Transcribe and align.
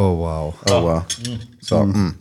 Oh, 0.00 0.16
wow. 0.18 0.54
Oh, 0.70 0.82
wow. 0.84 1.02
So, 1.60 1.84
mm. 1.84 2.14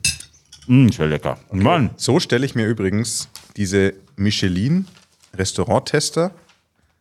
Mm, 0.68 0.90
sehr 0.90 1.06
lecker. 1.08 1.38
Mann. 1.52 1.92
so 1.96 2.19
stelle 2.19 2.44
ich 2.46 2.56
mir 2.56 2.65
übrigens 2.65 3.30
diese 3.56 3.94
Michelin-Restaurant-Tester, 4.15 6.31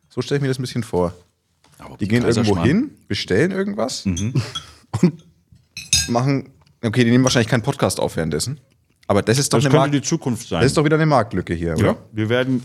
so 0.09 0.21
stelle 0.21 0.37
ich 0.37 0.41
mir 0.43 0.47
das 0.49 0.59
ein 0.59 0.61
bisschen 0.61 0.83
vor. 0.83 1.13
Aber 1.79 1.97
Die 1.97 2.07
gehen 2.07 2.23
irgendwo 2.23 2.61
hin, 2.61 2.91
bestellen 3.07 3.49
irgendwas 3.51 4.05
Mhm. 4.05 4.33
und 5.01 5.23
machen. 6.09 6.49
Okay, 6.83 7.03
die 7.03 7.09
nehmen 7.11 7.23
wahrscheinlich 7.23 7.49
keinen 7.49 7.63
Podcast 7.63 7.99
auf 7.99 8.15
währenddessen. 8.15 8.59
Aber 9.07 9.21
das 9.23 9.37
ist 9.39 9.51
doch, 9.53 9.57
Das 9.57 9.65
eine, 9.65 9.71
könnte 9.71 9.81
Markt, 9.81 9.95
die 9.95 10.01
Zukunft 10.07 10.47
sein. 10.47 10.61
das 10.61 10.67
ist 10.71 10.77
doch 10.77 10.85
wieder 10.85 10.95
eine 10.97 11.05
Marktlücke 11.07 11.53
hier, 11.55 11.73
oder? 11.75 11.85
ja, 11.87 11.95
wir 12.11 12.29
werden 12.29 12.63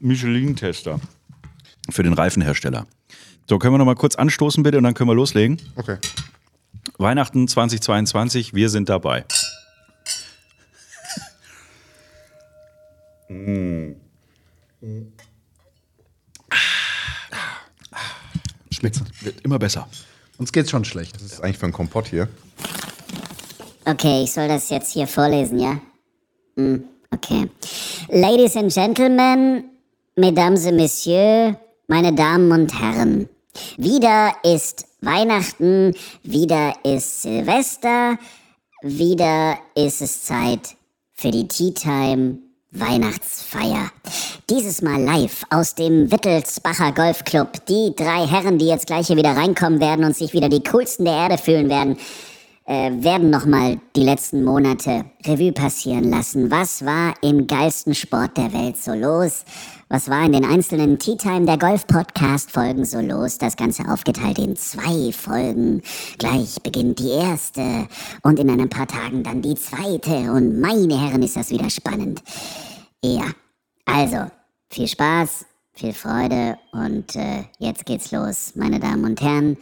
Michelin-Tester. 0.00 1.00
Für 1.90 2.02
den 2.04 2.12
Reifenhersteller. 2.12 2.86
So, 3.48 3.58
können 3.58 3.74
wir 3.74 3.78
noch 3.78 3.84
mal 3.86 3.94
kurz 3.96 4.14
anstoßen, 4.14 4.62
bitte, 4.62 4.76
und 4.78 4.84
dann 4.84 4.94
können 4.94 5.08
wir 5.10 5.14
loslegen. 5.14 5.58
Okay. 5.76 5.96
Weihnachten 6.98 7.46
2022, 7.46 8.54
wir 8.54 8.68
sind 8.70 8.88
dabei. 8.88 9.24
Schmeckt 18.72 19.00
wird 19.24 19.40
immer 19.44 19.60
besser. 19.60 19.88
Uns 20.38 20.50
geht's 20.50 20.70
schon 20.70 20.84
schlecht. 20.84 21.14
Das 21.14 21.22
ist 21.22 21.40
eigentlich 21.40 21.58
für 21.58 21.66
einen 21.66 21.72
Kompott 21.72 22.08
hier. 22.08 22.28
Okay, 23.84 24.24
ich 24.24 24.32
soll 24.32 24.48
das 24.48 24.68
jetzt 24.68 24.92
hier 24.92 25.06
vorlesen, 25.06 25.60
ja? 25.60 25.80
Hm, 26.56 26.82
okay. 27.12 27.48
Ladies 28.08 28.56
and 28.56 28.74
Gentlemen, 28.74 29.70
Mesdames 30.16 30.64
et 30.64 30.74
Messieurs, 30.74 31.54
meine 31.86 32.12
Damen 32.12 32.50
und 32.50 32.80
Herren. 32.80 33.28
Wieder 33.76 34.32
ist 34.42 34.87
Weihnachten, 35.00 35.94
wieder 36.24 36.74
ist 36.82 37.22
Silvester, 37.22 38.18
wieder 38.82 39.56
ist 39.76 40.02
es 40.02 40.24
Zeit 40.24 40.76
für 41.14 41.30
die 41.30 41.46
Tea 41.46 41.72
Time 41.72 42.38
Weihnachtsfeier. 42.72 43.90
Dieses 44.50 44.82
Mal 44.82 45.00
live 45.00 45.44
aus 45.50 45.74
dem 45.76 46.10
Wittelsbacher 46.10 46.92
Golfclub. 46.92 47.64
Die 47.66 47.94
drei 47.96 48.26
Herren, 48.26 48.58
die 48.58 48.66
jetzt 48.66 48.88
gleich 48.88 49.06
hier 49.06 49.16
wieder 49.16 49.36
reinkommen 49.36 49.80
werden 49.80 50.04
und 50.04 50.16
sich 50.16 50.32
wieder 50.32 50.48
die 50.48 50.62
coolsten 50.62 51.04
der 51.04 51.14
Erde 51.14 51.38
fühlen 51.38 51.68
werden, 51.68 51.96
äh, 52.68 53.02
werden 53.02 53.30
nochmal 53.30 53.80
die 53.96 54.02
letzten 54.02 54.44
Monate 54.44 55.06
Revue 55.24 55.52
passieren 55.52 56.10
lassen. 56.10 56.50
Was 56.50 56.84
war 56.84 57.14
im 57.22 57.46
geilsten 57.46 57.94
Sport 57.94 58.36
der 58.36 58.52
Welt 58.52 58.76
so 58.76 58.92
los? 58.92 59.44
Was 59.88 60.10
war 60.10 60.22
in 60.26 60.32
den 60.32 60.44
einzelnen 60.44 60.98
Tea 60.98 61.16
Time 61.16 61.46
der 61.46 61.56
Golf 61.56 61.86
Podcast 61.86 62.50
Folgen 62.50 62.84
so 62.84 63.00
los? 63.00 63.38
Das 63.38 63.56
Ganze 63.56 63.88
aufgeteilt 63.88 64.38
in 64.38 64.54
zwei 64.54 65.12
Folgen. 65.12 65.80
Gleich 66.18 66.56
beginnt 66.62 66.98
die 66.98 67.08
erste 67.08 67.88
und 68.22 68.38
in 68.38 68.50
ein 68.50 68.68
paar 68.68 68.86
Tagen 68.86 69.22
dann 69.22 69.40
die 69.40 69.54
zweite. 69.54 70.30
Und 70.30 70.60
meine 70.60 71.00
Herren, 71.00 71.22
ist 71.22 71.36
das 71.36 71.48
wieder 71.48 71.70
spannend. 71.70 72.22
Ja, 73.02 73.24
also 73.86 74.30
viel 74.68 74.88
Spaß, 74.88 75.46
viel 75.72 75.94
Freude 75.94 76.58
und 76.72 77.16
äh, 77.16 77.44
jetzt 77.58 77.86
geht's 77.86 78.12
los, 78.12 78.52
meine 78.56 78.78
Damen 78.78 79.06
und 79.06 79.22
Herren 79.22 79.56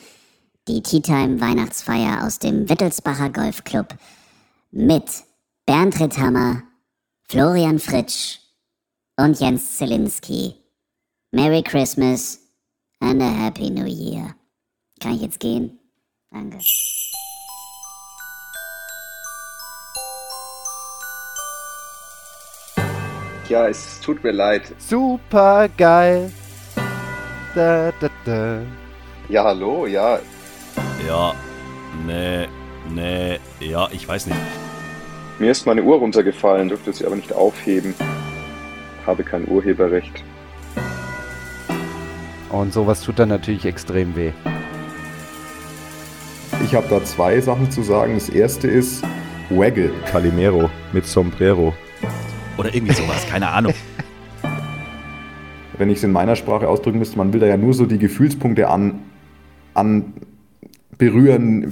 die 0.69 0.83
Tea 0.83 1.01
Time 1.01 1.41
Weihnachtsfeier 1.41 2.25
aus 2.25 2.39
dem 2.39 2.69
Wittelsbacher 2.69 3.31
Golfclub 3.31 3.95
mit 4.73 5.05
Bernd 5.65 6.01
Ritthammer, 6.01 6.63
Florian 7.29 7.79
Fritsch 7.79 8.41
und 9.17 9.39
Jens 9.39 9.77
Zielinski. 9.77 10.57
Merry 11.33 11.63
Christmas 11.63 12.41
and 13.01 13.23
a 13.23 13.29
Happy 13.29 13.71
New 13.71 13.87
Year. 13.87 14.35
Kann 15.01 15.15
ich 15.15 15.23
jetzt 15.23 15.41
gehen? 15.41 15.79
Danke. 16.31 16.59
Ja, 23.49 23.69
es 23.69 24.01
tut 24.01 24.25
mir 24.25 24.33
leid. 24.33 24.63
Super 24.79 25.69
geil. 25.77 26.33
Da, 27.55 27.93
da, 28.01 28.11
da. 28.25 28.63
Ja, 29.29 29.45
hallo, 29.45 29.87
ja. 29.87 30.19
Ja, 31.07 31.35
nee, 32.07 32.47
nee, 32.95 33.39
ja, 33.61 33.89
ich 33.93 34.07
weiß 34.07 34.27
nicht. 34.27 34.39
Mir 35.39 35.51
ist 35.51 35.67
meine 35.67 35.83
Uhr 35.83 35.99
runtergefallen, 35.99 36.69
dürfte 36.69 36.93
sie 36.93 37.05
aber 37.05 37.17
nicht 37.17 37.33
aufheben. 37.33 37.95
Habe 39.07 39.23
kein 39.23 39.47
Urheberrecht. 39.49 40.25
Und 42.51 42.73
sowas 42.73 43.03
tut 43.03 43.19
dann 43.19 43.29
natürlich 43.29 43.67
extrem 43.67 44.17
weh. 44.17 44.33
Ich 46.65 46.75
habe 46.75 46.89
da 46.89 47.05
zwei 47.05 47.41
Sachen 47.41 47.71
zu 47.71 47.83
sagen. 47.83 48.15
Das 48.15 48.29
erste 48.29 48.67
ist 48.67 49.05
Waggle 49.51 49.93
Calimero 50.11 50.71
mit 50.93 51.07
Sombrero. 51.07 51.75
Oder 52.57 52.75
irgendwie 52.75 52.95
sowas, 52.95 53.27
keine 53.29 53.49
Ahnung. 53.49 53.75
Wenn 55.79 55.91
ich 55.91 55.99
es 55.99 56.05
in 56.05 56.13
meiner 56.13 56.35
Sprache 56.35 56.67
ausdrücken 56.69 56.99
müsste, 56.99 57.19
man 57.19 57.33
will 57.33 57.41
da 57.41 57.47
ja 57.47 57.59
nur 57.59 57.75
so 57.75 57.85
die 57.85 57.99
Gefühlspunkte 57.99 58.69
an, 58.69 59.01
an 59.75 60.15
berühren. 60.99 61.71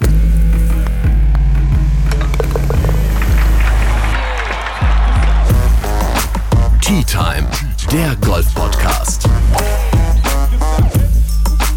Tea 6.83 7.03
Time, 7.05 7.49
der 7.91 8.15
Golf-Podcast. 8.17 9.29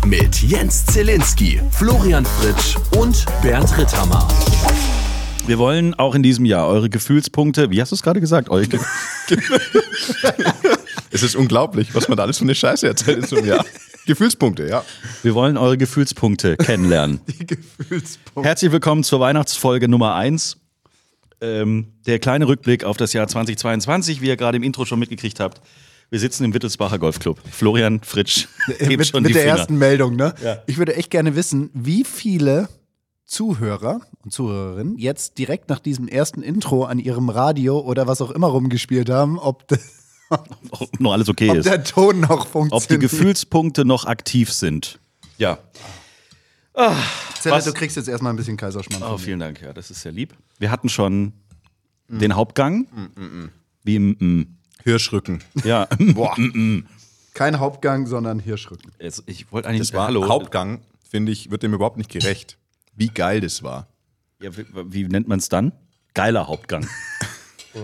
Mit 0.05 0.41
Jens 0.41 0.85
Zielinski, 0.87 1.61
Florian 1.71 2.25
Fritsch 2.25 2.75
und 2.97 3.25
Bernd 3.41 3.77
Ritthammer. 3.77 4.27
Wir 5.45 5.57
wollen 5.57 5.93
auch 5.93 6.15
in 6.15 6.23
diesem 6.23 6.43
Jahr 6.43 6.67
eure 6.67 6.89
Gefühlspunkte, 6.89 7.71
wie 7.71 7.81
hast 7.81 7.91
du 7.91 7.95
es 7.95 8.03
gerade 8.03 8.19
gesagt? 8.19 8.49
Eure 8.49 8.67
Ge 8.67 8.79
Es 11.11 11.23
ist 11.23 11.35
unglaublich, 11.35 11.95
was 11.95 12.09
man 12.09 12.17
da 12.17 12.23
alles 12.23 12.37
für 12.37 12.43
eine 12.43 12.55
Scheiße 12.55 12.85
erzählt 12.85 13.19
in 13.19 13.25
so 13.25 13.37
einem 13.37 13.47
Jahr. 13.47 13.65
Gefühlspunkte, 14.07 14.67
ja. 14.69 14.85
Wir 15.21 15.35
wollen 15.35 15.57
eure 15.57 15.77
Gefühlspunkte 15.77 16.55
kennenlernen. 16.55 17.19
Die 17.27 17.45
Gefühlspunkte. 17.45 18.47
Herzlich 18.47 18.71
willkommen 18.71 19.03
zur 19.03 19.19
Weihnachtsfolge 19.19 19.89
Nummer 19.89 20.15
1. 20.15 20.57
Ähm, 21.41 21.87
der 22.07 22.17
kleine 22.17 22.47
Rückblick 22.47 22.85
auf 22.85 22.95
das 22.95 23.11
Jahr 23.11 23.27
2022, 23.27 24.21
wie 24.21 24.27
ihr 24.27 24.37
gerade 24.37 24.55
im 24.55 24.63
Intro 24.63 24.85
schon 24.85 24.97
mitgekriegt 24.97 25.41
habt. 25.41 25.61
Wir 26.09 26.19
sitzen 26.19 26.45
im 26.45 26.53
Wittelsbacher 26.53 26.99
Golfclub. 26.99 27.37
Florian 27.51 27.99
Fritsch 27.99 28.47
hebt 28.79 28.97
mit 28.97 29.07
schon 29.07 29.23
mit 29.23 29.31
die 29.31 29.33
der 29.33 29.43
Finger. 29.43 29.57
ersten 29.57 29.77
Meldung, 29.77 30.15
ne? 30.15 30.33
Ja. 30.41 30.63
Ich 30.67 30.77
würde 30.77 30.95
echt 30.95 31.11
gerne 31.11 31.35
wissen, 31.35 31.69
wie 31.73 32.05
viele 32.05 32.69
Zuhörer 33.25 33.99
und 34.23 34.31
Zuhörerinnen 34.31 34.97
jetzt 34.97 35.37
direkt 35.37 35.67
nach 35.67 35.79
diesem 35.79 36.07
ersten 36.07 36.41
Intro 36.41 36.85
an 36.85 36.97
ihrem 36.97 37.27
Radio 37.27 37.81
oder 37.81 38.07
was 38.07 38.21
auch 38.21 38.31
immer 38.31 38.47
rumgespielt 38.47 39.09
haben, 39.09 39.37
ob, 39.37 39.67
de, 39.67 39.77
Ob 40.29 40.99
noch 40.99 41.13
alles 41.13 41.29
okay 41.29 41.49
ob 41.49 41.57
ist. 41.57 41.65
der 41.65 41.83
Ton 41.83 42.21
noch 42.21 42.47
funktioniert. 42.47 42.73
Ob 42.73 42.87
die 42.87 42.99
Gefühlspunkte 42.99 43.85
noch 43.85 44.05
aktiv 44.05 44.51
sind. 44.51 44.99
Ja. 45.37 45.59
Zelle, 47.39 47.55
was- 47.55 47.65
du 47.65 47.73
kriegst 47.73 47.97
jetzt 47.97 48.07
erstmal 48.07 48.33
ein 48.33 48.35
bisschen 48.35 48.57
Kaiserschmarrn. 48.57 49.13
Oh, 49.13 49.17
vielen 49.17 49.39
Dank, 49.39 49.61
ja, 49.61 49.73
das 49.73 49.89
ist 49.89 50.01
sehr 50.01 50.11
lieb. 50.11 50.35
Wir 50.59 50.71
hatten 50.71 50.89
schon 50.89 51.33
den 52.07 52.35
Hauptgang. 52.35 52.87
Wie 53.83 53.95
im 53.95 54.09
mm. 54.19 54.57
Hirschrücken. 54.83 55.43
Ja, 55.63 55.87
Boah. 55.99 56.35
Kein 57.33 57.59
Hauptgang, 57.59 58.07
sondern 58.07 58.39
Hirschrücken. 58.39 58.91
Jetzt, 58.99 59.23
ich 59.27 59.51
wollte 59.51 59.69
eigentlich 59.69 59.81
Das 59.81 59.93
war 59.93 60.07
Hallo. 60.07 60.27
Hauptgang, 60.27 60.81
finde 61.09 61.31
ich, 61.31 61.51
wird 61.51 61.63
dem 61.63 61.73
überhaupt 61.73 61.97
nicht 61.97 62.11
gerecht. 62.11 62.57
Wie 62.95 63.09
geil 63.09 63.41
das 63.41 63.63
war. 63.63 63.87
Ja, 64.41 64.49
wie, 64.55 64.65
wie 64.93 65.03
nennt 65.07 65.27
man 65.27 65.39
es 65.39 65.49
dann? 65.49 65.71
Geiler 66.13 66.47
Hauptgang. 66.47 66.87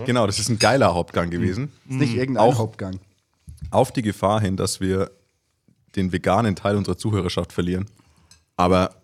Genau, 0.06 0.26
das 0.26 0.38
ist 0.38 0.48
ein 0.48 0.58
geiler 0.58 0.94
Hauptgang 0.94 1.30
gewesen. 1.30 1.72
Ist 1.88 1.98
nicht 1.98 2.14
irgendein 2.14 2.44
Auch- 2.44 2.58
Hauptgang. 2.58 3.00
Auf 3.70 3.92
die 3.92 4.02
Gefahr 4.02 4.40
hin, 4.40 4.56
dass 4.56 4.80
wir 4.80 5.10
den 5.96 6.12
veganen 6.12 6.54
Teil 6.56 6.76
unserer 6.76 6.96
Zuhörerschaft 6.96 7.52
verlieren. 7.52 7.86
Aber 8.56 8.94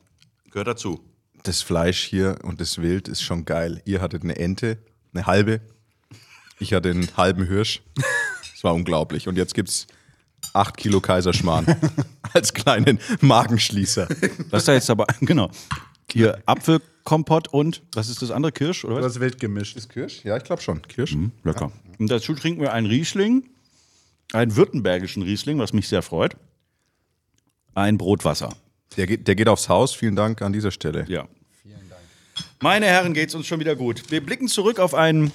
Gehört 0.50 0.68
dazu. 0.68 1.00
das 1.44 1.62
Fleisch 1.62 2.02
hier 2.04 2.38
und 2.44 2.60
das 2.60 2.78
Wild 2.80 3.08
ist 3.08 3.22
schon 3.22 3.44
geil. 3.44 3.80
Ihr 3.84 4.00
hattet 4.00 4.22
eine 4.22 4.36
Ente, 4.36 4.78
eine 5.14 5.26
halbe. 5.26 5.60
Ich 6.58 6.72
hatte 6.74 6.90
einen 6.90 7.08
halben 7.16 7.46
Hirsch. 7.46 7.82
Das 8.52 8.62
war 8.64 8.74
unglaublich. 8.74 9.26
Und 9.28 9.36
jetzt 9.36 9.54
gibt's 9.54 9.86
acht 10.52 10.76
Kilo 10.76 11.00
Kaiserschmarrn 11.00 11.66
als 12.34 12.52
kleinen 12.52 12.98
Magenschließer. 13.20 14.06
Das 14.50 14.62
ist 14.62 14.68
ja 14.68 14.74
jetzt 14.74 14.90
aber, 14.90 15.06
genau. 15.20 15.50
Hier 16.12 16.42
Apfelkompott 17.00 17.48
und, 17.48 17.82
was 17.94 18.08
ist 18.08 18.22
das 18.22 18.30
andere, 18.30 18.52
Kirsch 18.52 18.84
oder 18.84 18.96
was? 18.96 19.04
hast 19.04 19.20
wild 19.20 19.40
gemischt. 19.40 19.76
Ist 19.76 19.88
Kirsch? 19.88 20.24
Ja, 20.24 20.36
ich 20.36 20.44
glaube 20.44 20.62
schon. 20.62 20.82
Kirsch. 20.82 21.16
Lecker. 21.44 21.72
Und 21.98 22.10
dazu 22.10 22.34
trinken 22.34 22.60
wir 22.60 22.72
einen 22.72 22.86
Riesling, 22.86 23.48
einen 24.32 24.56
württembergischen 24.56 25.22
Riesling, 25.22 25.58
was 25.58 25.72
mich 25.72 25.88
sehr 25.88 26.02
freut. 26.02 26.36
Ein 27.74 27.98
Brotwasser. 27.98 28.50
Der, 28.96 29.06
geht, 29.06 29.28
der 29.28 29.34
geht 29.34 29.48
aufs 29.48 29.68
Haus. 29.68 29.94
Vielen 29.94 30.16
Dank 30.16 30.42
an 30.42 30.52
dieser 30.52 30.70
Stelle. 30.70 31.04
Ja. 31.08 31.26
Meine 32.60 32.86
Herren, 32.86 33.14
geht's 33.14 33.34
uns 33.34 33.46
schon 33.46 33.60
wieder 33.60 33.76
gut. 33.76 34.10
Wir 34.10 34.24
blicken 34.24 34.48
zurück 34.48 34.80
auf 34.80 34.94
ein 34.94 35.32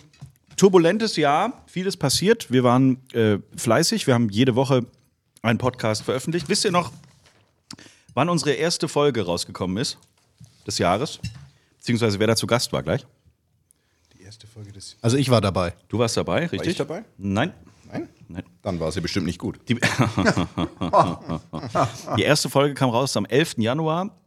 turbulentes 0.58 1.16
Jahr. 1.16 1.64
Vieles 1.66 1.98
passiert. 1.98 2.52
Wir 2.52 2.64
waren 2.64 2.98
äh, 3.14 3.40
fleißig. 3.56 4.06
Wir 4.06 4.14
haben 4.14 4.30
jede 4.30 4.56
Woche 4.56 4.86
einen 5.42 5.58
Podcast 5.58 6.04
veröffentlicht. 6.04 6.50
Wisst 6.50 6.66
ihr 6.66 6.72
noch, 6.72 6.92
wann 8.14 8.30
unsere 8.30 8.52
erste 8.52 8.88
Folge 8.88 9.26
rausgekommen 9.26 9.78
ist? 9.78 9.98
Des 10.68 10.78
Jahres? 10.78 11.20
Beziehungsweise 11.86 12.20
wer 12.20 12.26
da 12.26 12.36
zu 12.36 12.48
Gast 12.48 12.74
war 12.74 12.82
gleich. 12.82 13.06
Die 14.18 14.24
erste 14.24 14.48
Folge 14.48 14.72
des. 14.72 14.98
Also 15.02 15.18
ich 15.18 15.30
war 15.30 15.40
dabei. 15.40 15.76
Du 15.88 16.00
warst 16.00 16.18
dabei, 16.18 16.48
richtig? 16.48 16.72
ich 16.72 16.78
dabei? 16.78 17.06
Nein. 17.20 17.54
Nein? 17.92 18.10
Nein. 18.28 18.44
Dann 18.64 18.80
war 18.80 18.92
sie 18.92 19.02
bestimmt 19.02 19.28
nicht 19.28 19.38
gut. 19.38 19.60
Die, 19.70 19.76
die 22.18 22.24
erste 22.24 22.50
Folge 22.50 22.74
kam 22.74 22.90
raus 22.90 23.16
am 23.16 23.26
11. 23.26 23.58
Januar 23.60 24.18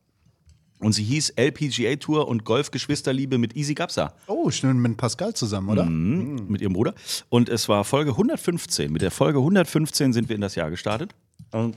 und 0.78 0.92
sie 0.92 1.02
hieß 1.02 1.30
LPGA 1.30 1.96
Tour 1.96 2.28
und 2.28 2.44
Golfgeschwisterliebe 2.44 3.38
mit 3.38 3.56
Easy 3.56 3.74
Gapsa. 3.74 4.14
Oh, 4.28 4.52
schön 4.52 4.78
mit 4.78 4.96
Pascal 4.96 5.34
zusammen, 5.34 5.68
oder? 5.68 5.84
Mhm. 5.84 6.46
mit 6.46 6.60
ihrem 6.60 6.74
Bruder. 6.74 6.94
Und 7.28 7.48
es 7.48 7.68
war 7.68 7.82
Folge 7.82 8.12
115. 8.12 8.92
Mit 8.92 9.02
der 9.02 9.10
Folge 9.10 9.40
115 9.40 10.12
sind 10.12 10.28
wir 10.28 10.36
in 10.36 10.42
das 10.42 10.54
Jahr 10.54 10.70
gestartet. 10.70 11.12
Und 11.50 11.76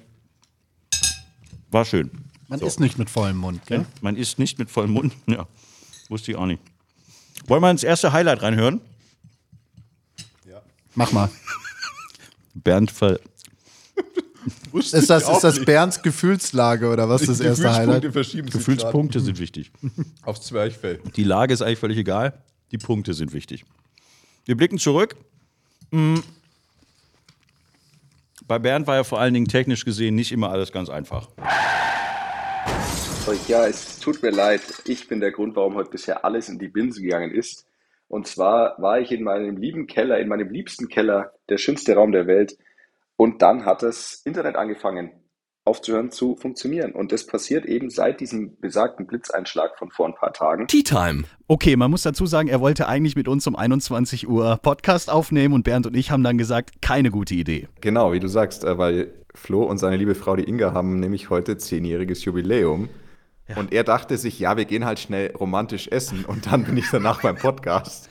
war 1.72 1.86
schön. 1.86 2.12
Man 2.52 2.60
ist 2.60 2.80
nicht 2.82 3.00
mit 3.00 3.10
vollem 3.10 3.38
Mund, 3.38 3.66
gell? 3.66 3.80
Ja, 3.80 3.86
man 4.02 4.16
isst 4.18 4.38
nicht 4.38 4.60
mit 4.60 4.70
vollem 4.70 4.92
Mund. 4.92 5.14
Ja, 5.26 5.48
wusste 6.12 6.32
ich 6.32 6.38
auch 6.38 6.46
nicht. 6.46 6.62
Wollen 7.48 7.64
wir 7.64 7.72
ins 7.72 7.84
erste 7.84 8.12
Highlight 8.12 8.42
reinhören? 8.42 8.82
Mach 10.94 11.12
mal. 11.12 11.30
Bernd 12.54 12.92
ver 12.92 13.20
Ist 14.74 15.10
das, 15.10 15.30
ist 15.30 15.42
das 15.42 15.64
Bernds 15.66 16.02
Gefühlslage 16.02 16.90
oder 16.90 17.08
was 17.08 17.26
das 17.26 17.40
erste 17.40 17.72
Highlight? 17.72 18.02
Gefühlspunkte 18.04 19.20
sind 19.20 19.38
wichtig. 19.38 19.72
aufs 20.24 20.42
Zwerchfell. 20.48 21.00
Die 21.16 21.24
Lage 21.24 21.54
ist 21.54 21.62
eigentlich 21.62 21.80
völlig 21.80 21.98
egal. 21.98 22.42
Die 22.72 22.78
Punkte 22.78 23.14
sind 23.14 23.34
wichtig. 23.34 23.66
Wir 24.46 24.58
blicken 24.58 24.80
zurück. 24.80 25.16
Mm. 25.92 26.20
Bei 28.48 28.60
Bernd 28.60 28.88
war 28.88 28.96
ja 28.96 29.04
vor 29.04 29.20
allen 29.20 29.34
Dingen 29.34 29.48
technisch 29.48 29.86
gesehen 29.86 30.16
nicht 30.16 30.32
immer 30.32 30.50
alles 30.50 30.72
ganz 30.72 30.90
einfach. 30.90 31.30
Ja, 33.48 33.68
es 33.68 34.00
tut 34.00 34.24
mir 34.24 34.32
leid. 34.32 34.62
Ich 34.86 35.08
bin 35.08 35.20
der 35.20 35.32
Grund, 35.32 35.56
warum 35.56 35.76
heute 35.76 35.90
bisher 35.90 36.26
alles 36.26 36.50
in 36.50 36.58
die 36.58 36.68
Binsen 36.68 37.04
gegangen 37.04 37.32
ist. 37.32 37.68
Und 38.08 38.28
zwar 38.28 38.82
war 38.82 39.00
ich 39.00 39.12
in 39.12 39.24
meinem 39.24 39.58
lieben 39.58 39.88
Keller, 39.88 40.20
in 40.20 40.28
meinem 40.28 40.50
liebsten 40.50 40.88
Keller, 40.88 41.34
der 41.50 41.58
schönste 41.58 41.96
Raum 41.96 42.12
der 42.12 42.28
Welt. 42.28 42.58
Und 43.16 43.42
dann 43.42 43.66
hat 43.66 43.84
das 43.84 44.22
Internet 44.26 44.56
angefangen 44.56 45.12
aufzuhören 45.64 46.12
zu 46.12 46.36
funktionieren. 46.36 46.92
Und 46.92 47.12
das 47.12 47.28
passiert 47.28 47.66
eben 47.66 47.90
seit 47.90 48.20
diesem 48.20 48.60
besagten 48.60 49.06
Blitzeinschlag 49.06 49.78
von 49.78 49.92
vor 49.92 50.08
ein 50.08 50.16
paar 50.16 50.34
Tagen. 50.34 50.68
Tea 50.68 50.84
Time. 50.84 51.24
Okay, 51.48 51.76
man 51.76 51.92
muss 51.92 52.02
dazu 52.02 52.26
sagen, 52.26 52.48
er 52.48 52.62
wollte 52.62 52.88
eigentlich 52.88 53.16
mit 53.16 53.28
uns 53.28 53.46
um 53.46 53.56
21 53.56 54.28
Uhr 54.28 54.58
Podcast 54.58 55.12
aufnehmen 55.12 55.54
und 55.54 55.64
Bernd 55.64 55.86
und 55.86 55.96
ich 55.96 56.10
haben 56.10 56.24
dann 56.24 56.38
gesagt, 56.38 56.82
keine 56.82 57.12
gute 57.12 57.36
Idee. 57.36 57.68
Genau, 57.82 58.12
wie 58.12 58.20
du 58.20 58.28
sagst, 58.28 58.64
äh, 58.64 58.78
weil 58.78 59.14
Flo 59.36 59.64
und 59.64 59.78
seine 59.78 59.98
liebe 59.98 60.16
Frau, 60.16 60.36
die 60.36 60.50
Inga, 60.50 60.74
haben 60.74 61.00
nämlich 61.00 61.30
heute 61.30 61.58
zehnjähriges 61.58 62.26
Jubiläum. 62.26 62.90
Und 63.56 63.74
er 63.74 63.84
dachte 63.84 64.18
sich, 64.18 64.40
ja, 64.40 64.58
wir 64.58 64.66
gehen 64.66 64.86
halt 64.86 65.00
schnell 65.00 65.32
romantisch 65.36 65.88
essen 65.88 66.26
und 66.26 66.52
dann 66.52 66.64
bin 66.64 66.78
ich 66.78 66.90
danach 66.92 67.22
beim 67.22 67.36
Podcast. 67.38 68.10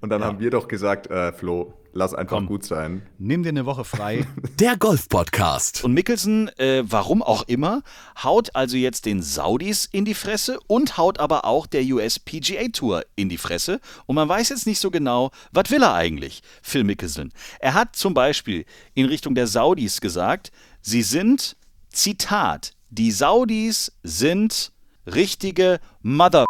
Und 0.00 0.10
dann 0.10 0.24
haben 0.24 0.40
wir 0.40 0.50
doch 0.50 0.68
gesagt, 0.68 1.08
äh, 1.08 1.32
Flo, 1.32 1.74
lass 1.92 2.14
einfach 2.14 2.38
Komm. 2.38 2.46
gut 2.46 2.64
sein. 2.64 3.02
Nimm 3.18 3.42
dir 3.42 3.50
eine 3.50 3.66
Woche 3.66 3.84
frei. 3.84 4.26
Der 4.58 4.76
Golf 4.76 5.08
Podcast. 5.08 5.84
Und 5.84 5.92
Mickelson, 5.92 6.48
äh, 6.56 6.82
warum 6.86 7.22
auch 7.22 7.44
immer, 7.48 7.82
haut 8.22 8.54
also 8.54 8.76
jetzt 8.76 9.06
den 9.06 9.22
Saudis 9.22 9.88
in 9.90 10.04
die 10.04 10.14
Fresse 10.14 10.58
und 10.66 10.96
haut 10.96 11.20
aber 11.20 11.44
auch 11.44 11.66
der 11.66 11.82
US 11.84 12.18
PGA 12.18 12.68
Tour 12.72 13.04
in 13.16 13.28
die 13.28 13.38
Fresse. 13.38 13.80
Und 14.06 14.16
man 14.16 14.28
weiß 14.28 14.50
jetzt 14.50 14.66
nicht 14.66 14.80
so 14.80 14.90
genau, 14.90 15.30
was 15.52 15.70
will 15.70 15.82
er 15.82 15.94
eigentlich, 15.94 16.42
Phil 16.62 16.84
Mickelson. 16.84 17.32
Er 17.60 17.74
hat 17.74 17.96
zum 17.96 18.14
Beispiel 18.14 18.64
in 18.94 19.06
Richtung 19.06 19.34
der 19.34 19.46
Saudis 19.46 20.00
gesagt, 20.00 20.50
sie 20.80 21.02
sind, 21.02 21.56
Zitat, 21.90 22.72
die 22.90 23.10
Saudis 23.10 23.92
sind 24.02 24.72
richtige 25.06 25.80
Mother. 26.02 26.44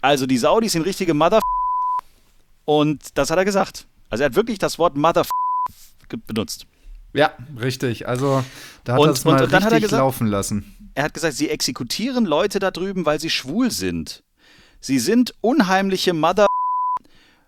Also 0.00 0.26
die 0.26 0.38
Saudis 0.38 0.72
sind 0.72 0.82
richtige 0.82 1.14
Mother. 1.14 1.40
Und 2.64 3.16
das 3.18 3.30
hat 3.30 3.38
er 3.38 3.44
gesagt. 3.44 3.86
Also 4.08 4.22
er 4.22 4.26
hat 4.26 4.34
wirklich 4.36 4.58
das 4.58 4.78
Wort 4.78 4.96
Mother 4.96 5.24
benutzt. 6.26 6.66
Ja, 7.12 7.32
richtig. 7.60 8.06
Also 8.08 8.44
da 8.84 8.94
hat 8.94 9.00
Und- 9.00 9.08
er 9.08 9.12
es 9.12 9.24
mal 9.24 9.32
und- 9.36 9.42
und 9.42 9.52
dann 9.52 9.64
hat 9.64 9.72
er 9.72 9.76
richtig 9.76 9.90
gesagt- 9.90 10.00
laufen 10.00 10.26
lassen. 10.28 10.76
Er 10.94 11.04
hat 11.04 11.14
gesagt, 11.14 11.34
sie 11.34 11.48
exekutieren 11.48 12.24
Leute 12.24 12.58
da 12.58 12.70
drüben, 12.70 13.06
weil 13.06 13.20
sie 13.20 13.30
schwul 13.30 13.70
sind. 13.70 14.22
Sie 14.80 14.98
sind 14.98 15.34
unheimliche 15.40 16.12
Mother. 16.14 16.46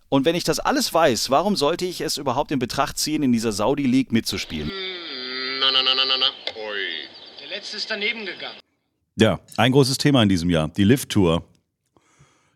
Und 0.08 0.24
wenn 0.26 0.34
ich 0.34 0.44
das 0.44 0.58
alles 0.60 0.92
weiß, 0.92 1.30
warum 1.30 1.56
sollte 1.56 1.84
ich 1.86 2.00
es 2.02 2.18
überhaupt 2.18 2.50
in 2.52 2.58
Betracht 2.58 2.98
ziehen, 2.98 3.22
in 3.22 3.32
dieser 3.32 3.52
Saudi 3.52 3.84
League 3.84 4.12
mitzuspielen? 4.12 4.70
Der 4.70 5.70
letzte 7.62 7.76
ist 7.76 7.90
daneben 7.90 8.26
gegangen. 8.26 8.58
Ja, 9.16 9.38
ein 9.56 9.70
großes 9.70 9.96
Thema 9.96 10.20
in 10.22 10.28
diesem 10.28 10.50
Jahr, 10.50 10.68
die 10.68 10.82
Lift-Tour. 10.82 11.44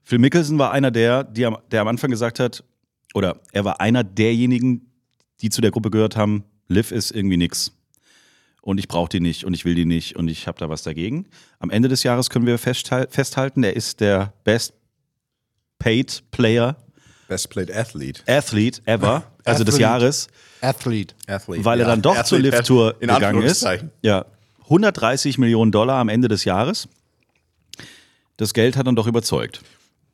Phil 0.02 0.18
Mickelson 0.18 0.58
war 0.58 0.72
einer 0.72 0.90
der, 0.90 1.22
die 1.22 1.46
am, 1.46 1.58
der 1.70 1.82
am 1.82 1.88
Anfang 1.88 2.10
gesagt 2.10 2.40
hat, 2.40 2.64
oder 3.14 3.38
er 3.52 3.64
war 3.64 3.80
einer 3.80 4.02
derjenigen, 4.02 4.90
die 5.40 5.48
zu 5.50 5.60
der 5.60 5.70
Gruppe 5.70 5.90
gehört 5.90 6.16
haben, 6.16 6.44
Liv 6.66 6.90
ist 6.90 7.12
irgendwie 7.12 7.36
nix. 7.36 7.72
Und 8.62 8.78
ich 8.78 8.88
brauche 8.88 9.08
die 9.08 9.20
nicht 9.20 9.44
und 9.44 9.54
ich 9.54 9.64
will 9.64 9.76
die 9.76 9.84
nicht 9.84 10.16
und 10.16 10.26
ich 10.26 10.48
habe 10.48 10.58
da 10.58 10.68
was 10.68 10.82
dagegen. 10.82 11.28
Am 11.60 11.70
Ende 11.70 11.88
des 11.88 12.02
Jahres 12.02 12.28
können 12.28 12.46
wir 12.46 12.58
festhal- 12.58 13.06
festhalten, 13.08 13.62
er 13.62 13.76
ist 13.76 14.00
der 14.00 14.32
best 14.42 14.74
paid 15.78 16.24
Player, 16.32 16.76
Best 17.28 17.50
Played 17.50 17.72
Athlete. 17.74 18.22
Athlete 18.26 18.80
ever, 18.86 19.24
also 19.44 19.62
des 19.64 19.74
Athlete. 19.74 19.82
Jahres. 19.82 20.28
Athlete. 20.60 21.14
Athlete. 21.26 21.64
weil 21.64 21.80
er 21.80 21.86
dann 21.86 22.02
doch 22.02 22.14
zur 22.24 22.38
Athlete 22.38 22.56
Lift-Tour 22.56 22.96
in 23.00 23.08
gegangen 23.08 23.42
ist. 23.42 23.66
Ja, 24.02 24.24
130 24.66 25.38
Millionen 25.38 25.70
Dollar 25.70 25.98
am 25.98 26.08
Ende 26.08 26.28
des 26.28 26.44
Jahres. 26.44 26.88
Das 28.36 28.52
Geld 28.52 28.76
hat 28.76 28.86
dann 28.86 28.96
doch 28.96 29.06
überzeugt. 29.06 29.62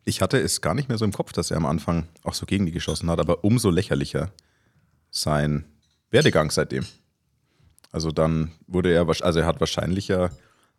Ich 0.04 0.20
hatte 0.20 0.38
es 0.38 0.60
gar 0.60 0.74
nicht 0.74 0.88
mehr 0.88 0.98
so 0.98 1.04
im 1.04 1.12
Kopf, 1.12 1.32
dass 1.32 1.50
er 1.50 1.56
am 1.56 1.66
Anfang 1.66 2.06
auch 2.22 2.34
so 2.34 2.44
gegen 2.44 2.66
die 2.66 2.72
geschossen 2.72 3.08
hat, 3.08 3.18
aber 3.18 3.44
umso 3.44 3.70
lächerlicher 3.70 4.30
sein 5.10 5.64
Werdegang 6.10 6.50
seitdem. 6.50 6.84
Also 7.92 8.10
dann 8.10 8.52
wurde 8.66 8.92
er, 8.92 9.08
also 9.08 9.40
er 9.40 9.46
hat 9.46 9.60
wahrscheinlich 9.60 10.08
ja 10.08 10.30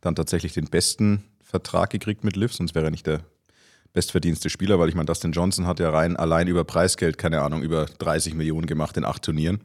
dann 0.02 0.16
tatsächlich 0.16 0.54
den 0.54 0.66
besten 0.66 1.24
Vertrag 1.42 1.90
gekriegt 1.90 2.24
mit 2.24 2.36
Liv, 2.36 2.54
sonst 2.54 2.76
wäre 2.76 2.86
er 2.86 2.92
nicht 2.92 3.08
der 3.08 3.22
bestverdienste 3.94 4.50
Spieler, 4.50 4.80
weil 4.80 4.90
ich 4.90 4.96
meine, 4.96 5.06
Dustin 5.06 5.32
Johnson 5.32 5.68
hat 5.68 5.80
ja 5.80 5.90
rein 5.90 6.16
allein 6.16 6.48
über 6.48 6.64
Preisgeld, 6.64 7.18
keine 7.18 7.42
Ahnung, 7.42 7.62
über 7.64 7.86
30 7.86 8.34
Millionen 8.34 8.66
gemacht 8.68 8.98
in 8.98 9.06
acht 9.06 9.24
Turnieren. 9.24 9.62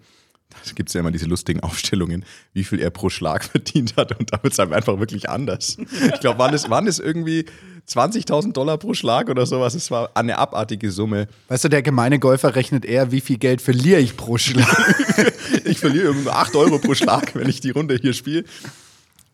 Da 0.50 0.72
gibt 0.74 0.88
es 0.88 0.94
ja 0.94 1.00
immer 1.00 1.10
diese 1.10 1.26
lustigen 1.26 1.60
Aufstellungen, 1.60 2.24
wie 2.52 2.64
viel 2.64 2.80
er 2.80 2.90
pro 2.90 3.10
Schlag 3.10 3.44
verdient 3.50 3.96
hat 3.96 4.18
und 4.18 4.32
da 4.32 4.42
wird 4.42 4.52
es 4.52 4.58
einfach 4.58 4.98
wirklich 4.98 5.28
anders. 5.28 5.76
Ich 5.78 6.20
glaube, 6.20 6.38
waren 6.38 6.54
es, 6.54 6.70
waren 6.70 6.86
es 6.86 6.98
irgendwie 6.98 7.44
20.000 7.88 8.52
Dollar 8.52 8.78
pro 8.78 8.94
Schlag 8.94 9.28
oder 9.28 9.46
sowas? 9.46 9.74
Es 9.74 9.90
war 9.90 10.10
eine 10.14 10.38
abartige 10.38 10.90
Summe. 10.90 11.28
Weißt 11.48 11.64
du, 11.64 11.68
der 11.68 11.82
gemeine 11.82 12.18
Golfer 12.18 12.54
rechnet 12.54 12.84
eher, 12.84 13.12
wie 13.12 13.20
viel 13.20 13.38
Geld 13.38 13.62
verliere 13.62 14.00
ich 14.00 14.16
pro 14.16 14.38
Schlag. 14.38 14.66
Ich 15.64 15.80
verliere 15.80 16.04
irgendwie 16.04 16.30
8 16.30 16.56
Euro 16.56 16.78
pro 16.78 16.94
Schlag, 16.94 17.34
wenn 17.34 17.48
ich 17.48 17.60
die 17.60 17.70
Runde 17.70 17.98
hier 18.00 18.12
spiele. 18.12 18.44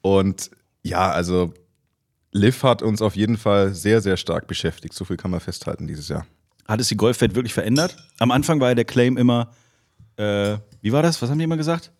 Und 0.01 0.51
ja, 0.83 1.11
also 1.11 1.53
Liv 2.33 2.63
hat 2.63 2.83
uns 2.83 3.03
auf 3.03 3.17
jeden 3.17 3.37
Fall 3.37 3.75
sehr, 3.75 4.01
sehr 4.01 4.17
stark 4.17 4.47
beschäftigt. 4.47 4.95
So 4.95 5.05
viel 5.05 5.17
kann 5.17 5.31
man 5.31 5.41
festhalten 5.41 5.87
dieses 5.87 6.09
Jahr. 6.09 6.27
Hat 6.67 6.81
es 6.81 6.89
die 6.89 6.97
Golfwelt 6.97 7.35
wirklich 7.35 7.55
verändert? 7.55 7.97
Am 8.19 8.31
Anfang 8.31 8.61
war 8.61 8.71
ja 8.71 8.75
der 8.75 8.85
Claim 8.85 9.17
immer, 9.17 9.53
äh, 10.17 10.59
wie 10.81 10.93
war 10.93 11.03
das? 11.03 11.21
Was 11.23 11.31
haben 11.31 11.39
die 11.39 11.45
immer 11.45 11.57
gesagt? 11.57 11.91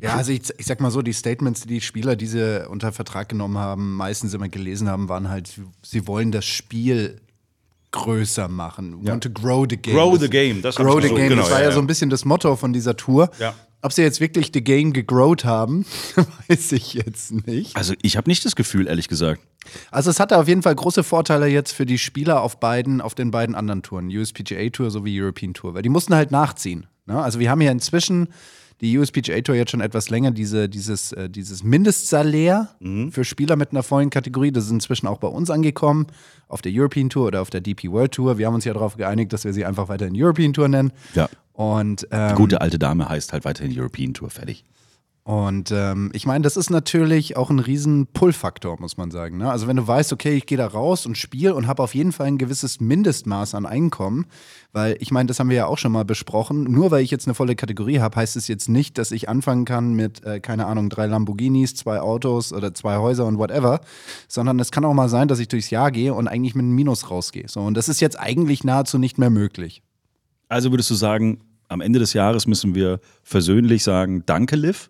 Ja, 0.00 0.14
also 0.14 0.30
ich, 0.30 0.42
ich 0.58 0.66
sag 0.66 0.80
mal 0.80 0.92
so, 0.92 1.02
die 1.02 1.12
Statements, 1.12 1.62
die 1.62 1.68
die 1.68 1.80
Spieler, 1.80 2.14
die 2.14 2.26
sie 2.28 2.68
unter 2.68 2.92
Vertrag 2.92 3.28
genommen 3.28 3.58
haben, 3.58 3.96
meistens 3.96 4.32
immer 4.32 4.48
gelesen 4.48 4.88
haben, 4.88 5.08
waren 5.08 5.28
halt, 5.28 5.50
sie 5.82 6.06
wollen 6.06 6.30
das 6.30 6.44
Spiel 6.44 7.20
größer 7.90 8.48
machen. 8.48 9.04
Want 9.06 9.24
to 9.24 9.30
grow 9.30 9.66
the 9.68 9.76
game. 9.76 9.94
Grow 9.96 10.12
Das- 10.12 10.22
the 10.22 10.28
game, 10.30 10.62
das 10.62 10.76
grow 10.76 11.00
the 11.02 11.08
so- 11.08 11.14
game. 11.14 11.30
genau, 11.30 11.42
das 11.42 11.50
war 11.50 11.58
ja, 11.58 11.64
ja, 11.64 11.70
ja. 11.70 11.74
so 11.74 11.80
ein 11.80 11.86
bisschen 11.86 12.10
das 12.10 12.24
Motto 12.24 12.54
von 12.56 12.72
dieser 12.72 12.96
Tour. 12.96 13.30
Ja. 13.40 13.54
Ob 13.80 13.92
sie 13.92 14.02
jetzt 14.02 14.20
wirklich 14.20 14.50
the 14.52 14.62
game 14.62 14.92
gegrowt 14.92 15.44
haben, 15.44 15.86
weiß 16.48 16.72
ich 16.72 16.94
jetzt 16.94 17.46
nicht. 17.46 17.76
Also 17.76 17.94
ich 18.02 18.16
habe 18.16 18.28
nicht 18.28 18.44
das 18.44 18.56
Gefühl, 18.56 18.88
ehrlich 18.88 19.08
gesagt. 19.08 19.40
Also 19.90 20.10
es 20.10 20.18
hatte 20.20 20.36
auf 20.38 20.48
jeden 20.48 20.62
Fall 20.62 20.74
große 20.74 21.02
Vorteile 21.04 21.46
jetzt 21.46 21.72
für 21.72 21.86
die 21.86 21.98
Spieler 21.98 22.42
auf 22.42 22.58
beiden, 22.60 23.00
auf 23.00 23.14
den 23.14 23.30
beiden 23.30 23.54
anderen 23.54 23.82
Touren, 23.82 24.08
USPGA 24.08 24.68
Tour 24.70 24.90
sowie 24.90 25.20
European 25.20 25.54
Tour, 25.54 25.74
weil 25.74 25.82
die 25.82 25.88
mussten 25.90 26.14
halt 26.14 26.30
nachziehen. 26.30 26.86
Ne? 27.08 27.20
Also 27.20 27.40
wir 27.40 27.50
haben 27.50 27.60
ja 27.60 27.72
inzwischen 27.72 28.28
die 28.80 28.96
USPGA 28.96 29.40
Tour 29.40 29.56
jetzt 29.56 29.72
schon 29.72 29.80
etwas 29.80 30.08
länger 30.08 30.30
diese, 30.30 30.68
dieses, 30.68 31.12
äh, 31.12 31.28
dieses 31.28 31.64
Mindestsalär 31.64 32.68
für 33.10 33.24
Spieler 33.24 33.56
mit 33.56 33.72
einer 33.72 33.82
vollen 33.82 34.10
Kategorie. 34.10 34.52
Das 34.52 34.66
ist 34.66 34.70
inzwischen 34.70 35.08
auch 35.08 35.18
bei 35.18 35.26
uns 35.26 35.50
angekommen, 35.50 36.06
auf 36.46 36.62
der 36.62 36.70
European 36.72 37.10
Tour 37.10 37.26
oder 37.26 37.42
auf 37.42 37.50
der 37.50 37.60
DP 37.60 37.90
World 37.90 38.12
Tour. 38.12 38.38
Wir 38.38 38.46
haben 38.46 38.54
uns 38.54 38.64
ja 38.64 38.72
darauf 38.72 38.96
geeinigt, 38.96 39.32
dass 39.32 39.44
wir 39.44 39.52
sie 39.52 39.64
einfach 39.64 39.88
weiterhin 39.88 40.14
European 40.16 40.52
Tour 40.52 40.68
nennen. 40.68 40.92
Ja. 41.14 41.28
Und 41.54 42.06
ähm, 42.12 42.36
Gute 42.36 42.60
alte 42.60 42.78
Dame 42.78 43.08
heißt 43.08 43.32
halt 43.32 43.44
weiterhin 43.44 43.76
European 43.76 44.14
Tour, 44.14 44.30
fertig. 44.30 44.64
Und 45.28 45.70
ähm, 45.72 46.10
ich 46.14 46.24
meine, 46.24 46.40
das 46.40 46.56
ist 46.56 46.70
natürlich 46.70 47.36
auch 47.36 47.50
ein 47.50 47.58
riesen 47.58 48.06
Pull-Faktor, 48.06 48.80
muss 48.80 48.96
man 48.96 49.10
sagen. 49.10 49.36
Ne? 49.36 49.50
Also 49.50 49.66
wenn 49.66 49.76
du 49.76 49.86
weißt, 49.86 50.14
okay, 50.14 50.34
ich 50.34 50.46
gehe 50.46 50.56
da 50.56 50.66
raus 50.66 51.04
und 51.04 51.18
spiele 51.18 51.54
und 51.54 51.66
habe 51.66 51.82
auf 51.82 51.94
jeden 51.94 52.12
Fall 52.12 52.28
ein 52.28 52.38
gewisses 52.38 52.80
Mindestmaß 52.80 53.54
an 53.54 53.66
Einkommen, 53.66 54.24
weil 54.72 54.96
ich 55.00 55.10
meine, 55.10 55.26
das 55.26 55.38
haben 55.38 55.50
wir 55.50 55.56
ja 55.56 55.66
auch 55.66 55.76
schon 55.76 55.92
mal 55.92 56.06
besprochen, 56.06 56.64
nur 56.64 56.90
weil 56.90 57.02
ich 57.04 57.10
jetzt 57.10 57.26
eine 57.26 57.34
volle 57.34 57.56
Kategorie 57.56 58.00
habe, 58.00 58.16
heißt 58.16 58.36
es 58.36 58.48
jetzt 58.48 58.70
nicht, 58.70 58.96
dass 58.96 59.10
ich 59.10 59.28
anfangen 59.28 59.66
kann 59.66 59.92
mit, 59.92 60.24
äh, 60.24 60.40
keine 60.40 60.64
Ahnung, 60.64 60.88
drei 60.88 61.04
Lamborghinis, 61.04 61.74
zwei 61.74 62.00
Autos 62.00 62.54
oder 62.54 62.72
zwei 62.72 62.96
Häuser 62.96 63.26
und 63.26 63.36
whatever, 63.36 63.82
sondern 64.28 64.58
es 64.60 64.70
kann 64.70 64.86
auch 64.86 64.94
mal 64.94 65.10
sein, 65.10 65.28
dass 65.28 65.40
ich 65.40 65.48
durchs 65.48 65.68
Jahr 65.68 65.90
gehe 65.90 66.14
und 66.14 66.26
eigentlich 66.26 66.54
mit 66.54 66.64
einem 66.64 66.74
Minus 66.74 67.10
rausgehe. 67.10 67.48
So, 67.48 67.60
und 67.60 67.74
das 67.74 67.90
ist 67.90 68.00
jetzt 68.00 68.18
eigentlich 68.18 68.64
nahezu 68.64 68.96
nicht 68.96 69.18
mehr 69.18 69.28
möglich. 69.28 69.82
Also 70.48 70.70
würdest 70.70 70.88
du 70.88 70.94
sagen, 70.94 71.40
am 71.68 71.82
Ende 71.82 71.98
des 71.98 72.14
Jahres 72.14 72.46
müssen 72.46 72.74
wir 72.74 72.98
versöhnlich 73.22 73.84
sagen, 73.84 74.22
danke, 74.24 74.56
Liv? 74.56 74.88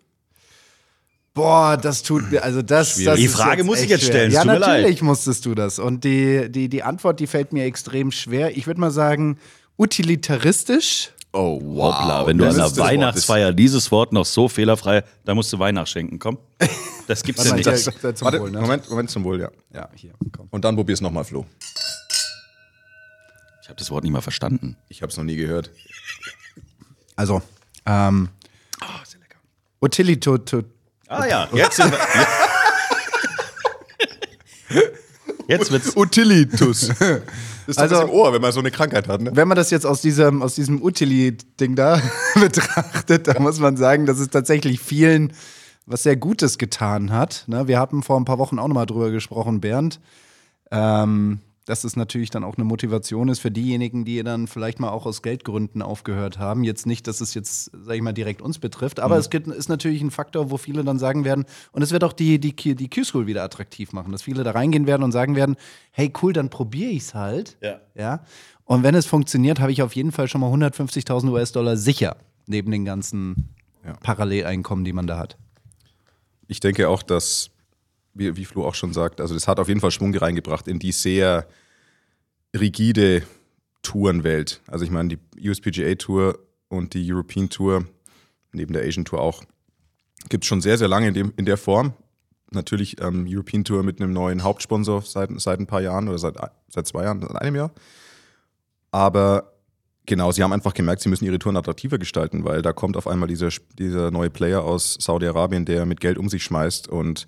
Boah, 1.39 1.77
das 1.77 2.03
tut 2.03 2.29
mir, 2.31 2.43
also 2.43 2.61
das. 2.61 2.95
Schwierig. 2.95 3.05
das 3.05 3.17
Die 3.19 3.25
ist 3.25 3.35
Frage 3.35 3.63
muss 3.63 3.79
ich 3.81 3.89
jetzt 3.89 4.03
stellen, 4.05 4.27
es 4.27 4.33
Ja, 4.33 4.43
mir 4.43 4.59
leid. 4.59 4.81
natürlich 4.81 5.01
musstest 5.01 5.45
du 5.45 5.55
das. 5.55 5.79
Und 5.79 6.03
die, 6.03 6.51
die, 6.51 6.67
die 6.67 6.83
Antwort, 6.83 7.19
die 7.21 7.27
fällt 7.27 7.53
mir 7.53 7.63
extrem 7.63 8.11
schwer. 8.11 8.57
Ich 8.57 8.67
würde 8.67 8.81
mal 8.81 8.91
sagen, 8.91 9.37
utilitaristisch. 9.77 11.11
Oh, 11.31 11.61
wow. 11.63 11.93
Hoppla, 11.95 12.27
wenn 12.27 12.37
du 12.37 12.43
Das 12.43 12.55
an 12.55 12.59
der 12.59 12.67
das 12.69 12.77
Wort. 12.77 12.87
Weihnachtsfeier 12.87 13.53
dieses 13.53 13.89
Wort 13.91 14.11
noch 14.11 14.25
so 14.25 14.49
fehlerfrei, 14.49 15.03
da 15.23 15.33
musst 15.33 15.53
du 15.53 15.59
Wein 15.59 15.75
nachschenken, 15.75 16.19
komm. 16.19 16.39
Das 17.07 17.23
gibt's 17.23 17.45
ja 17.47 17.53
nicht. 17.55 17.63
hier, 17.65 17.71
Das, 17.73 17.83
zum 18.17 18.25
warte, 18.25 18.41
Wohl, 18.41 18.51
ne? 18.51 18.59
Moment, 18.59 18.89
Moment 18.89 19.09
zum 19.09 19.23
Wohl, 19.23 19.39
ja. 19.39 19.49
Ja, 19.73 19.87
hier, 19.95 20.11
komm. 20.35 20.47
Und 20.51 20.65
dann 20.65 20.75
probier's 20.75 20.99
nochmal, 21.01 21.23
Flo. 21.23 21.45
Ich 23.61 23.69
habe 23.69 23.77
das 23.77 23.91
Wort 23.91 24.03
nicht 24.03 24.11
mal 24.11 24.21
verstanden. 24.21 24.75
Ich 24.89 25.01
hab's 25.03 25.15
noch 25.15 25.23
nie 25.23 25.35
gehört. 25.35 25.71
Also, 27.15 27.41
ähm. 27.85 28.27
Oh, 28.81 29.85
Utilito, 29.85 30.37
to, 30.39 30.63
Ah 31.09 31.25
ja, 31.27 31.47
jetzt 31.53 31.75
sind 31.77 31.91
wir. 31.91 31.99
Jetzt 35.47 35.71
wird's. 35.71 35.95
Utilitus. 35.97 36.89
Das 36.89 36.97
ist 37.67 37.79
Also- 37.79 37.95
also, 37.95 38.07
im 38.07 38.09
Ohr, 38.11 38.33
wenn 38.33 38.41
man 38.41 38.51
so 38.51 38.59
eine 38.59 38.69
Krankheit 38.71 39.07
hat, 39.07 39.21
ne? 39.21 39.31
wenn 39.33 39.47
man 39.47 39.55
das 39.55 39.71
jetzt 39.71 39.85
aus 39.85 40.01
diesem, 40.01 40.41
aus 40.43 40.55
diesem 40.55 40.81
Utili-Ding 40.81 41.75
da 41.75 41.99
betrachtet, 42.35 43.27
dann 43.27 43.41
muss 43.41 43.59
man 43.59 43.75
sagen, 43.77 44.05
dass 44.05 44.19
es 44.19 44.29
tatsächlich 44.29 44.79
vielen 44.79 45.33
was 45.87 46.03
sehr 46.03 46.15
Gutes 46.15 46.59
getan 46.59 47.11
hat. 47.11 47.45
Ne? 47.47 47.67
Wir 47.67 47.79
hatten 47.79 48.03
vor 48.03 48.19
ein 48.19 48.25
paar 48.25 48.37
Wochen 48.37 48.59
auch 48.59 48.67
nochmal 48.67 48.85
drüber 48.85 49.09
gesprochen, 49.09 49.59
Bernd. 49.59 49.99
Ähm, 50.71 51.39
dass 51.69 51.83
es 51.83 51.95
natürlich 51.95 52.31
dann 52.31 52.43
auch 52.43 52.57
eine 52.57 52.63
Motivation 52.63 53.29
ist 53.29 53.39
für 53.39 53.51
diejenigen, 53.51 54.03
die 54.03 54.23
dann 54.23 54.47
vielleicht 54.47 54.79
mal 54.79 54.89
auch 54.89 55.05
aus 55.05 55.21
Geldgründen 55.21 55.83
aufgehört 55.83 56.39
haben. 56.39 56.63
Jetzt 56.63 56.87
nicht, 56.87 57.05
dass 57.05 57.21
es 57.21 57.35
jetzt, 57.35 57.69
sag 57.85 57.95
ich 57.95 58.01
mal, 58.01 58.11
direkt 58.11 58.41
uns 58.41 58.57
betrifft, 58.57 58.99
aber 58.99 59.17
es 59.17 59.29
gibt, 59.29 59.47
ist 59.47 59.69
natürlich 59.69 60.01
ein 60.01 60.09
Faktor, 60.09 60.49
wo 60.49 60.57
viele 60.57 60.83
dann 60.83 60.97
sagen 60.97 61.25
werden, 61.25 61.45
und 61.71 61.83
es 61.83 61.91
wird 61.91 62.03
auch 62.03 62.13
die, 62.13 62.39
die, 62.39 62.55
die 62.55 62.89
Q-School 62.89 63.27
wieder 63.27 63.43
attraktiv 63.43 63.93
machen, 63.93 64.11
dass 64.11 64.23
viele 64.23 64.43
da 64.43 64.49
reingehen 64.49 64.87
werden 64.87 65.03
und 65.03 65.11
sagen 65.11 65.35
werden, 65.35 65.57
hey 65.91 66.11
cool, 66.23 66.33
dann 66.33 66.49
probiere 66.49 66.89
ich 66.89 67.03
es 67.03 67.13
halt. 67.13 67.55
Ja. 67.61 67.79
ja. 67.93 68.23
Und 68.65 68.81
wenn 68.81 68.95
es 68.95 69.05
funktioniert, 69.05 69.59
habe 69.59 69.71
ich 69.71 69.83
auf 69.83 69.95
jeden 69.95 70.11
Fall 70.11 70.27
schon 70.27 70.41
mal 70.41 70.51
150.000 70.51 71.29
US-Dollar 71.31 71.77
sicher, 71.77 72.17
neben 72.47 72.71
den 72.71 72.83
ganzen 72.83 73.49
Ja. 73.85 73.93
Paralleleinkommen, 74.01 74.83
die 74.85 74.93
man 74.93 75.05
da 75.05 75.19
hat. 75.19 75.37
Ich 76.47 76.59
denke 76.59 76.89
auch, 76.89 77.03
dass, 77.03 77.51
wie, 78.13 78.35
wie 78.35 78.45
Flo 78.45 78.65
auch 78.65 78.75
schon 78.75 78.93
sagt, 78.93 79.21
also 79.21 79.33
das 79.33 79.47
hat 79.47 79.59
auf 79.59 79.67
jeden 79.67 79.79
Fall 79.79 79.91
Schwung 79.91 80.15
reingebracht 80.15 80.67
in 80.67 80.79
die 80.79 80.91
sehr 80.91 81.47
rigide 82.55 83.23
Tourenwelt. 83.81 84.61
Also 84.67 84.85
ich 84.85 84.91
meine, 84.91 85.15
die 85.15 85.49
USPGA 85.49 85.95
Tour 85.95 86.39
und 86.67 86.93
die 86.93 87.11
European 87.11 87.49
Tour, 87.49 87.85
neben 88.51 88.73
der 88.73 88.83
Asian 88.83 89.05
Tour 89.05 89.21
auch, 89.21 89.43
gibt 90.29 90.43
es 90.43 90.47
schon 90.47 90.61
sehr, 90.61 90.77
sehr 90.77 90.87
lange 90.87 91.07
in, 91.07 91.13
dem, 91.13 91.33
in 91.37 91.45
der 91.45 91.57
Form. 91.57 91.93
Natürlich 92.51 92.99
ähm, 93.01 93.25
European 93.29 93.63
Tour 93.63 93.83
mit 93.83 94.01
einem 94.01 94.11
neuen 94.11 94.43
Hauptsponsor 94.43 95.03
seit, 95.03 95.29
seit 95.39 95.59
ein 95.59 95.67
paar 95.67 95.81
Jahren 95.81 96.07
oder 96.07 96.17
seit, 96.17 96.35
seit 96.67 96.87
zwei 96.87 97.03
Jahren, 97.03 97.21
seit 97.21 97.35
einem 97.35 97.55
Jahr. 97.55 97.71
Aber 98.91 99.53
genau, 100.05 100.31
sie 100.31 100.43
haben 100.43 100.51
einfach 100.51 100.73
gemerkt, 100.73 101.01
sie 101.01 101.09
müssen 101.09 101.25
ihre 101.25 101.39
Touren 101.39 101.57
attraktiver 101.57 101.99
gestalten, 101.99 102.43
weil 102.43 102.61
da 102.61 102.73
kommt 102.73 102.97
auf 102.97 103.07
einmal 103.07 103.27
dieser, 103.27 103.49
dieser 103.77 104.11
neue 104.11 104.31
Player 104.31 104.63
aus 104.63 104.97
Saudi-Arabien, 104.99 105.65
der 105.65 105.85
mit 105.85 106.01
Geld 106.01 106.17
um 106.17 106.27
sich 106.27 106.43
schmeißt 106.43 106.87
und 106.87 107.27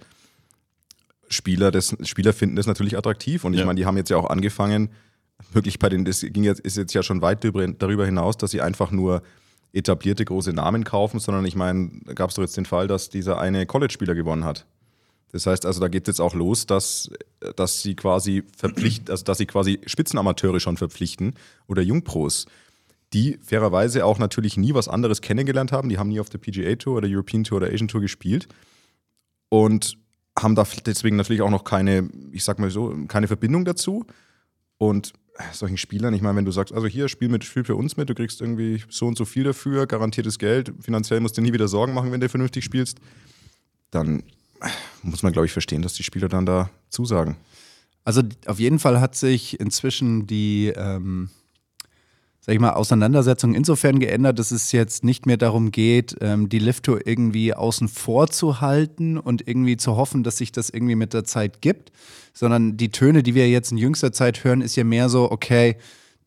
Spieler, 1.31 1.71
das, 1.71 1.95
Spieler 2.03 2.33
finden 2.33 2.55
das 2.55 2.67
natürlich 2.67 2.97
attraktiv. 2.97 3.43
Und 3.43 3.53
ich 3.53 3.59
Ja. 3.59 3.65
meine, 3.65 3.77
die 3.79 3.85
haben 3.85 3.97
jetzt 3.97 4.09
ja 4.09 4.17
auch 4.17 4.29
angefangen, 4.29 4.89
wirklich 5.53 5.79
bei 5.79 5.89
den, 5.89 6.05
das 6.05 6.21
ging 6.21 6.43
jetzt, 6.43 6.59
ist 6.61 6.77
jetzt 6.77 6.93
ja 6.93 7.03
schon 7.03 7.21
weit 7.21 7.43
darüber, 7.43 8.05
hinaus, 8.05 8.37
dass 8.37 8.51
sie 8.51 8.61
einfach 8.61 8.91
nur 8.91 9.23
etablierte 9.73 10.25
große 10.25 10.51
Namen 10.53 10.83
kaufen, 10.83 11.19
sondern 11.19 11.45
ich 11.45 11.55
meine, 11.55 11.89
da 12.05 12.13
gab 12.13 12.29
es 12.29 12.35
doch 12.35 12.43
jetzt 12.43 12.57
den 12.57 12.65
Fall, 12.65 12.87
dass 12.87 13.09
dieser 13.09 13.39
eine 13.39 13.65
College-Spieler 13.65 14.15
gewonnen 14.15 14.43
hat. 14.43 14.65
Das 15.31 15.47
heißt 15.47 15.65
also, 15.65 15.79
da 15.79 15.87
geht 15.87 16.03
es 16.03 16.17
jetzt 16.17 16.19
auch 16.19 16.35
los, 16.35 16.65
dass, 16.65 17.09
dass 17.55 17.81
sie 17.81 17.95
quasi 17.95 18.43
verpflichten, 18.57 19.09
also 19.09 19.23
dass 19.23 19.37
sie 19.37 19.45
quasi 19.45 19.79
Spitzenamateure 19.85 20.59
schon 20.59 20.75
verpflichten 20.75 21.35
oder 21.67 21.81
Jungpros, 21.81 22.47
die 23.13 23.37
fairerweise 23.41 24.05
auch 24.05 24.19
natürlich 24.19 24.57
nie 24.57 24.73
was 24.73 24.89
anderes 24.89 25.21
kennengelernt 25.21 25.71
haben. 25.71 25.87
Die 25.87 25.97
haben 25.97 26.09
nie 26.09 26.19
auf 26.19 26.29
der 26.29 26.37
PGA 26.37 26.75
Tour 26.75 26.97
oder 26.97 27.07
European 27.09 27.45
Tour 27.45 27.57
oder 27.57 27.67
Asian 27.67 27.87
Tour 27.87 28.01
gespielt 28.01 28.49
und 29.49 29.97
haben 30.41 30.55
da 30.55 30.65
deswegen 30.85 31.15
natürlich 31.15 31.41
auch 31.41 31.49
noch 31.49 31.63
keine, 31.63 32.09
ich 32.31 32.43
sag 32.43 32.59
mal 32.59 32.69
so, 32.69 32.95
keine 33.07 33.27
Verbindung 33.27 33.65
dazu. 33.65 34.05
Und 34.77 35.13
solchen 35.51 35.77
Spielern, 35.77 36.13
ich 36.13 36.21
meine, 36.21 36.37
wenn 36.37 36.45
du 36.45 36.51
sagst, 36.51 36.73
also 36.73 36.87
hier, 36.87 37.07
spiel, 37.07 37.29
mit, 37.29 37.43
spiel 37.43 37.63
für 37.63 37.75
uns 37.75 37.97
mit, 37.97 38.09
du 38.09 38.15
kriegst 38.15 38.41
irgendwie 38.41 38.83
so 38.89 39.07
und 39.07 39.17
so 39.17 39.25
viel 39.25 39.43
dafür, 39.43 39.87
garantiertes 39.87 40.39
Geld, 40.39 40.73
finanziell 40.81 41.19
musst 41.19 41.37
du 41.37 41.41
nie 41.41 41.53
wieder 41.53 41.67
Sorgen 41.67 41.93
machen, 41.93 42.11
wenn 42.11 42.21
du 42.21 42.29
vernünftig 42.29 42.63
spielst, 42.63 42.99
dann 43.91 44.23
muss 45.01 45.23
man, 45.23 45.33
glaube 45.33 45.45
ich, 45.45 45.51
verstehen, 45.51 45.81
dass 45.81 45.93
die 45.93 46.03
Spieler 46.03 46.29
dann 46.29 46.45
da 46.45 46.69
zusagen. 46.89 47.37
Also 48.03 48.21
auf 48.45 48.59
jeden 48.59 48.79
Fall 48.79 48.99
hat 48.99 49.15
sich 49.15 49.59
inzwischen 49.59 50.27
die, 50.27 50.73
ähm, 50.75 51.29
sag 52.43 52.55
ich 52.55 52.59
mal, 52.59 52.71
Auseinandersetzung 52.71 53.53
insofern 53.53 53.99
geändert, 53.99 54.39
dass 54.39 54.49
es 54.49 54.71
jetzt 54.71 55.03
nicht 55.03 55.27
mehr 55.27 55.37
darum 55.37 55.71
geht, 55.71 56.15
ähm, 56.21 56.49
die 56.49 56.57
Lift-Tour 56.59 57.05
irgendwie 57.05 57.53
außen 57.53 57.87
vor 57.87 58.27
zu 58.27 58.61
halten 58.61 59.17
und 59.19 59.47
irgendwie 59.47 59.77
zu 59.77 59.95
hoffen, 59.95 60.23
dass 60.23 60.37
sich 60.37 60.51
das 60.51 60.71
irgendwie 60.71 60.95
mit 60.95 61.13
der 61.13 61.23
Zeit 61.23 61.61
gibt, 61.61 61.91
sondern 62.33 62.77
die 62.77 62.89
Töne, 62.89 63.21
die 63.21 63.35
wir 63.35 63.47
jetzt 63.47 63.71
in 63.71 63.77
jüngster 63.77 64.11
Zeit 64.11 64.43
hören, 64.43 64.61
ist 64.61 64.75
ja 64.75 64.83
mehr 64.83 65.07
so, 65.07 65.31
okay, 65.31 65.77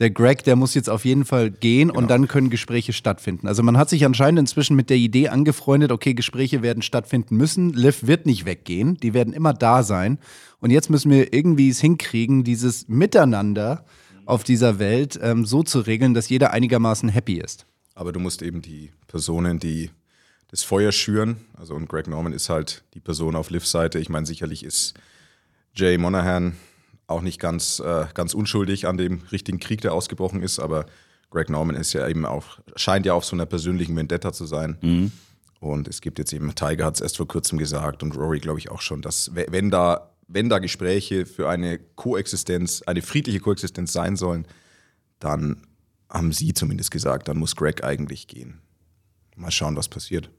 der 0.01 0.11
Greg, 0.11 0.43
der 0.43 0.57
muss 0.57 0.75
jetzt 0.75 0.91
auf 0.91 1.05
jeden 1.05 1.25
Fall 1.25 1.51
gehen 1.51 1.89
und 1.91 2.11
dann 2.11 2.27
können 2.27 2.51
Gespräche 2.51 2.93
stattfinden. 2.93 3.47
Also 3.47 3.63
man 3.63 3.77
hat 3.77 3.89
sich 3.89 4.05
anscheinend 4.05 4.41
inzwischen 4.41 4.75
mit 4.75 4.91
der 4.91 4.97
Idee 4.97 5.29
angefreundet, 5.29 5.93
okay, 5.93 6.15
Gespräche 6.15 6.63
werden 6.63 6.83
stattfinden 6.83 7.37
müssen. 7.37 7.73
Liv 7.73 8.07
wird 8.07 8.27
nicht 8.27 8.45
weggehen, 8.45 8.97
die 8.97 9.15
werden 9.15 9.33
immer 9.33 9.55
da 9.55 9.85
sein. 9.85 10.19
Und 10.59 10.71
jetzt 10.71 10.91
müssen 10.91 11.13
wir 11.13 11.33
irgendwie 11.33 11.69
es 11.69 11.81
hinkriegen, 11.81 12.43
dieses 12.43 12.89
Miteinander 12.89 13.85
auf 14.27 14.45
dieser 14.45 14.79
Welt 14.79 15.19
ähm, 15.23 15.45
so 15.45 15.63
zu 15.63 15.81
regeln, 15.81 16.15
dass 16.15 16.29
jeder 16.29 16.53
einigermaßen 16.53 17.09
happy 17.09 17.35
ist. 17.39 17.67
Aber 17.95 18.13
du 18.13 18.21
musst 18.21 18.43
eben 18.43 18.63
die 18.63 18.91
Personen, 19.07 19.59
die 19.59 19.91
das 20.49 20.63
Feuer 20.63 20.93
schüren, 20.93 21.37
also 21.55 21.75
und 21.75 21.89
Greg 21.89 22.07
Norman 22.07 22.33
ist 22.33 22.49
halt 22.49 22.85
die 22.95 23.01
Person 23.01 23.35
auf 23.37 23.51
Livs 23.51 23.71
Seite. 23.71 23.99
Ich 23.99 24.09
meine, 24.09 24.27
sicherlich 24.27 24.63
ist 24.65 24.95
Jay 25.75 25.99
Monahan 25.99 26.57
auch 27.07 27.21
nicht 27.23 27.41
ganz, 27.41 27.81
äh, 27.81 28.07
ganz 28.15 28.35
unschuldig 28.35 28.87
an 28.87 28.97
dem 28.97 29.23
richtigen 29.33 29.59
Krieg, 29.59 29.81
der 29.81 29.93
ausgebrochen 29.93 30.43
ist, 30.43 30.59
aber 30.61 30.87
Greg 31.31 31.51
Norman 31.51 31.75
ist 31.77 31.93
ja 31.93 32.07
eben 32.09 32.25
auch, 32.25 32.59
scheint 32.77 33.05
ja 33.07 33.15
auf 33.15 33.25
so 33.25 33.35
einer 33.35 33.47
persönlichen 33.47 33.97
Vendetta 33.97 34.33
zu 34.33 34.47
sein. 34.47 35.11
Und 35.61 35.89
es 35.89 36.01
gibt 36.01 36.19
jetzt 36.19 36.33
eben, 36.33 36.55
Tiger 36.55 36.85
hat 36.85 36.95
es 36.97 37.01
erst 37.01 37.17
vor 37.17 37.27
kurzem 37.27 37.59
gesagt 37.59 38.03
und 38.03 38.17
Rory, 38.17 38.39
glaube 38.39 38.59
ich, 38.59 38.71
auch 38.71 38.81
schon, 38.81 39.03
dass 39.03 39.35
we- 39.35 39.47
wenn 39.51 39.71
da, 39.71 40.11
wenn 40.27 40.49
da 40.49 40.59
Gespräche 40.59 41.27
für 41.27 41.49
eine 41.49 41.79
Koexistenz, 41.79 42.83
eine 42.83 43.03
friedliche 43.03 43.41
Koexistenz 43.41 43.93
sein 43.93 44.17
sollen, 44.17 44.47
dann 45.19 45.63
haben 46.11 46.33
sie 46.33 46.55
zumindest 46.55 46.91
gesagt, 46.91 47.29
dann 47.29 47.39
muss 47.39 47.57
Greg 47.57 47.85
eigentlich 47.85 48.27
gehen. 48.27 48.61
Mal 49.37 49.51
schauen, 49.51 49.77
was 49.77 49.89
passiert. 49.89 50.31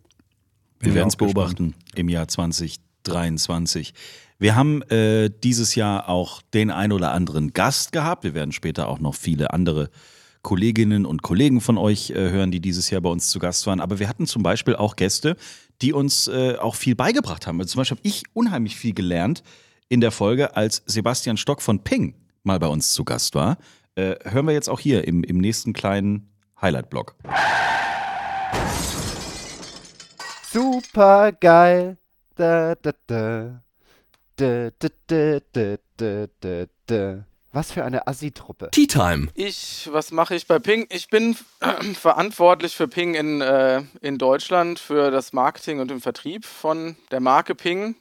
Wir 0.80 0.94
werden 0.94 1.08
es 1.08 1.16
auch 1.16 1.20
gespannt. 1.20 1.34
beobachten 1.34 1.76
im 1.96 2.10
Jahr 2.10 2.28
2023. 2.28 3.94
Wir 4.38 4.56
haben 4.56 4.82
äh, 4.84 5.30
dieses 5.44 5.76
Jahr 5.76 6.10
auch 6.10 6.42
den 6.42 6.72
ein 6.72 6.92
oder 6.92 7.12
anderen 7.12 7.54
Gast 7.54 7.92
gehabt. 7.92 8.24
Wir 8.24 8.34
werden 8.34 8.52
später 8.52 8.88
auch 8.88 9.00
noch 9.00 9.16
viele 9.16 9.52
andere 9.52 9.90
Kolleginnen 10.42 11.06
und 11.06 11.24
Kollegen 11.24 11.62
von 11.62 11.78
euch 11.78 12.12
äh, 12.12 12.30
hören, 12.30 12.52
die 12.52 12.60
dieses 12.60 12.90
Jahr 12.90 13.02
bei 13.02 13.10
uns 13.10 13.30
zu 13.30 13.40
Gast 13.40 13.66
waren. 13.66 13.80
Aber 13.80 14.00
wir 14.00 14.08
hatten 14.08 14.28
zum 14.28 14.44
Beispiel 14.44 14.76
auch 14.76 14.96
Gäste, 14.96 15.38
die 15.82 15.94
uns 15.94 16.28
äh, 16.28 16.56
auch 16.58 16.76
viel 16.76 16.96
beigebracht 16.96 17.48
haben. 17.48 17.60
Also 17.60 17.72
zum 17.72 17.80
Beispiel 17.80 17.98
habe 17.98 18.08
ich 18.08 18.24
unheimlich 18.34 18.76
viel 18.76 18.94
gelernt 18.94 19.44
in 19.90 20.02
der 20.02 20.12
Folge, 20.12 20.56
als 20.56 20.84
Sebastian 20.86 21.38
Stock 21.38 21.62
von 21.62 21.84
Ping 21.84 22.16
mal 22.44 22.60
bei 22.60 22.68
uns 22.68 22.94
zu 22.94 23.04
Gast 23.04 23.36
war. 23.36 23.58
Äh, 23.96 24.16
hören 24.24 24.46
wir 24.46 24.54
jetzt 24.54 24.70
auch 24.70 24.80
hier 24.80 25.08
im, 25.08 25.24
im 25.24 25.38
nächsten 25.38 25.74
kleinen 25.74 26.30
Highlight-Blog. 26.62 27.16
Super 30.52 31.32
geil. 31.34 31.98
Da, 32.36 32.76
da, 32.76 32.92
da. 33.08 33.62
Da, 34.38 34.70
da, 34.80 34.88
da, 35.08 35.40
da, 35.54 35.78
da, 35.98 36.26
da, 36.42 36.66
da. 36.88 37.26
Was 37.54 37.72
für 37.72 37.86
eine 37.86 38.06
Assi-Truppe. 38.06 38.70
Tea 38.72 38.86
Time. 38.86 39.30
Ich, 39.34 39.88
was 39.90 40.12
mache 40.12 40.36
ich 40.36 40.46
bei 40.46 40.60
Ping? 40.60 40.88
Ich 40.90 41.08
bin 41.08 41.38
verantwortlich 41.94 42.76
für 42.76 42.90
Ping 42.90 43.14
in, 43.14 43.40
äh, 43.40 43.82
in 44.02 44.18
Deutschland, 44.18 44.78
für 44.78 45.10
das 45.10 45.32
Marketing 45.32 45.80
und 45.80 45.90
den 45.90 46.02
Vertrieb 46.02 46.44
von 46.44 46.98
der 47.12 47.22
Marke 47.22 47.56
Ping. 47.56 47.96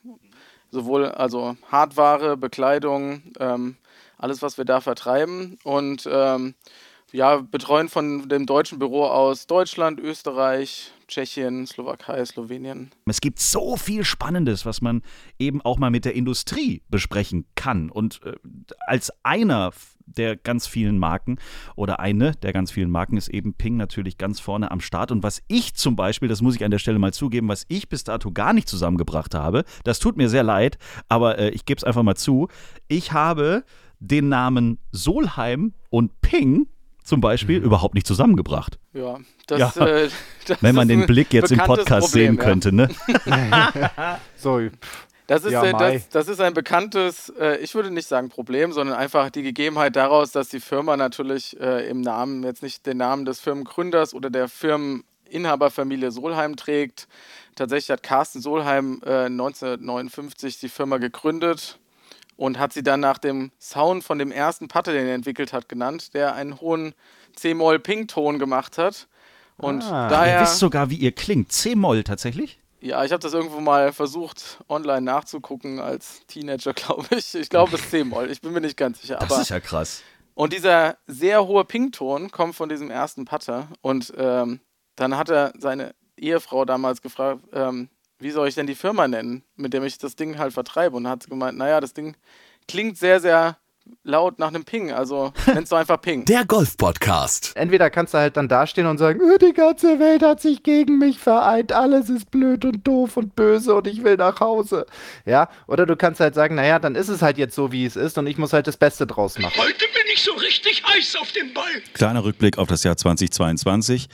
Sowohl 0.75 1.07
also 1.07 1.57
Hardware, 1.71 2.37
Bekleidung, 2.37 3.23
ähm, 3.39 3.77
alles, 4.19 4.43
was 4.43 4.59
wir 4.59 4.65
da 4.65 4.81
vertreiben. 4.81 5.57
Und 5.63 6.09
ähm, 6.11 6.55
ja, 7.13 7.37
betreuen 7.37 7.89
von 7.89 8.29
dem 8.29 8.45
deutschen 8.45 8.81
Büro 8.81 9.05
aus 9.05 9.47
Deutschland, 9.47 10.01
Österreich, 10.01 10.91
Tschechien, 11.07 11.65
Slowakei, 11.65 12.25
Slowenien. 12.25 12.91
Es 13.07 13.21
gibt 13.21 13.39
so 13.39 13.77
viel 13.77 14.03
Spannendes, 14.03 14.67
was 14.67 14.83
man 14.83 15.03
eben 15.39 15.63
auch 15.63 15.79
mal 15.79 15.91
mit 15.91 16.05
der 16.05 16.17
Industrie 16.17 16.83
besprechen 16.89 17.47
kann. 17.55 17.89
Und 17.89 18.21
äh, 18.25 18.33
als 18.89 19.13
einer 19.23 19.71
der 20.07 20.37
ganz 20.37 20.67
vielen 20.67 20.99
Marken 20.99 21.39
oder 21.77 21.99
eine 22.01 22.33
der 22.43 22.53
ganz 22.53 22.71
vielen 22.71 22.91
Marken 22.91 23.17
ist 23.17 23.29
eben 23.29 23.55
Ping 23.55 23.77
natürlich 23.77 24.19
ganz 24.19 24.39
vorne 24.41 24.71
am 24.71 24.81
Start. 24.81 25.11
Und 25.11 25.23
was 25.23 25.43
ich 25.49 25.75
zum 25.75 25.97
Beispiel, 25.97 26.29
das 26.29 26.43
muss 26.43 26.55
ich 26.57 26.65
an 26.65 26.71
der 26.71 26.79
Stelle 26.79 26.99
mal 26.99 27.13
zugeben, 27.13 27.49
was 27.49 27.65
ich 27.69 27.89
bis 27.89 28.05
dato 28.05 28.31
gar 28.31 28.53
nicht 28.53 28.69
zusammengebracht 28.69 29.35
habe, 29.35 29.65
das 29.85 29.99
tut 29.99 30.17
mir 30.17 30.29
sehr 30.29 30.43
leid, 30.43 30.79
aber 31.09 31.39
äh, 31.39 31.51
ich 31.51 31.65
gebe 31.65 31.79
es 31.79 31.85
einfach 31.85 32.03
mal 32.03 32.17
zu. 32.17 32.49
Ich 32.89 33.13
habe 33.13 33.65
den 33.99 34.29
Namen 34.29 34.79
Solheim 34.93 35.73
und 35.91 36.21
Ping 36.21 36.67
zum 37.03 37.21
Beispiel 37.21 37.61
Mhm. 37.61 37.67
überhaupt 37.67 37.95
nicht 37.95 38.07
zusammengebracht. 38.07 38.79
Ja, 38.95 39.19
das, 39.47 39.75
Ja. 39.77 39.87
äh, 39.87 40.09
das 40.47 40.63
Wenn 40.63 40.75
man 40.75 40.89
den 40.89 41.07
Blick 41.07 41.33
jetzt 41.35 41.53
im 41.53 41.59
Podcast 41.59 42.07
Problem, 42.09 42.35
sehen 42.35 42.37
ja. 42.39 42.45
könnte, 42.45 42.73
ne? 42.75 42.89
So, 44.37 44.61
Das 45.27 45.45
ist, 45.45 45.53
Ja, 45.53 45.73
das, 45.73 46.09
das 46.11 46.29
ist 46.29 46.41
ein 46.41 46.53
bekanntes, 46.53 47.31
äh, 47.39 47.57
ich 47.59 47.75
würde 47.75 47.91
nicht 47.91 48.07
sagen 48.09 48.29
Problem, 48.29 48.73
sondern 48.73 48.97
einfach 48.97 49.31
die 49.31 49.43
Gegebenheit 49.43 49.97
daraus, 49.97 50.33
dass 50.33 50.49
die 50.49 50.61
Firma 50.61 50.97
natürlich 50.97 51.59
äh, 51.59 51.89
im 51.89 52.03
Namen, 52.03 52.43
jetzt 52.43 52.63
nicht 52.63 52.85
den 52.85 52.99
Namen 52.99 53.25
des 53.25 53.41
Firmengründers 53.41 54.13
oder 54.13 54.29
der 54.29 54.49
Firmeninhaberfamilie 54.49 56.11
Solheim 56.11 56.57
trägt. 56.57 57.09
Tatsächlich 57.55 57.91
hat 57.91 58.03
Carsten 58.03 58.43
Solheim 58.43 59.01
äh, 59.07 59.25
1959 59.27 60.61
die 60.61 60.69
Firma 60.69 60.99
gegründet 60.99 61.79
und 62.37 62.59
hat 62.59 62.73
sie 62.75 62.83
dann 62.83 63.01
nach 63.01 63.19
dem 63.19 63.51
Sound 63.59 64.05
von 64.05 64.19
dem 64.19 64.31
ersten 64.31 64.69
Putter, 64.69 64.93
den 64.93 65.07
er 65.07 65.15
entwickelt 65.15 65.53
hat, 65.55 65.69
genannt, 65.69 66.13
der 66.15 66.35
einen 66.35 66.61
hohen 66.61 66.95
C-Moll-Ping-Ton 67.37 68.39
gemacht 68.39 68.77
hat. 68.77 69.09
Und 69.57 69.85
Ihr 69.85 70.09
daher. 70.09 70.43
wisst 70.43 70.59
sogar, 70.59 70.91
wie 70.91 70.97
ihr 70.97 71.13
klingt. 71.13 71.53
C-Moll 71.53 72.03
tatsächlich? 72.03 72.59
Ja, 72.85 73.03
ich 73.03 73.13
habe 73.13 73.23
das 73.23 73.33
irgendwo 73.33 73.61
mal 73.61 73.95
versucht, 73.95 74.63
online 74.69 75.01
nachzugucken 75.01 75.81
als 75.81 76.21
Teenager, 76.27 76.73
glaube 76.75 77.07
ich. 77.17 77.35
Ich 77.35 77.49
glaube, 77.49 77.75
es 77.77 77.81
ist 77.81 77.91
C-Moll. 77.91 78.31
Ich 78.31 78.43
bin 78.43 78.53
mir 78.53 78.61
nicht 78.61 78.77
ganz 78.77 79.01
sicher. 79.01 79.17
Das 79.17 79.33
aber 79.33 79.41
ist 79.41 79.49
ja 79.49 79.59
krass. 79.59 80.03
und 80.35 80.53
dieser 80.53 80.99
sehr 81.07 81.47
hohe 81.47 81.65
Ping-Ton 81.65 82.31
kommt 82.31 82.55
von 82.55 82.69
diesem 82.69 82.91
ersten 82.91 83.25
Putter. 83.25 83.69
Und 83.81 84.13
ähm, 84.19 84.61
dann 84.97 85.17
hat 85.17 85.31
er 85.31 85.55
seine 85.59 85.95
Ehefrau 86.19 86.67
damals 86.67 87.01
gefragt, 87.01 87.41
ähm, 87.55 87.89
wie 88.19 88.31
soll 88.31 88.49
ich 88.49 88.55
denn 88.55 88.67
die 88.67 88.75
Firma 88.75 89.09
nennen, 89.09 89.45
mit 89.57 89.73
dem 89.73 89.83
ich 89.83 89.97
das 89.97 90.15
Ding 90.15 90.37
halt 90.37 90.53
vertreibe. 90.53 90.95
Und 90.99 91.09
hat 91.09 91.27
gemeint, 91.27 91.57
naja, 91.57 91.81
das 91.81 91.95
Ding 91.95 92.19
klingt 92.69 92.99
sehr, 92.99 93.19
sehr 93.19 93.57
laut 94.03 94.39
nach 94.39 94.49
einem 94.49 94.65
Ping. 94.65 94.93
Also 94.93 95.33
nennst 95.53 95.71
du 95.73 95.77
einfach 95.77 96.01
Ping. 96.01 96.25
Der 96.27 96.45
Golf-Podcast. 96.45 97.53
Entweder 97.55 97.91
kannst 97.91 98.15
du 98.15 98.19
halt 98.19 98.37
dann 98.37 98.49
dastehen 98.49 98.87
und 98.87 98.99
sagen, 98.99 99.21
"Äh, 99.21 99.39
die 99.39 99.53
ganze 99.53 99.99
Welt 99.99 100.23
hat 100.23 100.41
sich 100.41 100.63
gegen 100.63 100.99
mich 100.99 101.19
vereint, 101.19 101.73
alles 101.73 102.09
ist 102.11 102.31
blöd 102.31 102.65
und 102.65 102.87
doof 102.87 103.17
und 103.17 103.37
böse 103.37 103.75
und 103.75 103.87
ich 103.87 104.03
will 104.05 104.17
nach 104.17 104.41
Hause. 104.41 104.87
Ja, 105.27 105.49
oder 105.67 105.87
du 105.87 105.97
kannst 105.97 106.21
halt 106.21 106.35
sagen, 106.35 106.55
naja, 106.55 106.79
dann 106.79 106.95
ist 106.95 107.09
es 107.09 107.23
halt 107.23 107.39
jetzt 107.39 107.55
so, 107.55 107.73
wie 107.73 107.85
es 107.85 107.97
ist 107.97 108.17
und 108.19 108.27
ich 108.27 108.39
muss 108.39 108.53
halt 108.53 108.67
das 108.67 108.77
Beste 108.77 109.07
draus 109.07 109.39
machen. 109.39 109.55
Heute 109.59 109.75
bin 109.79 110.03
ich 110.13 110.23
so 110.23 110.33
richtig 110.33 110.83
heiß 110.87 111.17
auf 111.21 111.33
den 111.33 111.53
Ball. 111.55 111.65
Kleiner 111.95 112.25
Rückblick 112.25 112.59
auf 112.59 112.69
das 112.69 112.85
Jahr 112.85 112.97
2022. 112.97 114.09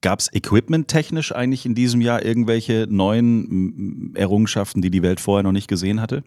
Gab 0.00 0.20
es 0.20 0.30
equipment-technisch 0.34 1.32
eigentlich 1.34 1.64
in 1.64 1.74
diesem 1.74 2.02
Jahr 2.02 2.22
irgendwelche 2.22 2.86
neuen 2.90 4.14
Errungenschaften, 4.16 4.82
die 4.82 4.90
die 4.90 5.02
Welt 5.02 5.18
vorher 5.18 5.42
noch 5.42 5.52
nicht 5.52 5.66
gesehen 5.68 6.00
hatte? 6.00 6.24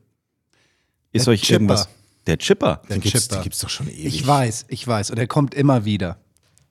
Ist 1.12 1.28
Der 1.28 1.34
euch 1.34 1.42
Chipper. 1.42 1.54
irgendwas? 1.54 1.90
Der 2.28 2.38
Chipper. 2.38 2.82
Der 2.90 2.98
Den 2.98 3.02
gibt's, 3.02 3.24
Chipper. 3.24 3.36
den 3.38 3.44
gibt's 3.44 3.60
doch 3.60 3.70
schon 3.70 3.88
ewig. 3.88 4.06
Ich 4.06 4.28
weiß, 4.28 4.66
ich 4.68 4.88
weiß. 4.88 5.12
Und 5.12 5.18
er 5.18 5.28
kommt 5.28 5.54
immer 5.56 5.86
wieder. 5.86 6.18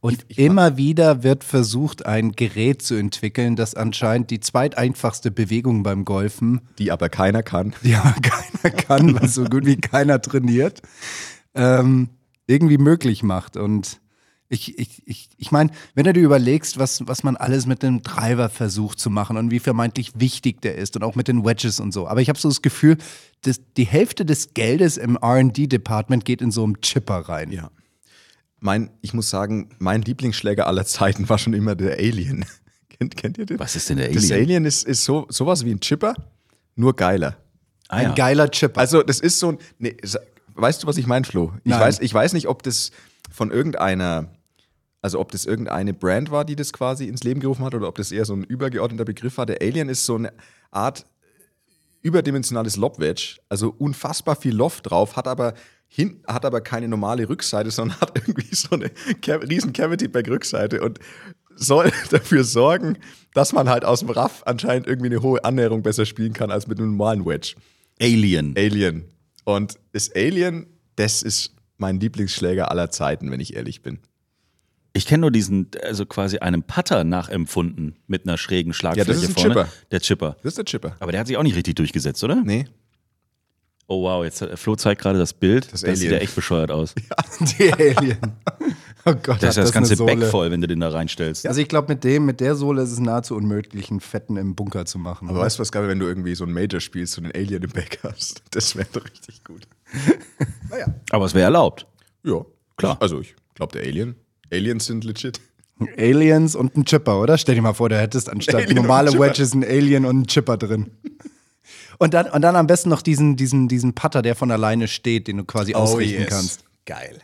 Und 0.01 0.27
immer 0.39 0.77
wieder 0.77 1.25
wird 1.25 1.43
versucht, 1.43 2.07
ein 2.07 2.33
Gerät 2.33 2.83
zu 2.83 2.95
entwickeln, 2.95 3.57
das 3.57 3.75
anscheinend 3.75 4.31
die 4.31 4.39
zweiteinfachste 4.39 5.33
Bewegung 5.33 5.83
beim 5.83 6.05
Golfen, 6.05 6.61
Die 6.79 6.93
aber 6.93 7.09
keiner 7.09 7.43
kann. 7.43 7.75
die 7.83 7.97
aber 7.97 8.15
keiner 8.21 8.77
kann, 8.77 9.21
weil 9.21 9.29
so 9.29 9.45
gut 9.45 9.67
wie 9.67 9.77
keiner 9.77 10.21
trainiert, 10.21 10.83
ähm, 11.55 12.11
irgendwie 12.47 12.79
möglich 12.79 13.25
macht. 13.25 13.57
Und 13.57 13.99
ich, 14.49 14.79
ich, 14.79 15.03
ich, 15.07 15.29
ich 15.37 15.51
meine, 15.51 15.71
wenn 15.95 16.05
du 16.05 16.13
dir 16.13 16.23
überlegst, 16.23 16.79
was, 16.79 17.07
was 17.07 17.23
man 17.25 17.37
alles 17.37 17.67
mit 17.67 17.83
dem 17.83 18.03
Driver 18.03 18.49
versucht 18.49 19.01
zu 19.01 19.11
machen 19.11 19.37
und 19.37 19.51
wie 19.51 19.59
vermeintlich 19.59 20.13
wichtig 20.15 20.63
der 20.63 20.77
ist 20.77 20.97
und 20.97 21.03
auch 21.03 21.15
mit 21.15 21.29
den 21.29 21.45
Wedges 21.45 21.81
und 21.81 21.93
so. 21.93 22.07
Aber 22.07 22.21
ich 22.21 22.29
habe 22.29 22.39
so 22.39 22.49
das 22.49 22.63
Gefühl, 22.63 22.97
dass 23.43 23.61
die 23.77 23.87
Hälfte 23.87 24.25
des 24.25 24.55
Geldes 24.55 24.97
im 24.97 25.17
RD-Department 25.17 26.25
geht 26.25 26.43
in 26.43 26.51
so 26.51 26.65
einem 26.65 26.81
Chipper 26.81 27.29
rein. 27.29 27.51
Ja. 27.51 27.71
Mein, 28.61 28.91
ich 29.03 29.15
muss 29.15 29.31
sagen, 29.31 29.71
mein 29.79 30.03
Lieblingsschläger 30.03 30.67
aller 30.67 30.87
Zeiten 30.87 31.29
war 31.29 31.39
schon 31.39 31.53
immer 31.53 31.75
der 31.75 31.99
Alien. 31.99 32.45
kennt, 32.89 33.17
kennt 33.17 33.39
ihr 33.39 33.47
den? 33.47 33.59
Was 33.59 33.77
ist 33.77 33.91
denn 33.91 33.99
der 33.99 34.09
Das 34.13 34.31
Alien? 34.31 34.41
Alien 34.45 34.65
ist, 34.65 34.85
ist 34.85 35.05
so, 35.05 35.27
sowas 35.29 35.65
wie 35.65 35.71
ein 35.73 35.81
Chipper, 35.81 36.15
nur 36.75 36.95
geiler. 36.95 37.37
Ah, 37.89 37.97
Ein 37.97 38.09
ja. 38.09 38.15
geiler 38.15 38.51
Chipper. 38.51 38.81
Also, 38.81 39.03
das 39.03 39.21
ist 39.21 39.39
so 39.39 39.51
ein. 39.51 39.59
Nee, 39.79 39.97
weißt 40.55 40.83
du, 40.83 40.87
was 40.87 40.97
ich 40.97 41.07
meine, 41.07 41.25
Flo? 41.25 41.53
Ich 41.65 41.71
Nein. 41.71 41.81
weiß, 41.81 42.01
ich 42.01 42.13
weiß 42.13 42.33
nicht, 42.33 42.49
ob 42.49 42.63
das 42.63 42.91
von 43.31 43.51
irgendeiner. 43.51 44.29
Also, 45.07 45.21
ob 45.21 45.31
das 45.31 45.45
irgendeine 45.45 45.95
Brand 45.95 46.33
war, 46.33 46.45
die 46.45 46.57
das 46.57 46.73
quasi 46.73 47.05
ins 47.05 47.23
Leben 47.23 47.39
gerufen 47.39 47.65
hat, 47.65 47.77
oder 47.77 47.87
ob 47.87 47.95
das 47.95 48.11
eher 48.11 48.25
so 48.25 48.35
ein 48.35 48.43
übergeordneter 48.43 49.05
Begriff 49.05 49.39
war. 49.39 49.47
Der 49.47 49.63
Alien 49.63 49.89
ist 49.89 50.05
so 50.05 50.17
eine 50.17 50.33
Art 50.73 51.07
überdimensionales 52.03 52.75
Lob-Wedge, 52.75 53.37
also 53.49 53.73
unfassbar 53.79 54.35
viel 54.35 54.53
Loft 54.53 54.91
drauf, 54.91 55.15
hat 55.15 55.29
aber, 55.29 55.55
hin, 55.87 56.25
hat 56.27 56.45
aber 56.45 56.61
keine 56.61 56.89
normale 56.89 57.29
Rückseite, 57.29 57.71
sondern 57.71 58.01
hat 58.01 58.19
irgendwie 58.19 58.53
so 58.53 58.71
eine 58.71 58.91
riesen 59.49 59.73
Cavity-Back-Rückseite 59.73 60.81
und 60.81 60.99
soll 61.55 61.93
dafür 62.11 62.43
sorgen, 62.43 62.99
dass 63.33 63.53
man 63.53 63.69
halt 63.69 63.85
aus 63.85 64.01
dem 64.01 64.11
Raff 64.11 64.43
anscheinend 64.45 64.89
irgendwie 64.89 65.11
eine 65.11 65.23
hohe 65.23 65.45
Annäherung 65.45 65.83
besser 65.85 66.05
spielen 66.05 66.33
kann 66.33 66.51
als 66.51 66.67
mit 66.67 66.81
einem 66.81 66.97
normalen 66.97 67.25
Wedge. 67.25 67.55
Alien. 68.03 68.57
Alien. 68.59 69.05
Und 69.45 69.79
das 69.93 70.11
Alien, 70.17 70.67
das 70.97 71.23
ist 71.23 71.55
mein 71.77 72.01
Lieblingsschläger 72.01 72.73
aller 72.73 72.91
Zeiten, 72.91 73.31
wenn 73.31 73.39
ich 73.39 73.55
ehrlich 73.55 73.83
bin. 73.83 74.01
Ich 74.97 75.05
kenne 75.07 75.21
nur 75.23 75.31
diesen, 75.31 75.69
also 75.83 76.07
quasi 76.07 76.39
einen 76.39 76.63
Putter 76.63 77.05
nachempfunden 77.05 77.97
mit 78.07 78.27
einer 78.27 78.39
schrägen 78.39 78.73
Schlagfläche 78.73 79.09
Ja, 79.11 79.15
das 79.15 79.23
ist 79.23 79.29
ein 79.29 79.35
vorne. 79.35 79.49
Chipper. 79.55 79.69
Der 79.91 80.01
Chipper. 80.01 80.37
Das 80.43 80.53
ist 80.53 80.59
der 80.59 80.65
Chipper. 80.65 80.97
Aber 81.01 81.13
der 81.13 81.21
hat 81.21 81.27
sich 81.27 81.37
auch 81.37 81.43
nicht 81.43 81.55
richtig 81.55 81.75
durchgesetzt, 81.75 82.25
oder? 82.25 82.37
Nee. 82.37 82.67
Oh 83.89 84.03
wow, 84.03 84.25
jetzt 84.25 84.41
hat, 84.41 84.59
Flo 84.59 84.75
zeigt 84.75 85.03
gerade 85.03 85.19
das 85.19 85.35
Bild. 85.35 85.71
Das, 85.73 85.83
Das 85.83 85.99
sieht 85.99 86.11
ja 86.11 86.17
echt 86.17 86.35
bescheuert 86.35 86.71
aus. 86.71 86.95
Die 87.59 87.73
Alien. 87.73 88.19
Oh 89.05 89.13
Gott, 89.23 89.43
Das 89.43 89.51
ist 89.51 89.57
ja 89.57 89.63
das 89.65 89.73
ganze 89.73 89.91
eine 89.93 89.97
Sohle. 89.99 90.17
Back 90.17 90.31
voll, 90.31 90.51
wenn 90.51 90.63
du 90.63 90.67
den 90.67 90.81
da 90.81 90.89
reinstellst. 90.89 91.47
Also 91.47 91.61
ich 91.61 91.69
glaube, 91.69 91.93
mit 91.93 92.03
dem, 92.03 92.25
mit 92.25 92.41
der 92.41 92.57
Sohle 92.57 92.83
ist 92.83 92.91
es 92.91 92.99
nahezu 92.99 93.37
unmöglich, 93.37 93.91
einen 93.91 94.01
Fetten 94.01 94.39
im 94.39 94.55
Bunker 94.57 94.87
zu 94.87 94.99
machen. 94.99 95.29
Aber 95.29 95.41
weißt 95.41 95.59
du, 95.59 95.61
was 95.61 95.71
geil, 95.71 95.83
wäre, 95.83 95.91
wenn 95.93 96.01
du 96.01 96.07
irgendwie 96.07 96.35
so 96.35 96.45
ein 96.45 96.53
Major 96.53 96.81
spielst 96.81 97.19
und 97.19 97.25
den 97.25 97.35
Alien 97.35 97.63
im 97.63 97.71
Back 97.71 98.01
hast? 98.03 98.43
Das 98.51 98.75
wäre 98.75 98.89
doch 98.93 99.05
richtig 99.05 99.45
gut. 99.45 99.69
Aber 101.11 101.27
es 101.27 101.35
wäre 101.35 101.45
erlaubt. 101.45 101.87
Ja, 102.25 102.45
klar. 102.79 102.97
Also 102.99 103.21
ich 103.21 103.37
glaube, 103.55 103.79
der 103.79 103.87
Alien. 103.87 104.17
Aliens 104.53 104.87
sind 104.87 105.05
legit. 105.05 105.41
Aliens 105.99 106.55
und 106.55 106.77
ein 106.77 106.85
Chipper, 106.85 107.21
oder? 107.21 107.37
Stell 107.37 107.55
dir 107.55 107.63
mal 107.63 107.75
vor, 107.75 107.89
du 107.89 107.99
hättest 107.99 108.31
anstatt 108.31 108.55
Alien 108.63 108.77
normale 108.77 109.11
ein. 109.11 109.19
Wedges 109.19 109.55
ein 109.55 109.65
Alien 109.65 110.05
und 110.05 110.17
einen 110.17 110.27
Chipper 110.27 110.57
drin. 110.57 110.91
Und 111.99 112.15
dann, 112.15 112.27
und 112.27 112.43
dann 112.43 112.57
am 112.57 112.67
besten 112.67 112.89
noch 112.89 113.03
diesen, 113.03 113.37
diesen, 113.37 113.69
diesen 113.69 113.95
Putter, 113.95 114.23
der 114.23 114.35
von 114.35 114.51
alleine 114.51 114.89
steht, 114.89 115.29
den 115.29 115.39
du 115.39 115.45
quasi 115.45 115.75
ausrichten 115.75 116.27
kannst. 116.27 116.65
Geil. 116.85 117.21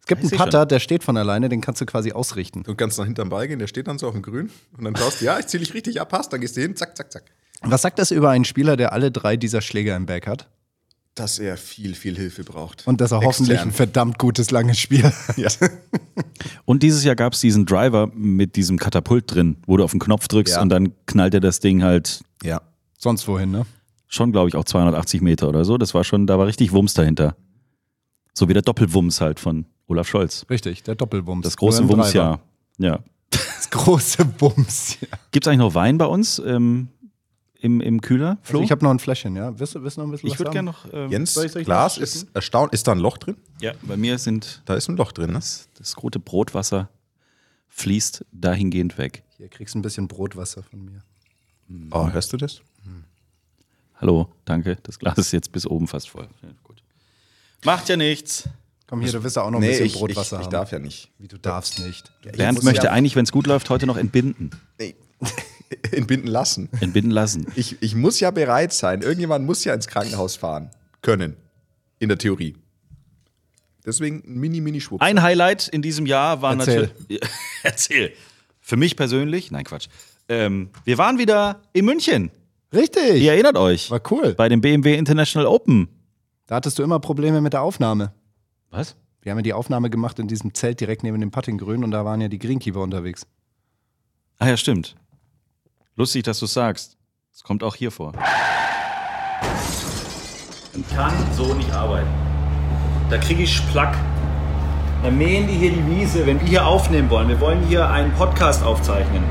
Es 0.00 0.06
gibt 0.06 0.22
Ich 0.22 0.32
einen 0.32 0.38
Putter, 0.38 0.66
der 0.66 0.80
steht 0.80 1.02
von 1.02 1.16
alleine, 1.16 1.48
den 1.48 1.62
kannst 1.62 1.80
du 1.80 1.86
quasi 1.86 2.12
ausrichten. 2.12 2.62
Du 2.62 2.74
kannst 2.74 2.98
nach 2.98 3.06
hinterm 3.06 3.30
Ball 3.30 3.48
gehen, 3.48 3.58
der 3.58 3.66
steht 3.66 3.88
dann 3.88 3.98
so 3.98 4.06
auf 4.06 4.12
dem 4.12 4.22
Grün 4.22 4.50
und 4.76 4.84
dann 4.84 4.94
schaust 4.96 5.20
du, 5.20 5.24
ja, 5.24 5.38
ich 5.38 5.46
ziele 5.46 5.64
dich 5.64 5.72
richtig 5.72 6.00
ab, 6.00 6.10
passt, 6.10 6.30
dann 6.32 6.42
gehst 6.42 6.58
du 6.58 6.60
hin, 6.60 6.76
zack, 6.76 6.94
zack, 6.94 7.10
zack. 7.10 7.24
Was 7.62 7.80
sagt 7.80 7.98
das 7.98 8.10
über 8.10 8.28
einen 8.28 8.44
Spieler, 8.44 8.76
der 8.76 8.92
alle 8.92 9.10
drei 9.10 9.38
dieser 9.38 9.62
Schläger 9.62 9.96
im 9.96 10.04
Bag 10.04 10.26
hat? 10.26 10.50
Dass 11.14 11.38
er 11.38 11.56
viel, 11.56 11.94
viel 11.94 12.16
Hilfe 12.16 12.42
braucht. 12.42 12.86
Und 12.86 13.00
dass 13.00 13.12
er 13.12 13.20
hoffentlich 13.20 13.58
ein 13.60 13.68
Extern. 13.68 13.72
verdammt 13.72 14.18
gutes, 14.18 14.50
langes 14.50 14.78
Spiel 14.78 15.04
hat. 15.04 15.14
Ja. 15.36 15.48
Und 16.64 16.82
dieses 16.82 17.04
Jahr 17.04 17.14
gab 17.14 17.34
es 17.34 17.40
diesen 17.40 17.66
Driver 17.66 18.08
mit 18.14 18.56
diesem 18.56 18.78
Katapult 18.78 19.32
drin, 19.32 19.56
wo 19.66 19.76
du 19.76 19.84
auf 19.84 19.92
den 19.92 20.00
Knopf 20.00 20.26
drückst 20.28 20.54
Ja. 20.54 20.62
und 20.62 20.68
dann 20.70 20.92
knallt 21.06 21.34
er 21.34 21.40
das 21.40 21.60
Ding 21.60 21.82
halt 21.82 22.22
ja. 22.42 22.60
Sonst 22.98 23.28
wohin, 23.28 23.50
ne? 23.50 23.66
schon, 24.08 24.32
glaube 24.32 24.48
ich, 24.48 24.56
auch 24.56 24.64
280 24.64 25.20
Meter 25.22 25.48
oder 25.48 25.64
so. 25.64 25.76
Das 25.78 25.92
war 25.94 26.04
schon, 26.04 26.26
da 26.26 26.38
war 26.38 26.46
richtig 26.46 26.72
Wumms 26.72 26.94
dahinter. 26.94 27.36
So 28.32 28.48
wie 28.48 28.52
der 28.52 28.62
Doppelwumms 28.62 29.20
halt 29.20 29.40
von 29.40 29.66
Olaf 29.86 30.08
Scholz. 30.08 30.46
Richtig, 30.50 30.82
der 30.84 30.94
Doppelwumms. 30.94 31.44
Das 31.44 31.56
große 31.56 31.88
Wumms-Jahr. 31.88 32.40
Driver. 32.78 32.94
Ja. 32.94 32.98
Das 33.30 33.70
große 33.70 34.26
Wumms. 34.38 34.98
Ja. 35.00 35.08
Gibt 35.32 35.46
es 35.46 35.48
eigentlich 35.48 35.58
noch 35.58 35.74
Wein 35.74 35.98
bei 35.98 36.06
uns? 36.06 36.40
Ähm, 36.44 36.88
im, 37.64 37.80
im 37.80 38.00
Kühler, 38.00 38.38
Flo? 38.42 38.58
Also 38.58 38.64
ich 38.64 38.70
habe 38.70 38.84
noch 38.84 38.90
ein 38.90 38.98
Fläschchen, 38.98 39.34
ja. 39.36 39.58
Willst 39.58 39.74
noch 39.74 39.80
ein 39.82 40.10
bisschen 40.10 40.26
Ich 40.28 40.32
was 40.34 40.38
würde 40.38 40.50
gerne 40.52 40.70
noch. 40.70 40.86
ähm, 40.92 41.10
Jens, 41.10 41.34
Soll 41.34 41.46
ich- 41.46 41.52
soll 41.52 41.62
ich 41.62 41.66
Glas 41.66 41.98
ist 41.98 42.26
erstaunt. 42.34 42.72
Ist 42.72 42.86
da 42.86 42.92
ein 42.92 42.98
Loch 42.98 43.18
drin? 43.18 43.36
ja, 43.60 43.72
bei 43.82 43.96
mir 43.96 44.18
sind 44.18 44.62
Da 44.66 44.74
ist 44.74 44.88
ein 44.88 44.96
Loch 44.96 45.12
drin, 45.12 45.28
ne? 45.28 45.34
das, 45.34 45.68
das 45.78 46.00
rote 46.02 46.18
Brotwasser 46.20 46.88
fließt 47.68 48.24
dahingehend 48.32 48.98
weg. 48.98 49.24
Hier 49.36 49.48
kriegst 49.48 49.74
du 49.74 49.78
ein 49.78 49.82
bisschen 49.82 50.06
Brotwasser 50.08 50.62
von 50.62 50.84
mir. 50.84 51.02
Oh, 51.90 52.08
hörst 52.10 52.32
du 52.32 52.36
das? 52.36 52.60
Hallo, 53.96 54.28
danke. 54.44 54.76
Das 54.82 54.98
Glas 54.98 55.16
ist 55.18 55.32
jetzt 55.32 55.50
bis 55.52 55.66
oben 55.66 55.86
fast 55.88 56.10
voll. 56.10 56.28
Ja, 56.42 56.48
gut. 56.62 56.82
Macht 57.64 57.88
ja 57.88 57.96
nichts. 57.96 58.48
Komm 58.86 59.00
hier, 59.00 59.10
du 59.12 59.22
wirst 59.24 59.36
ja 59.36 59.42
auch 59.42 59.50
noch 59.50 59.58
ein 59.58 59.62
Nee, 59.62 59.68
bisschen 59.70 59.86
ich, 59.86 59.94
ich, 59.94 59.98
Brotwasser 60.00 60.38
ich 60.40 60.44
haben. 60.44 60.50
darf 60.52 60.72
ja 60.72 60.78
nicht. 60.78 61.10
Wie 61.18 61.26
du 61.28 61.38
darfst 61.38 61.78
nicht. 61.78 62.12
Bernd 62.36 62.56
muss 62.58 62.64
möchte 62.64 62.86
ja- 62.86 62.92
eigentlich, 62.92 63.16
wenn 63.16 63.24
es 63.24 63.32
gut 63.32 63.46
läuft, 63.46 63.70
heute 63.70 63.86
noch 63.86 63.96
entbinden. 63.96 64.50
Nee. 64.78 64.94
Entbinden 65.92 66.28
lassen. 66.28 66.68
Entbinden 66.80 67.10
lassen. 67.10 67.46
Ich, 67.56 67.80
ich 67.80 67.94
muss 67.94 68.20
ja 68.20 68.30
bereit 68.30 68.72
sein. 68.72 69.02
Irgendjemand 69.02 69.44
muss 69.46 69.64
ja 69.64 69.74
ins 69.74 69.86
Krankenhaus 69.86 70.36
fahren 70.36 70.70
können. 71.02 71.36
In 71.98 72.08
der 72.08 72.18
Theorie. 72.18 72.56
Deswegen 73.86 74.22
ein 74.26 74.40
Mini-Mini-Schwupp. 74.40 75.02
Ein 75.02 75.22
Highlight 75.22 75.68
in 75.68 75.82
diesem 75.82 76.06
Jahr 76.06 76.40
war 76.42 76.58
Erzähl. 76.58 76.90
natürlich. 77.08 77.20
Erzähl. 77.62 78.12
Für 78.60 78.76
mich 78.76 78.96
persönlich, 78.96 79.50
nein, 79.50 79.64
Quatsch. 79.64 79.88
Ähm, 80.28 80.70
wir 80.84 80.96
waren 80.96 81.18
wieder 81.18 81.60
in 81.74 81.84
München. 81.84 82.30
Richtig. 82.72 83.22
Ihr 83.22 83.32
erinnert 83.32 83.56
euch. 83.56 83.90
War 83.90 84.00
cool. 84.10 84.34
Bei 84.34 84.48
dem 84.48 84.60
BMW 84.62 84.96
International 84.96 85.46
Open. 85.46 85.88
Da 86.46 86.56
hattest 86.56 86.78
du 86.78 86.82
immer 86.82 86.98
Probleme 86.98 87.40
mit 87.40 87.52
der 87.52 87.62
Aufnahme. 87.62 88.12
Was? 88.70 88.96
Wir 89.20 89.30
haben 89.30 89.38
ja 89.38 89.42
die 89.42 89.52
Aufnahme 89.52 89.90
gemacht 89.90 90.18
in 90.18 90.28
diesem 90.28 90.52
Zelt 90.54 90.80
direkt 90.80 91.02
neben 91.02 91.20
dem 91.20 91.30
Puttinggrün 91.30 91.84
und 91.84 91.90
da 91.90 92.04
waren 92.04 92.20
ja 92.20 92.28
die 92.28 92.38
Greenkeeper 92.38 92.80
unterwegs. 92.80 93.26
Ah 94.38 94.48
ja, 94.48 94.56
stimmt. 94.56 94.96
Lustig, 95.96 96.24
dass 96.24 96.40
du 96.40 96.46
sagst. 96.46 96.96
Es 97.32 97.44
kommt 97.44 97.62
auch 97.62 97.76
hier 97.76 97.92
vor. 97.92 98.12
Man 100.72 100.84
kann 100.92 101.12
so 101.36 101.54
nicht 101.54 101.70
arbeiten. 101.72 102.08
Da 103.10 103.18
kriege 103.18 103.44
ich 103.44 103.54
Splack. 103.54 103.96
Da 105.04 105.10
mähen 105.10 105.46
die 105.46 105.52
hier 105.54 105.70
die 105.70 105.86
Wiese, 105.86 106.26
wenn 106.26 106.40
wir 106.40 106.48
hier 106.48 106.66
aufnehmen 106.66 107.08
wollen. 107.10 107.28
Wir 107.28 107.38
wollen 107.40 107.62
hier 107.68 107.88
einen 107.88 108.12
Podcast 108.14 108.64
aufzeichnen. 108.64 109.22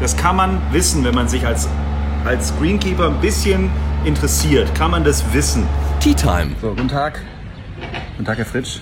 Das 0.00 0.16
kann 0.16 0.34
man 0.34 0.60
wissen, 0.72 1.04
wenn 1.04 1.14
man 1.14 1.28
sich 1.28 1.46
als, 1.46 1.68
als 2.24 2.52
Greenkeeper 2.58 3.06
ein 3.06 3.20
bisschen 3.20 3.70
interessiert. 4.04 4.74
Kann 4.74 4.90
man 4.90 5.04
das 5.04 5.22
wissen. 5.32 5.68
Tea 6.00 6.14
Time. 6.14 6.56
So, 6.60 6.70
guten 6.70 6.88
Tag. 6.88 7.22
Guten 8.16 8.24
Tag, 8.24 8.38
Herr 8.38 8.46
Fritsch. 8.46 8.80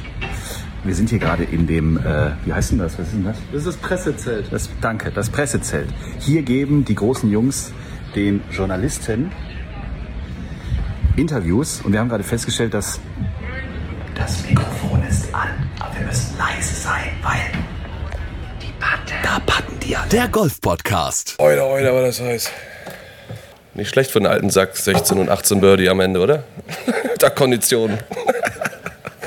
Wir 0.85 0.97
sind 0.97 1.11
hier 1.11 1.21
gerade 1.21 1.45
in 1.45 1.69
dem, 1.69 1.97
äh, 1.97 2.33
wie 2.45 2.53
heißt 2.53 2.73
denn 2.73 2.79
das? 2.79 2.99
Was 2.99 3.07
ist 3.07 3.15
denn 3.15 3.25
das? 3.25 3.37
Das 3.53 3.59
ist 3.61 3.67
das 3.67 3.77
Pressezelt. 3.77 4.47
Das, 4.51 4.69
danke, 4.81 5.13
das 5.13 5.31
Pressezelt. 5.31 5.89
Hier 6.19 6.43
geben 6.43 6.85
die 6.85 6.97
großen 6.97 7.31
Jungs 7.31 7.73
den 8.17 8.43
Journalisten 8.51 9.31
Interviews 11.17 11.83
und 11.83 11.93
wir 11.93 12.01
haben 12.01 12.09
gerade 12.09 12.25
festgestellt, 12.25 12.75
dass 12.75 12.99
das 14.17 14.45
Mikrofon 14.49 15.03
ist 15.09 15.33
an, 15.33 15.71
aber 15.79 15.99
wir 15.99 16.07
müssen 16.07 16.37
leise 16.37 16.75
sein, 16.75 17.13
weil 17.23 17.41
die 18.61 18.73
Patte, 18.81 19.15
da 19.23 19.39
patten 19.41 19.79
die 19.81 19.97
alle. 19.97 20.09
Der 20.09 20.29
Golf-Podcast. 20.29 21.37
Oida, 21.39 21.65
oida, 21.65 21.95
war 21.95 22.03
das 22.03 22.21
heiß. 22.21 22.51
Nicht 23.75 23.89
schlecht 23.89 24.11
für 24.11 24.19
einen 24.19 24.27
alten 24.27 24.51
Sack, 24.51 24.77
16 24.77 25.19
und 25.19 25.29
18 25.29 25.61
Birdie 25.61 25.89
am 25.89 26.01
Ende, 26.01 26.21
oder? 26.21 26.45
da 27.19 27.31
Konditionen. 27.31 27.99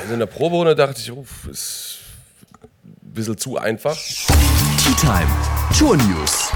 Also 0.06 0.14
in 0.14 0.20
der 0.20 0.26
Proberunde 0.26 0.76
dachte 0.76 1.00
ich, 1.00 1.10
uff, 1.10 1.48
ist 1.50 1.98
ein 2.84 3.12
bisschen 3.12 3.36
zu 3.36 3.58
einfach. 3.58 3.96
Tea 3.96 4.94
Time. 5.00 5.26
Tour 5.76 5.96
News. 5.96 6.52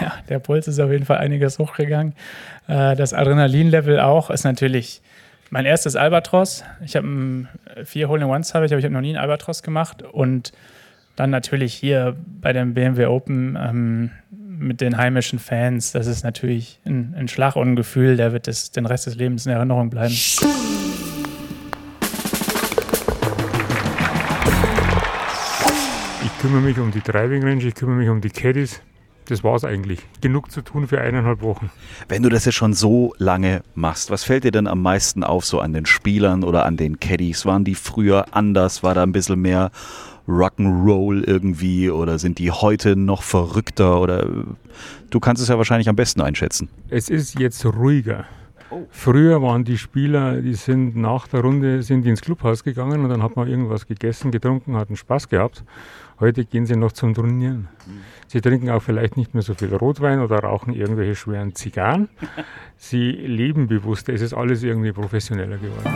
Ja, 0.00 0.12
der 0.28 0.38
Puls 0.38 0.68
ist 0.68 0.78
auf 0.78 0.92
jeden 0.92 1.04
Fall 1.04 1.18
einiges 1.18 1.58
hochgegangen. 1.58 2.14
Äh, 2.68 2.94
Das 2.94 3.12
Adrenalinlevel 3.12 3.98
auch 3.98 4.30
ist 4.30 4.44
natürlich 4.44 5.02
mein 5.50 5.64
erstes 5.66 5.96
Albatros. 5.96 6.62
Ich 6.84 6.94
habe 6.94 7.48
vier 7.86 8.08
Hole-in-Ones 8.08 8.54
habe 8.54 8.66
ich, 8.66 8.72
aber 8.72 8.78
ich 8.78 8.84
habe 8.84 8.94
noch 8.94 9.00
nie 9.00 9.08
einen 9.08 9.18
Albatros 9.18 9.64
gemacht. 9.64 10.04
Und 10.04 10.52
dann 11.16 11.30
natürlich 11.30 11.74
hier 11.74 12.14
bei 12.40 12.52
dem 12.52 12.72
BMW 12.74 13.06
Open 13.06 13.58
ähm, 13.60 14.10
mit 14.30 14.80
den 14.80 14.96
heimischen 14.96 15.40
Fans. 15.40 15.90
Das 15.90 16.06
ist 16.06 16.22
natürlich 16.22 16.78
ein, 16.86 17.16
ein 17.18 17.26
Schlag 17.26 17.56
und 17.56 17.72
ein 17.72 17.74
Gefühl, 17.74 18.16
der 18.16 18.32
wird 18.32 18.46
das, 18.46 18.70
den 18.70 18.86
Rest 18.86 19.06
des 19.06 19.16
Lebens 19.16 19.44
in 19.44 19.50
Erinnerung 19.50 19.90
bleiben. 19.90 20.14
Kümmere 26.42 26.60
mich 26.60 26.78
um 26.80 26.90
die 26.90 27.00
Driving 27.00 27.44
Range, 27.44 27.62
ich 27.62 27.76
kümmere 27.76 27.98
mich 27.98 28.08
um 28.08 28.20
die 28.20 28.28
Caddies. 28.28 28.82
Das 29.26 29.44
war's 29.44 29.64
eigentlich. 29.64 30.00
Genug 30.20 30.50
zu 30.50 30.60
tun 30.60 30.88
für 30.88 31.00
eineinhalb 31.00 31.40
Wochen. 31.40 31.70
Wenn 32.08 32.24
du 32.24 32.28
das 32.28 32.46
jetzt 32.46 32.56
schon 32.56 32.74
so 32.74 33.14
lange 33.18 33.62
machst, 33.76 34.10
was 34.10 34.24
fällt 34.24 34.42
dir 34.42 34.50
denn 34.50 34.66
am 34.66 34.82
meisten 34.82 35.22
auf 35.22 35.44
so 35.44 35.60
an 35.60 35.72
den 35.72 35.86
Spielern 35.86 36.42
oder 36.42 36.66
an 36.66 36.76
den 36.76 36.98
Caddies? 36.98 37.46
Waren 37.46 37.62
die 37.62 37.76
früher 37.76 38.26
anders? 38.32 38.82
War 38.82 38.94
da 38.94 39.04
ein 39.04 39.12
bisschen 39.12 39.40
mehr 39.40 39.70
Rock'n'Roll 40.26 41.22
irgendwie 41.24 41.90
oder 41.90 42.18
sind 42.18 42.40
die 42.40 42.50
heute 42.50 42.96
noch 42.96 43.22
verrückter 43.22 44.00
oder 44.00 44.26
du 45.10 45.20
kannst 45.20 45.40
es 45.40 45.48
ja 45.48 45.58
wahrscheinlich 45.58 45.88
am 45.88 45.94
besten 45.94 46.22
einschätzen. 46.22 46.68
Es 46.88 47.08
ist 47.08 47.38
jetzt 47.38 47.64
ruhiger. 47.64 48.26
Früher 48.90 49.42
waren 49.42 49.64
die 49.64 49.76
Spieler, 49.78 50.40
die 50.40 50.54
sind 50.54 50.96
nach 50.96 51.28
der 51.28 51.40
Runde 51.40 51.82
sind 51.82 52.02
die 52.02 52.10
ins 52.10 52.22
Clubhaus 52.22 52.64
gegangen 52.64 53.02
und 53.02 53.10
dann 53.10 53.22
hat 53.22 53.36
man 53.36 53.46
irgendwas 53.46 53.86
gegessen, 53.86 54.30
getrunken, 54.30 54.76
hatten 54.76 54.96
Spaß 54.96 55.28
gehabt. 55.28 55.62
Heute 56.22 56.44
gehen 56.44 56.66
sie 56.66 56.76
noch 56.76 56.92
zum 56.92 57.14
Trainieren. 57.14 57.66
Sie 58.28 58.40
trinken 58.40 58.70
auch 58.70 58.80
vielleicht 58.80 59.16
nicht 59.16 59.34
mehr 59.34 59.42
so 59.42 59.54
viel 59.54 59.74
Rotwein 59.74 60.20
oder 60.20 60.38
rauchen 60.38 60.72
irgendwelche 60.72 61.16
schweren 61.16 61.56
Zigarren. 61.56 62.08
Sie 62.76 63.10
leben 63.10 63.66
bewusster. 63.66 64.12
Es 64.12 64.20
ist 64.20 64.32
alles 64.32 64.62
irgendwie 64.62 64.92
professioneller 64.92 65.56
geworden. 65.56 65.90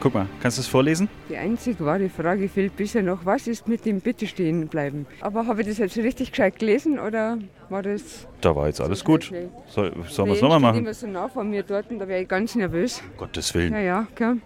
Guck 0.00 0.12
mal, 0.12 0.26
kannst 0.42 0.58
du 0.58 0.60
es 0.60 0.68
vorlesen? 0.68 1.08
Die 1.30 1.38
einzig 1.38 1.80
wahre 1.80 2.10
Frage 2.10 2.50
fehlt 2.50 2.76
bisher 2.76 3.02
noch, 3.02 3.24
was 3.24 3.46
ist 3.46 3.66
mit 3.68 3.86
dem 3.86 4.00
Bitte 4.02 4.26
stehen 4.26 4.68
bleiben? 4.68 5.06
Aber 5.22 5.46
habe 5.46 5.62
ich 5.62 5.68
das 5.68 5.78
jetzt 5.78 5.96
richtig 5.96 6.32
gescheit 6.32 6.58
gelesen 6.58 6.98
oder 6.98 7.38
war 7.70 7.82
das... 7.82 8.28
Da 8.42 8.54
war 8.54 8.66
jetzt 8.66 8.82
alles 8.82 9.02
gut. 9.02 9.32
Soll, 9.66 9.66
soll 9.66 9.90
Der 9.90 9.98
was 10.02 10.12
soll 10.12 10.26
man 10.26 10.28
Jens 10.28 10.38
steht 10.38 10.60
machen? 10.60 10.78
immer 10.80 10.94
so 10.94 11.06
nah 11.06 11.28
vor 11.28 11.42
mir 11.42 11.62
dort 11.62 11.90
und 11.90 12.00
da 12.00 12.06
wäre 12.06 12.20
ich 12.20 12.28
ganz 12.28 12.54
nervös. 12.54 13.02
Gottes 13.16 13.54
Willen. 13.54 13.72
Ja, 13.72 13.80
ja, 13.80 14.06
klar. 14.14 14.36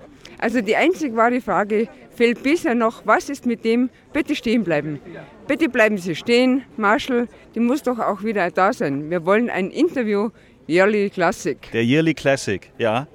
Also 0.42 0.61
die 0.61 0.74
einzig 0.74 1.14
wahre 1.14 1.40
Frage 1.40 1.87
fehlt 2.11 2.42
bisher 2.42 2.74
noch, 2.74 3.07
was 3.07 3.28
ist 3.28 3.46
mit 3.46 3.64
dem 3.64 3.90
Bitte 4.12 4.35
stehen 4.35 4.64
bleiben? 4.64 4.98
Bitte 5.46 5.68
bleiben 5.68 5.98
Sie 5.98 6.16
stehen, 6.16 6.64
Marshall, 6.76 7.28
die 7.55 7.61
muss 7.61 7.85
doch 7.85 8.00
auch 8.00 8.24
wieder 8.24 8.50
da 8.50 8.72
sein. 8.72 9.09
Wir 9.09 9.24
wollen 9.24 9.48
ein 9.48 9.70
Interview, 9.70 10.31
Yearly 10.68 11.11
Classic. 11.11 11.59
Der 11.72 11.85
Yearly 11.85 12.12
Classic, 12.12 12.72
ja. 12.76 13.07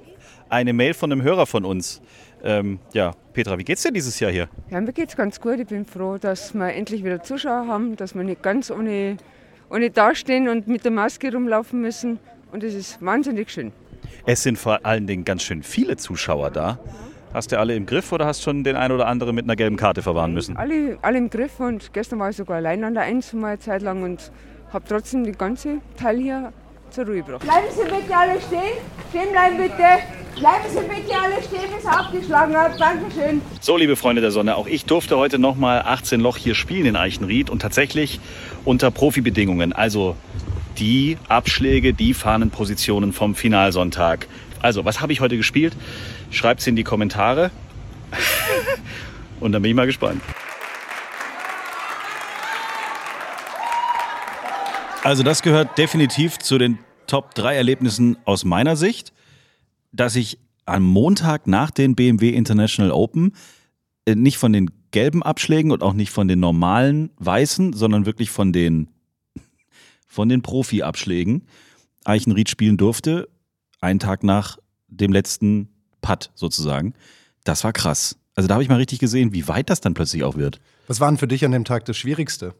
Eine 0.48 0.72
Mail 0.72 0.94
von 0.94 1.12
einem 1.12 1.20
Hörer 1.20 1.44
von 1.44 1.66
uns. 1.66 2.00
Ähm, 2.42 2.78
ja, 2.94 3.12
Petra, 3.34 3.58
wie 3.58 3.64
geht's 3.64 3.82
dir 3.82 3.92
dieses 3.92 4.18
Jahr 4.20 4.30
hier? 4.30 4.48
Ja, 4.70 4.80
mir 4.80 4.94
geht's 4.94 5.14
ganz 5.14 5.38
gut. 5.38 5.60
Ich 5.60 5.66
bin 5.66 5.84
froh, 5.84 6.16
dass 6.16 6.54
wir 6.54 6.72
endlich 6.72 7.04
wieder 7.04 7.22
Zuschauer 7.22 7.66
haben, 7.66 7.94
dass 7.96 8.14
wir 8.14 8.24
nicht 8.24 8.42
ganz 8.42 8.70
ohne, 8.70 9.18
ohne 9.68 9.90
dastehen 9.90 10.48
und 10.48 10.66
mit 10.66 10.82
der 10.82 10.92
Maske 10.92 11.30
rumlaufen 11.30 11.82
müssen. 11.82 12.20
Und 12.52 12.64
es 12.64 12.72
ist 12.72 13.04
wahnsinnig 13.04 13.50
schön. 13.50 13.70
Es 14.24 14.42
sind 14.42 14.56
vor 14.56 14.86
allen 14.86 15.06
Dingen 15.06 15.26
ganz 15.26 15.42
schön 15.42 15.62
viele 15.62 15.98
Zuschauer 15.98 16.50
da. 16.50 16.78
Hast 17.34 17.52
du 17.52 17.58
alle 17.58 17.74
im 17.76 17.84
Griff 17.84 18.10
oder 18.12 18.24
hast 18.26 18.42
schon 18.42 18.64
den 18.64 18.74
einen 18.74 18.94
oder 18.94 19.06
anderen 19.06 19.34
mit 19.34 19.44
einer 19.44 19.56
gelben 19.56 19.76
Karte 19.76 20.02
verwarnen 20.02 20.32
müssen? 20.32 20.56
Alle, 20.56 20.98
alle 21.02 21.18
im 21.18 21.28
Griff 21.28 21.60
und 21.60 21.92
gestern 21.92 22.18
war 22.18 22.30
ich 22.30 22.36
sogar 22.36 22.56
allein 22.56 22.82
an 22.84 22.94
der 22.94 23.02
Eins 23.02 23.32
mal 23.34 23.48
eine 23.48 23.58
Zeit 23.58 23.82
lang 23.82 24.02
und 24.02 24.32
habe 24.72 24.84
trotzdem 24.88 25.24
die 25.24 25.32
ganze 25.32 25.78
Teil 25.98 26.18
hier 26.18 26.52
zur 26.90 27.04
Ruhe 27.04 27.16
gebracht. 27.16 27.42
Bleiben 27.42 27.66
Sie 27.70 27.82
bitte 27.82 28.16
alle 28.16 28.40
stehen. 28.40 28.78
Stehen 29.10 29.32
bleiben 29.32 29.58
bitte. 29.58 29.84
Bleiben 30.38 30.64
Sie 30.68 30.80
bitte 30.80 31.18
alle 31.18 31.42
stehen, 31.42 31.74
bis 31.74 31.84
er 31.84 32.00
aufgeschlagen 32.00 32.56
hat. 32.56 32.80
Dankeschön. 32.80 33.42
So, 33.60 33.76
liebe 33.76 33.96
Freunde 33.96 34.22
der 34.22 34.30
Sonne, 34.30 34.56
auch 34.56 34.66
ich 34.66 34.86
durfte 34.86 35.18
heute 35.18 35.38
nochmal 35.38 35.82
18 35.82 36.20
Loch 36.20 36.38
hier 36.38 36.54
spielen 36.54 36.86
in 36.86 36.96
Eichenried 36.96 37.50
und 37.50 37.60
tatsächlich 37.60 38.20
unter 38.64 38.90
Profibedingungen. 38.90 39.74
Also 39.74 40.16
die 40.78 41.18
Abschläge, 41.28 41.92
die 41.92 42.14
Fahnenpositionen 42.14 43.12
vom 43.12 43.34
Finalsonntag. 43.34 44.28
Also, 44.60 44.84
was 44.84 45.00
habe 45.00 45.12
ich 45.12 45.20
heute 45.20 45.36
gespielt? 45.36 45.74
Schreibt's 46.30 46.66
in 46.66 46.76
die 46.76 46.84
Kommentare. 46.84 47.50
und 49.40 49.52
dann 49.52 49.62
bin 49.62 49.70
ich 49.70 49.76
mal 49.76 49.86
gespannt. 49.86 50.22
Also, 55.04 55.22
das 55.22 55.42
gehört 55.42 55.78
definitiv 55.78 56.38
zu 56.38 56.58
den 56.58 56.78
Top 57.06 57.34
3 57.34 57.54
Erlebnissen 57.54 58.16
aus 58.24 58.44
meiner 58.44 58.76
Sicht, 58.76 59.12
dass 59.92 60.16
ich 60.16 60.38
am 60.66 60.82
Montag 60.84 61.46
nach 61.46 61.70
den 61.70 61.94
BMW 61.94 62.30
International 62.30 62.92
Open 62.92 63.32
äh, 64.04 64.14
nicht 64.14 64.38
von 64.38 64.52
den 64.52 64.70
gelben 64.90 65.22
Abschlägen 65.22 65.70
und 65.70 65.82
auch 65.82 65.94
nicht 65.94 66.10
von 66.10 66.28
den 66.28 66.40
normalen 66.40 67.10
weißen, 67.16 67.72
sondern 67.72 68.06
wirklich 68.06 68.30
von 68.30 68.52
den, 68.52 68.88
von 70.06 70.28
den 70.28 70.42
Profi-Abschlägen 70.42 71.46
Eichenried 72.04 72.48
spielen 72.48 72.76
durfte, 72.76 73.28
einen 73.80 73.98
Tag 73.98 74.22
nach 74.24 74.58
dem 74.88 75.12
letzten 75.12 75.68
Putt 76.00 76.30
sozusagen. 76.34 76.94
Das 77.44 77.64
war 77.64 77.72
krass. 77.72 78.16
Also 78.34 78.46
da 78.46 78.54
habe 78.54 78.62
ich 78.62 78.68
mal 78.68 78.76
richtig 78.76 78.98
gesehen, 78.98 79.32
wie 79.32 79.48
weit 79.48 79.70
das 79.70 79.80
dann 79.80 79.94
plötzlich 79.94 80.22
auch 80.22 80.36
wird. 80.36 80.60
Was 80.86 81.00
war 81.00 81.10
denn 81.10 81.18
für 81.18 81.28
dich 81.28 81.44
an 81.44 81.52
dem 81.52 81.64
Tag 81.64 81.84
das 81.84 81.96
Schwierigste? 81.96 82.54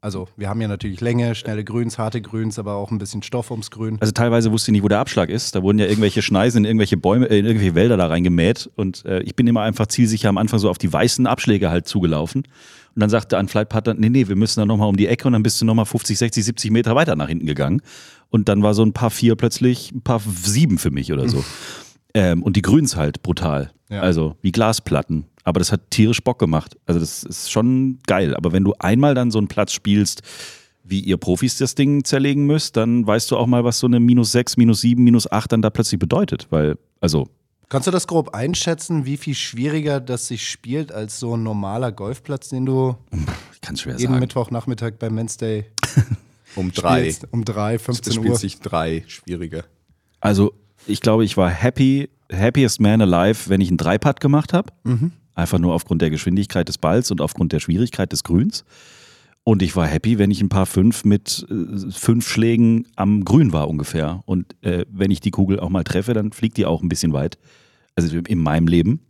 Also 0.00 0.28
wir 0.36 0.48
haben 0.48 0.60
ja 0.60 0.68
natürlich 0.68 1.00
Länge, 1.00 1.34
schnelle 1.34 1.64
Grüns, 1.64 1.98
harte 1.98 2.20
Grüns, 2.20 2.58
aber 2.58 2.74
auch 2.74 2.90
ein 2.90 2.98
bisschen 2.98 3.22
Stoff 3.22 3.50
ums 3.50 3.70
Grün. 3.70 3.96
Also 3.98 4.12
teilweise 4.12 4.52
wusste 4.52 4.70
ich 4.70 4.72
nicht, 4.74 4.84
wo 4.84 4.88
der 4.88 5.00
Abschlag 5.00 5.30
ist. 5.30 5.54
Da 5.54 5.62
wurden 5.62 5.78
ja 5.78 5.86
irgendwelche 5.86 6.22
Schneisen 6.22 6.58
in 6.58 6.64
irgendwelche 6.66 6.96
Bäume, 6.96 7.28
äh, 7.28 7.38
in 7.38 7.46
irgendwelche 7.46 7.74
Wälder 7.74 7.96
da 7.96 8.06
reingemäht. 8.06 8.70
Und 8.76 9.04
äh, 9.04 9.20
ich 9.22 9.34
bin 9.34 9.46
immer 9.46 9.62
einfach 9.62 9.86
zielsicher 9.86 10.28
am 10.28 10.38
Anfang 10.38 10.60
so 10.60 10.70
auf 10.70 10.78
die 10.78 10.92
weißen 10.92 11.26
Abschläge 11.26 11.70
halt 11.70 11.88
zugelaufen. 11.88 12.42
Und 12.42 13.00
dann 13.00 13.10
sagte 13.10 13.36
ein 13.36 13.48
Flightpartner, 13.48 13.94
nee, 13.94 14.08
nee, 14.08 14.28
wir 14.28 14.36
müssen 14.36 14.60
da 14.60 14.66
nochmal 14.66 14.88
um 14.88 14.96
die 14.96 15.06
Ecke 15.08 15.26
und 15.26 15.32
dann 15.32 15.42
bist 15.42 15.60
du 15.60 15.64
nochmal 15.64 15.86
50, 15.86 16.16
60, 16.16 16.44
70 16.44 16.70
Meter 16.70 16.94
weiter 16.94 17.16
nach 17.16 17.28
hinten 17.28 17.46
gegangen. 17.46 17.82
Und 18.30 18.48
dann 18.48 18.62
war 18.62 18.74
so 18.74 18.82
ein 18.82 18.92
paar 18.92 19.10
vier 19.10 19.36
plötzlich 19.36 19.92
ein 19.92 20.02
paar 20.02 20.20
sieben 20.20 20.78
für 20.78 20.90
mich 20.90 21.12
oder 21.12 21.28
so. 21.28 21.44
ähm, 22.14 22.42
und 22.42 22.56
die 22.56 22.62
Grüns 22.62 22.96
halt 22.96 23.22
brutal. 23.22 23.70
Ja. 23.88 24.00
Also 24.00 24.36
wie 24.42 24.52
Glasplatten. 24.52 25.26
Aber 25.44 25.60
das 25.60 25.70
hat 25.70 25.90
tierisch 25.90 26.22
Bock 26.22 26.38
gemacht. 26.38 26.76
Also 26.86 26.98
das 26.98 27.22
ist 27.22 27.52
schon 27.52 27.98
geil. 28.06 28.34
Aber 28.34 28.52
wenn 28.52 28.64
du 28.64 28.74
einmal 28.78 29.14
dann 29.14 29.30
so 29.30 29.38
einen 29.38 29.48
Platz 29.48 29.72
spielst, 29.72 30.22
wie 30.82 31.00
ihr 31.00 31.16
Profis 31.16 31.56
das 31.58 31.74
Ding 31.74 32.04
zerlegen 32.04 32.46
müsst, 32.46 32.76
dann 32.76 33.06
weißt 33.06 33.30
du 33.30 33.36
auch 33.36 33.46
mal, 33.46 33.64
was 33.64 33.78
so 33.78 33.86
eine 33.86 34.00
minus 34.00 34.32
6, 34.32 34.56
minus 34.56 34.80
7, 34.80 35.02
minus 35.02 35.30
8 35.30 35.52
dann 35.52 35.62
da 35.62 35.70
plötzlich 35.70 35.98
bedeutet. 35.98 36.48
Weil, 36.50 36.76
also, 37.00 37.28
Kannst 37.68 37.88
du 37.88 37.90
das 37.90 38.06
grob 38.06 38.32
einschätzen, 38.34 39.06
wie 39.06 39.16
viel 39.16 39.34
schwieriger 39.34 39.98
das 39.98 40.28
sich 40.28 40.48
spielt 40.48 40.92
als 40.92 41.18
so 41.18 41.36
ein 41.36 41.42
normaler 41.42 41.90
Golfplatz, 41.90 42.48
den 42.48 42.64
du 42.64 42.96
jeden 43.68 43.98
sagen. 43.98 44.18
Mittwochnachmittag 44.20 44.92
beim 45.00 45.16
Men's 45.16 45.36
Day 45.36 45.66
Um 46.56 46.72
drei. 46.72 47.00
spielst? 47.02 47.28
Um 47.30 47.44
drei, 47.44 47.78
15 47.78 48.04
Das 48.04 48.14
spielt 48.14 48.30
Uhr. 48.32 48.38
sich 48.38 48.60
drei 48.60 49.04
schwieriger. 49.06 49.64
Also, 50.20 50.52
ich 50.86 51.00
glaube, 51.00 51.24
ich 51.24 51.36
war 51.36 51.50
happy, 51.50 52.08
happiest 52.32 52.80
man 52.80 53.00
alive, 53.00 53.48
wenn 53.48 53.60
ich 53.60 53.68
einen 53.68 53.76
Dreipad 53.76 54.20
gemacht 54.20 54.52
habe. 54.52 54.72
Mhm. 54.84 55.12
Einfach 55.34 55.58
nur 55.58 55.74
aufgrund 55.74 56.02
der 56.02 56.10
Geschwindigkeit 56.10 56.68
des 56.68 56.78
Balls 56.78 57.10
und 57.10 57.20
aufgrund 57.20 57.52
der 57.52 57.60
Schwierigkeit 57.60 58.10
des 58.10 58.24
Grüns. 58.24 58.64
Und 59.44 59.62
ich 59.62 59.76
war 59.76 59.86
happy, 59.86 60.18
wenn 60.18 60.30
ich 60.32 60.40
ein 60.40 60.48
paar 60.48 60.66
fünf 60.66 61.04
mit 61.04 61.46
äh, 61.48 61.90
fünf 61.92 62.28
Schlägen 62.28 62.86
am 62.96 63.24
Grün 63.24 63.52
war 63.52 63.68
ungefähr. 63.68 64.22
Und 64.26 64.56
äh, 64.64 64.84
wenn 64.90 65.10
ich 65.12 65.20
die 65.20 65.30
Kugel 65.30 65.60
auch 65.60 65.68
mal 65.68 65.84
treffe, 65.84 66.14
dann 66.14 66.32
fliegt 66.32 66.56
die 66.56 66.66
auch 66.66 66.82
ein 66.82 66.88
bisschen 66.88 67.12
weit. 67.12 67.38
Also 67.94 68.16
in 68.18 68.38
meinem 68.40 68.66
Leben. 68.66 69.00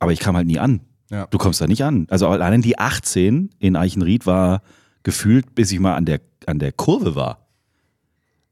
Aber 0.00 0.12
ich 0.12 0.18
kam 0.18 0.36
halt 0.36 0.46
nie 0.46 0.58
an. 0.58 0.80
Ja. 1.10 1.26
Du 1.26 1.38
kommst 1.38 1.60
da 1.60 1.66
nicht 1.66 1.84
an. 1.84 2.06
Also 2.10 2.26
allein 2.28 2.62
die 2.62 2.78
18 2.78 3.50
in 3.58 3.76
Eichenried 3.76 4.26
war 4.26 4.62
gefühlt, 5.02 5.54
bis 5.54 5.72
ich 5.72 5.80
mal 5.80 5.94
an 5.94 6.04
der, 6.04 6.20
an 6.46 6.58
der 6.58 6.72
Kurve 6.72 7.14
war. 7.14 7.48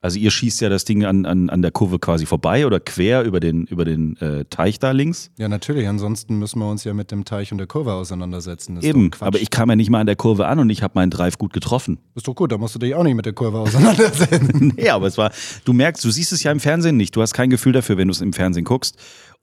Also 0.07 0.21
ihr 0.21 0.31
schießt 0.31 0.61
ja 0.61 0.69
das 0.69 0.85
Ding 0.85 1.05
an, 1.05 1.27
an, 1.27 1.51
an 1.51 1.63
der 1.63 1.73
Kurve 1.73 1.99
quasi 1.99 2.27
vorbei 2.27 2.65
oder 2.65 2.79
quer 2.79 3.25
über 3.25 3.41
den, 3.41 3.65
über 3.65 3.85
den 3.85 4.17
äh, 4.19 4.45
Teich 4.45 4.79
da 4.79 4.93
links. 4.93 5.33
Ja, 5.37 5.49
natürlich. 5.49 5.89
Ansonsten 5.89 6.39
müssen 6.39 6.61
wir 6.61 6.71
uns 6.71 6.85
ja 6.85 6.95
mit 6.95 7.11
dem 7.11 7.25
Teich 7.25 7.51
und 7.51 7.59
der 7.59 7.67
Kurve 7.67 7.93
auseinandersetzen. 7.93 8.77
Das 8.77 8.85
Eben, 8.85 9.11
aber 9.19 9.41
ich 9.41 9.51
kam 9.51 9.69
ja 9.69 9.75
nicht 9.75 9.91
mal 9.91 9.99
an 9.99 10.07
der 10.07 10.15
Kurve 10.15 10.47
an 10.47 10.61
und 10.61 10.71
ich 10.71 10.85
habe 10.85 10.93
meinen 10.95 11.11
Drive 11.11 11.39
gut 11.39 11.53
getroffen. 11.53 11.99
Ist 12.15 12.29
doch 12.29 12.37
gut, 12.37 12.53
da 12.53 12.57
musst 12.59 12.77
du 12.77 12.79
dich 12.79 12.95
auch 12.95 13.03
nicht 13.03 13.17
mit 13.17 13.27
der 13.27 13.33
Kurve 13.33 13.59
auseinandersetzen. 13.59 14.75
nee, 14.77 14.91
aber 14.91 15.09
es 15.09 15.19
war, 15.19 15.33
du 15.65 15.73
merkst, 15.73 16.05
du 16.05 16.11
siehst 16.13 16.33
es 16.33 16.45
ja 16.45 16.53
im 16.53 16.61
Fernsehen 16.61 16.97
nicht. 16.97 17.17
Du 17.17 17.21
hast 17.21 17.35
kein 17.35 17.51
Gefühl 17.51 17.73
dafür, 17.73 17.97
wenn 17.97 18.07
du 18.07 18.13
es 18.13 18.21
im 18.21 18.33
Fernsehen 18.33 18.65
guckst. 18.65 18.97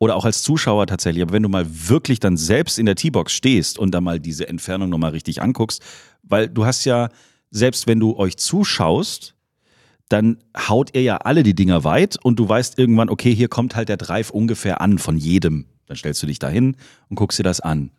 Oder 0.04 0.18
auch 0.18 0.26
als 0.26 0.44
Zuschauer 0.44 0.86
tatsächlich. 0.86 1.24
Aber 1.24 1.32
wenn 1.32 1.44
du 1.44 1.48
mal 1.48 1.66
wirklich 1.66 2.20
dann 2.20 2.36
selbst 2.36 2.78
in 2.78 2.86
der 2.86 2.96
T-Box 2.96 3.32
stehst 3.32 3.80
und 3.80 3.92
da 3.92 4.02
mal 4.02 4.20
diese 4.20 4.50
Entfernung 4.50 4.90
nochmal 4.90 5.12
richtig 5.12 5.42
anguckst, 5.42 5.82
weil 6.24 6.50
du 6.50 6.66
hast 6.66 6.84
ja, 6.84 7.08
selbst 7.52 7.88
wenn 7.88 8.02
du 8.02 8.18
euch 8.18 8.36
zuschaust, 8.36 9.34
dann 10.10 10.40
haut 10.58 10.94
ihr 10.94 11.04
ja 11.04 11.18
alle 11.20 11.42
die 11.42 11.56
Dinger 11.56 11.86
weit 11.86 12.18
und 12.22 12.38
du 12.38 12.50
weißt 12.50 12.78
irgendwann, 12.78 13.10
okay, 13.10 13.34
hier 13.34 13.48
kommt 13.48 13.78
halt 13.78 13.88
der 13.88 13.96
Drive 13.96 14.30
ungefähr 14.30 14.82
an 14.82 14.98
von 14.98 15.16
jedem. 15.16 15.68
Dann 15.86 15.96
stellst 15.96 16.22
du 16.22 16.28
dich 16.28 16.38
da 16.38 16.50
hin 16.50 16.76
und 17.08 17.16
guckst 17.16 17.40
dir 17.40 17.44
das 17.44 17.62
an. 17.62 17.92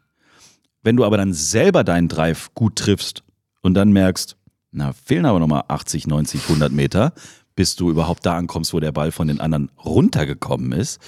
Wenn 0.83 0.97
du 0.97 1.07
aber 1.07 1.17
dann 1.17 1.33
selber 1.33 1.85
deinen 1.85 2.09
Drive 2.09 2.53
gut 2.55 2.77
triffst 2.77 3.23
und 3.63 3.73
dann 3.73 3.93
merkst, 3.93 4.37
na, 4.73 4.93
fehlen 4.93 5.25
aber 5.25 5.41
nochmal 5.41 5.65
80, 5.69 6.07
90, 6.07 6.43
100 6.43 6.71
Meter, 6.71 7.15
bis 7.57 7.77
du 7.77 7.91
überhaupt 7.91 8.27
da 8.27 8.37
ankommst, 8.37 8.75
wo 8.75 8.81
der 8.81 8.93
Ball 8.93 9.11
von 9.11 9.27
den 9.27 9.41
anderen 9.41 9.71
runtergekommen 9.83 10.73
ist, 10.73 11.01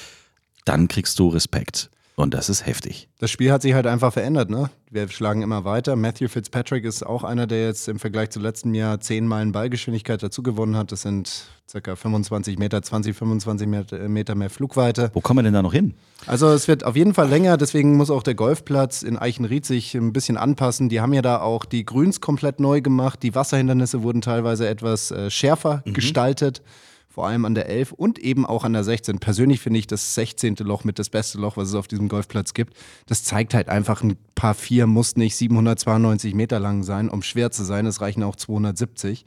dann 0.67 0.89
kriegst 0.89 1.19
du 1.19 1.29
Respekt. 1.29 1.91
Und 2.19 2.33
das 2.33 2.49
ist 2.49 2.65
heftig. 2.65 3.09
Das 3.19 3.31
Spiel 3.31 3.53
hat 3.53 3.61
sich 3.61 3.75
halt 3.75 3.87
einfach 3.87 4.11
verändert, 4.11 4.49
ne? 4.49 4.71
Wir 4.91 5.07
schlagen 5.09 5.43
immer 5.43 5.67
weiter. 5.67 5.97
Matthew 5.97 6.29
Fitzpatrick 6.29 6.87
ist 6.87 7.05
auch 7.05 7.25
einer, 7.25 7.47
der 7.47 7.67
jetzt 7.67 7.89
im 7.89 7.99
Vergleich 7.99 8.31
zu 8.31 8.41
letztem 8.41 8.73
Jahr 8.73 8.99
10 9.01 9.27
Meilen 9.27 9.53
Ballgeschwindigkeit 9.53 10.23
dazu 10.23 10.43
gewonnen 10.43 10.77
hat. 10.79 10.93
Das 10.93 11.03
sind 11.03 11.31
circa 11.69 11.95
25 11.95 12.59
Meter, 12.59 12.81
20, 12.81 13.15
25 13.15 13.69
Meter- 13.69 14.09
Meter 14.09 14.35
mehr 14.35 14.49
Flugweite. 14.49 15.11
Wo 15.13 15.21
kommen 15.21 15.41
wir 15.41 15.43
denn 15.43 15.53
da 15.53 15.61
noch 15.61 15.75
hin? 15.75 15.93
Also 16.27 16.49
es 16.49 16.69
wird 16.69 16.85
auf 16.85 16.97
jeden 16.97 17.13
Fall 17.13 17.29
länger, 17.29 17.59
deswegen 17.59 17.99
muss 17.99 18.09
auch 18.11 18.23
der 18.23 18.35
Golfplatz 18.35 19.03
in 19.03 19.19
Eichenried 19.19 19.67
sich 19.67 19.95
ein 19.95 20.15
bisschen 20.15 20.39
anpassen. 20.39 20.89
Die 20.89 21.03
haben 21.03 21.13
ja 21.13 21.21
da 21.21 21.43
auch 21.43 21.67
die 21.67 21.85
Grüns 21.85 22.23
komplett 22.23 22.61
neu 22.61 22.81
gemacht. 22.81 23.23
Die 23.23 23.35
Wasserhindernisse 23.35 24.03
wurden 24.03 24.23
teilweise 24.23 24.67
etwas 24.67 25.11
äh, 25.11 25.29
schärfer 25.31 25.83
gestaltet. 25.85 26.63
Vor 27.17 27.27
allem 27.27 27.47
an 27.47 27.55
der 27.55 27.71
11 27.71 27.93
und 27.93 28.19
eben 28.19 28.45
auch 28.45 28.65
an 28.65 28.75
der 28.75 28.85
16. 28.85 29.21
Persönlich 29.21 29.61
finde 29.61 29.79
ich 29.79 29.87
das 29.87 30.15
16. 30.15 30.57
Loch 30.57 30.85
mit 30.85 30.99
das 30.99 31.09
beste 31.09 31.39
Loch, 31.39 31.57
was 31.57 31.71
es 31.71 31.75
auf 31.75 31.89
diesem 31.89 32.09
Golfplatz 32.11 32.53
gibt. 32.53 32.77
Das 33.07 33.25
zeigt 33.25 33.55
halt 33.55 33.71
einfach, 33.71 34.03
ein 34.03 34.19
paar 34.35 34.53
vier 34.53 34.87
muss 34.87 35.17
nicht 35.17 35.35
792 35.35 36.35
Meter 36.35 36.61
lang 36.61 36.83
sein, 36.83 37.09
um 37.09 37.23
schwer 37.23 37.51
zu 37.51 37.65
sein. 37.65 37.87
Es 37.87 38.03
reichen 38.03 38.23
auch 38.23 38.37
270. 38.37 39.25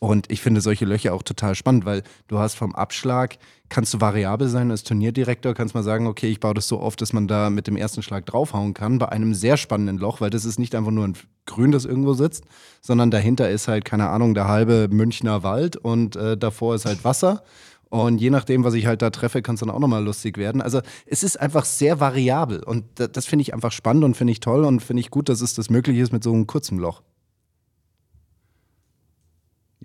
Und 0.00 0.30
ich 0.30 0.40
finde 0.40 0.60
solche 0.60 0.84
Löcher 0.84 1.12
auch 1.12 1.24
total 1.24 1.56
spannend, 1.56 1.84
weil 1.84 2.04
du 2.28 2.38
hast 2.38 2.54
vom 2.54 2.72
Abschlag, 2.74 3.36
kannst 3.68 3.92
du 3.94 4.00
variabel 4.00 4.48
sein 4.48 4.70
als 4.70 4.84
Turnierdirektor, 4.84 5.54
kannst 5.54 5.74
mal 5.74 5.82
sagen, 5.82 6.06
okay, 6.06 6.28
ich 6.28 6.38
baue 6.38 6.54
das 6.54 6.68
so 6.68 6.78
auf, 6.78 6.94
dass 6.94 7.12
man 7.12 7.26
da 7.26 7.50
mit 7.50 7.66
dem 7.66 7.76
ersten 7.76 8.02
Schlag 8.02 8.24
draufhauen 8.26 8.74
kann, 8.74 8.98
bei 9.00 9.08
einem 9.08 9.34
sehr 9.34 9.56
spannenden 9.56 9.98
Loch, 9.98 10.20
weil 10.20 10.30
das 10.30 10.44
ist 10.44 10.58
nicht 10.60 10.76
einfach 10.76 10.92
nur 10.92 11.04
ein 11.06 11.14
Grün, 11.46 11.72
das 11.72 11.84
irgendwo 11.84 12.12
sitzt, 12.12 12.44
sondern 12.80 13.10
dahinter 13.10 13.50
ist 13.50 13.66
halt, 13.66 13.84
keine 13.84 14.08
Ahnung, 14.08 14.34
der 14.34 14.46
halbe 14.46 14.86
Münchner 14.88 15.42
Wald 15.42 15.76
und 15.76 16.14
äh, 16.14 16.36
davor 16.36 16.76
ist 16.76 16.84
halt 16.86 17.02
Wasser. 17.04 17.42
Und 17.90 18.20
je 18.20 18.28
nachdem, 18.30 18.64
was 18.64 18.74
ich 18.74 18.86
halt 18.86 19.00
da 19.02 19.08
treffe, 19.10 19.40
kann 19.40 19.54
es 19.54 19.60
dann 19.60 19.70
auch 19.70 19.78
nochmal 19.78 20.04
lustig 20.04 20.36
werden. 20.36 20.60
Also 20.60 20.80
es 21.06 21.22
ist 21.22 21.40
einfach 21.40 21.64
sehr 21.64 21.98
variabel 22.00 22.62
und 22.62 22.84
da- 22.96 23.08
das 23.08 23.24
finde 23.26 23.42
ich 23.42 23.54
einfach 23.54 23.72
spannend 23.72 24.04
und 24.04 24.14
finde 24.14 24.30
ich 24.32 24.40
toll 24.40 24.64
und 24.64 24.80
finde 24.80 25.00
ich 25.00 25.10
gut, 25.10 25.28
dass 25.30 25.40
es 25.40 25.54
das 25.54 25.70
möglich 25.70 25.96
ist 25.98 26.12
mit 26.12 26.22
so 26.22 26.32
einem 26.32 26.46
kurzen 26.46 26.78
Loch. 26.78 27.02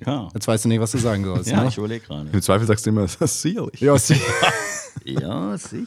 Ja. 0.06 0.30
Jetzt 0.34 0.48
weißt 0.48 0.66
du 0.66 0.70
nicht, 0.70 0.82
was 0.82 0.92
du 0.92 0.98
sagen 0.98 1.24
sollst. 1.24 1.50
Ja, 1.50 1.62
ne? 1.62 1.70
ich 1.70 1.78
überlege 1.78 2.06
gerade. 2.06 2.30
Im 2.32 2.42
Zweifel 2.42 2.66
sagst 2.68 2.86
du 2.86 2.90
immer, 2.90 3.02
das 3.02 3.16
ist 3.16 3.42
sicherlich. 3.42 3.80
Ja, 3.80 3.98
sicher. 3.98 4.22
ja, 5.06 5.58
sicher. 5.58 5.86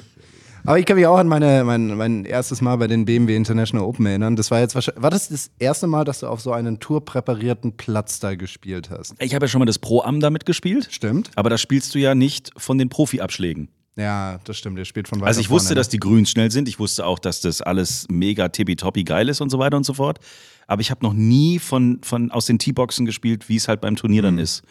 Aber 0.67 0.81
ich 0.81 0.85
kann 0.85 0.97
mich 0.97 1.07
auch 1.07 1.19
an 1.19 1.29
meine, 1.29 1.63
mein, 1.63 1.97
mein 1.97 2.25
erstes 2.25 2.61
Mal 2.61 2.75
bei 2.77 2.89
den 2.89 3.05
BMW 3.05 3.37
International 3.37 3.87
Open 3.87 4.05
erinnern. 4.05 4.35
Das 4.35 4.51
war 4.51 4.59
jetzt 4.59 4.75
wahrscheinlich, 4.75 5.01
war 5.01 5.11
das 5.11 5.29
das 5.29 5.51
erste 5.61 5.87
Mal, 5.87 6.05
dass 6.05 6.21
du 6.21 6.27
auf 6.27 6.41
so 6.41 6.51
einen 6.53 6.81
tourpräparierten 6.81 7.77
Platz 7.77 8.19
da 8.19 8.35
gespielt 8.35 8.91
hast? 8.91 9.15
Ich 9.21 9.35
habe 9.35 9.45
ja 9.45 9.49
schon 9.49 9.61
mal 9.61 9.67
das 9.67 9.79
Pro-Am 9.79 10.19
damit 10.19 10.45
gespielt. 10.45 10.89
Stimmt. 10.91 11.31
Aber 11.37 11.51
da 11.51 11.59
spielst 11.59 11.95
du 11.95 12.01
ja 12.01 12.17
nicht 12.17 12.51
von 12.57 12.79
den 12.79 12.89
Profi-Abschlägen. 12.89 13.69
Ja, 13.97 14.39
das 14.45 14.59
stimmt. 14.59 14.79
Der 14.79 14.85
spielt 14.85 15.09
von 15.09 15.21
weiter 15.21 15.29
Also 15.29 15.41
ich 15.41 15.49
wusste, 15.51 15.69
vorne, 15.69 15.77
dass 15.81 15.89
die 15.89 15.99
Grüns 15.99 16.31
schnell 16.31 16.51
sind. 16.51 16.69
Ich 16.69 16.79
wusste 16.79 17.07
auch, 17.07 17.19
dass 17.19 17.41
das 17.41 17.63
alles 17.63 18.07
mega 18.11 18.49
tippitoppi 18.49 19.05
geil 19.05 19.29
ist 19.29 19.41
und 19.41 19.49
so 19.51 19.59
weiter 19.59 19.77
und 19.77 19.85
so 19.85 19.95
fort. 19.95 20.19
Aber 20.67 20.83
ich 20.83 20.91
habe 20.91 21.05
noch 21.05 21.15
nie 21.15 21.59
von, 21.59 22.01
von 22.03 22.31
aus 22.31 22.47
den 22.47 22.59
T-Boxen 22.59 23.07
gespielt, 23.07 23.49
wie 23.49 23.57
es 23.57 23.69
halt 23.69 23.81
beim 23.81 23.97
Turnier 23.97 24.23
Mhm. 24.23 24.27
dann 24.27 24.39
ist. 24.39 24.63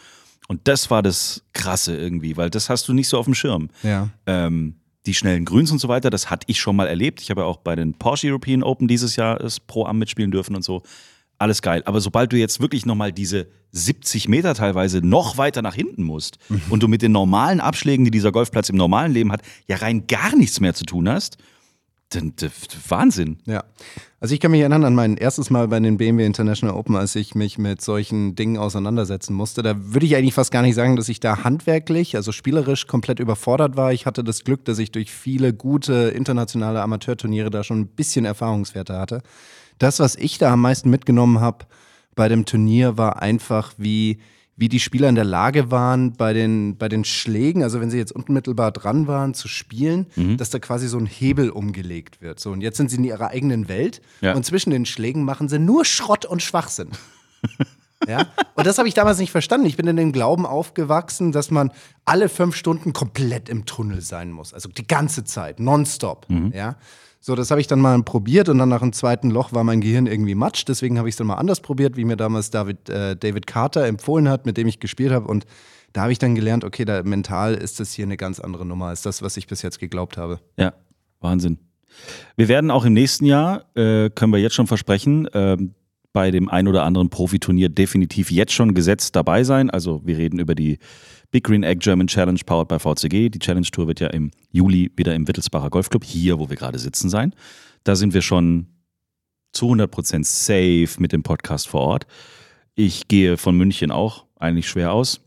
Und 0.48 0.68
das 0.68 0.92
war 0.92 1.02
das 1.02 1.44
Krasse 1.54 1.98
irgendwie, 1.98 2.38
weil 2.38 2.52
das 2.52 2.70
hast 2.70 2.88
du 2.88 2.94
nicht 2.94 3.08
so 3.08 3.18
auf 3.18 3.26
dem 3.26 3.34
Schirm. 3.34 3.70
Ja. 3.82 4.10
Ähm, 4.28 4.76
die 5.08 5.14
schnellen 5.16 5.46
Grüns 5.46 5.72
und 5.72 5.80
so 5.80 5.88
weiter, 5.88 6.10
das 6.10 6.30
hatte 6.30 6.46
ich 6.48 6.60
schon 6.60 6.76
mal 6.76 6.88
erlebt. 6.88 7.22
Ich 7.22 7.30
habe 7.32 7.42
ja 7.42 7.48
auch 7.48 7.58
bei 7.58 7.76
den 7.76 7.94
Porsche 7.94 8.28
European 8.28 8.62
Open 8.64 8.88
dieses 8.88 9.16
Jahr 9.16 9.38
das 9.40 9.60
Pro-Am 9.60 9.98
mitspielen 9.98 10.32
dürfen 10.32 10.56
und 10.56 10.64
so. 10.64 10.84
Alles 11.38 11.62
geil. 11.62 11.84
Aber 11.86 12.00
sobald 12.00 12.32
du 12.32 12.38
jetzt 12.38 12.62
wirklich 12.62 12.86
nochmal 12.86 13.12
diese 13.12 13.48
70 13.72 14.30
Meter 14.30 14.54
teilweise 14.54 15.06
noch 15.06 15.38
weiter 15.38 15.62
nach 15.62 15.76
hinten 15.76 16.04
musst 16.04 16.38
und 16.70 16.82
du 16.82 16.88
mit 16.88 17.02
den 17.02 17.12
normalen 17.12 17.60
Abschlägen, 17.60 18.06
die 18.06 18.12
dieser 18.12 18.32
Golfplatz 18.32 18.70
im 18.70 18.78
normalen 18.78 19.12
Leben 19.12 19.32
hat, 19.32 19.42
ja 19.68 19.76
rein 19.78 20.08
gar 20.08 20.36
nichts 20.36 20.62
mehr 20.62 20.74
zu 20.74 20.86
tun 20.86 21.10
hast, 21.10 21.38
dann, 22.10 22.34
dann 22.38 22.52
Wahnsinn. 22.88 23.38
Ja. 23.46 23.64
Also 24.20 24.34
ich 24.34 24.40
kann 24.40 24.52
mich 24.52 24.62
erinnern 24.62 24.86
an 24.86 24.96
mein 24.96 25.18
erstes 25.18 25.50
Mal 25.50 25.68
bei 25.68 25.80
den 25.80 25.98
BMW 25.98 26.26
International 26.26 26.76
Open, 26.76 26.96
als 26.96 27.16
ich 27.16 27.36
mich 27.36 27.58
mit 27.58 27.82
solchen 27.82 28.36
Dingen 28.36 28.58
auseinandersetzen 28.58 29.34
musste. 29.34 29.62
Da 29.62 29.76
würde 29.78 30.06
ich 30.06 30.16
eigentlich 30.16 30.34
fast 30.34 30.52
gar 30.52 30.62
nicht 30.62 30.76
sagen, 30.76 30.96
dass 30.96 31.10
ich 31.10 31.20
da 31.20 31.44
handwerklich, 31.44 32.16
also 32.16 32.32
spielerisch 32.32 32.88
komplett 32.88 33.20
überfordert 33.20 33.76
war. 33.76 33.92
Ich 33.92 34.06
hatte 34.06 34.24
das 34.24 34.44
Glück, 34.44 34.66
dass 34.66 34.80
ich 34.80 34.92
durch 34.92 35.12
viele 35.12 35.54
gute 35.54 36.10
internationale 36.16 36.82
Amateurturniere 36.82 37.50
da 37.50 37.64
schon 37.64 37.82
ein 37.82 37.88
bisschen 37.88 38.26
Erfahrungswerte 38.26 38.98
hatte. 38.98 39.22
Das, 39.80 40.00
was 40.00 40.16
ich 40.16 40.38
da 40.38 40.54
am 40.54 40.62
meisten 40.62 40.90
mitgenommen 40.90 41.40
habe 41.40 41.66
bei 42.16 42.28
dem 42.30 42.46
Turnier, 42.46 42.98
war 42.98 43.22
einfach, 43.22 43.74
wie, 43.78 44.20
wie 44.56 44.70
die 44.70 44.80
Spieler 44.80 45.10
in 45.10 45.16
der 45.16 45.26
Lage 45.26 45.70
waren, 45.70 46.14
bei 46.14 46.32
den, 46.32 46.78
bei 46.78 46.88
den 46.88 47.04
Schlägen, 47.04 47.62
also 47.62 47.82
wenn 47.82 47.90
sie 47.90 47.98
jetzt 47.98 48.14
unmittelbar 48.14 48.72
dran 48.72 49.06
waren, 49.08 49.34
zu 49.34 49.48
spielen, 49.50 50.08
Mhm. 50.16 50.38
dass 50.38 50.50
da 50.50 50.60
quasi 50.60 50.88
so 50.88 50.98
ein 50.98 51.06
Hebel 51.08 51.50
umgelegt 51.50 52.22
wird. 52.22 52.40
So, 52.40 52.52
und 52.52 52.62
jetzt 52.62 52.78
sind 52.78 52.90
sie 52.90 52.96
in 52.98 53.04
ihrer 53.04 53.30
eigenen 53.32 53.68
Welt 53.68 54.02
Ja. 54.22 54.34
und 54.34 54.46
zwischen 54.46 54.70
den 54.70 54.86
Schlägen 54.86 55.24
machen 55.26 55.50
sie 55.50 55.60
nur 55.60 55.84
Schrott 55.84 56.26
und 56.26 56.42
Schwachsinn. 56.42 56.90
Ja? 58.08 58.28
Und 58.56 58.68
das 58.68 58.78
habe 58.78 58.88
ich 58.88 58.94
damals 58.94 59.18
nicht 59.18 59.32
verstanden. 59.32 59.66
Ich 59.66 59.78
bin 59.78 59.88
in 59.88 59.96
dem 59.96 60.12
Glauben 60.12 60.46
aufgewachsen, 60.46 61.32
dass 61.32 61.50
man 61.50 61.72
alle 62.04 62.30
fünf 62.30 62.56
Stunden 62.56 62.94
komplett 62.94 63.50
im 63.50 63.66
Tunnel 63.66 64.02
sein 64.02 64.32
muss. 64.32 64.54
Also 64.54 64.70
die 64.70 64.86
ganze 64.86 65.24
Zeit, 65.24 65.60
nonstop. 65.60 66.30
Mhm. 66.30 66.52
Ja? 66.54 66.76
So, 67.26 67.34
das 67.34 67.50
habe 67.50 67.60
ich 67.60 67.66
dann 67.66 67.82
mal 67.82 68.00
probiert 68.04 68.50
und 68.50 68.60
dann 68.60 68.70
nach 68.70 68.82
dem 68.82 68.94
zweiten 68.94 69.32
Loch 69.32 69.52
war 69.52 69.64
mein 69.64 69.82
Gehirn 69.82 70.06
irgendwie 70.06 70.36
matsch. 70.36 70.64
Deswegen 70.68 71.00
habe 71.00 71.10
ich 71.10 71.14
es 71.14 71.18
dann 71.18 71.26
mal 71.26 71.38
anders 71.38 71.60
probiert, 71.60 71.98
wie 71.98 72.06
mir 72.06 72.18
damals 72.18 72.52
David, 72.52 72.88
äh, 72.88 73.16
David 73.16 73.48
Carter 73.48 73.88
empfohlen 73.88 74.30
hat, 74.30 74.46
mit 74.46 74.58
dem 74.58 74.68
ich 74.68 74.80
gespielt 74.80 75.12
habe. 75.12 75.28
Und 75.28 75.46
da 75.92 76.04
habe 76.04 76.12
ich 76.12 76.20
dann 76.20 76.36
gelernt, 76.36 76.64
okay, 76.64 76.86
da 76.86 77.02
mental 77.02 77.56
ist 77.56 77.80
das 77.80 77.94
hier 77.94 78.06
eine 78.06 78.16
ganz 78.16 78.40
andere 78.40 78.64
Nummer 78.64 78.90
als 78.90 79.02
das, 79.02 79.24
was 79.24 79.38
ich 79.38 79.48
bis 79.48 79.64
jetzt 79.64 79.80
geglaubt 79.80 80.18
habe. 80.18 80.40
Ja, 80.56 80.76
Wahnsinn. 81.20 81.58
Wir 82.36 82.48
werden 82.48 82.70
auch 82.70 82.86
im 82.86 82.94
nächsten 82.94 83.26
Jahr, 83.26 83.76
äh, 83.76 84.12
können 84.12 84.32
wir 84.32 84.40
jetzt 84.40 84.54
schon 84.54 84.68
versprechen, 84.68 85.28
ähm, 85.34 85.74
bei 86.16 86.32
dem 86.32 86.48
ein 86.48 86.70
oder 86.70 86.84
anderen 86.84 87.10
Profiturnier 87.10 87.68
definitiv 87.68 88.32
jetzt 88.32 88.54
schon 88.54 88.74
gesetzt 88.74 89.18
dabei 89.18 89.44
sein. 89.44 89.70
Also 89.70 90.02
wir 90.06 90.18
reden 90.18 90.40
über 90.40 90.56
die 90.56 90.80
Big 91.30 91.44
Green 91.44 91.64
Egg 91.64 91.80
German 91.82 92.08
Challenge 92.08 92.40
powered 92.46 92.70
by 92.70 92.80
VCG. 92.80 93.28
Die 93.28 93.40
Challenge 93.40 93.68
Tour 93.70 93.88
wird 93.88 94.00
ja 94.00 94.08
im 94.08 94.32
Juli 94.50 94.90
wieder 94.96 95.14
im 95.14 95.28
Wittelsbacher 95.28 95.70
Golfclub, 95.70 96.06
hier, 96.06 96.40
wo 96.40 96.50
wir 96.50 96.56
gerade 96.56 96.80
sitzen, 96.80 97.10
sein. 97.10 97.36
Da 97.84 97.98
sind 97.98 98.14
wir 98.14 98.22
schon 98.22 98.68
zu 99.52 99.70
100% 99.70 100.24
safe 100.24 101.02
mit 101.02 101.12
dem 101.12 101.22
Podcast 101.22 101.68
vor 101.68 101.82
Ort. 101.82 102.08
Ich 102.76 103.10
gehe 103.10 103.36
von 103.36 103.58
München 103.58 103.92
auch 103.92 104.26
eigentlich 104.38 104.70
schwer 104.70 104.94
aus. 104.94 105.20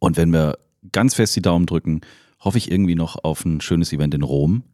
Und 0.00 0.16
wenn 0.16 0.32
wir 0.32 0.58
ganz 0.90 1.14
fest 1.14 1.36
die 1.36 1.42
Daumen 1.42 1.66
drücken, 1.66 2.00
hoffe 2.40 2.58
ich 2.58 2.72
irgendwie 2.72 2.96
noch 2.96 3.22
auf 3.22 3.44
ein 3.44 3.60
schönes 3.60 3.92
Event 3.92 4.14
in 4.14 4.24
Rom. 4.24 4.64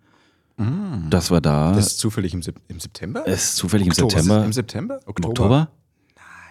Mm. 0.56 1.08
Das 1.10 1.30
war 1.30 1.40
da. 1.40 1.72
Das 1.72 1.86
ist 1.86 1.98
zufällig 1.98 2.34
im, 2.34 2.42
im 2.68 2.80
September? 2.80 3.22
Es 3.26 3.44
ist 3.44 3.56
zufällig 3.56 3.86
im 3.86 3.92
Oktober. 3.92 4.10
September. 4.10 4.38
Ist 4.40 4.44
Im 4.46 4.52
September? 4.52 5.00
Im 5.06 5.24
Oktober? 5.24 5.68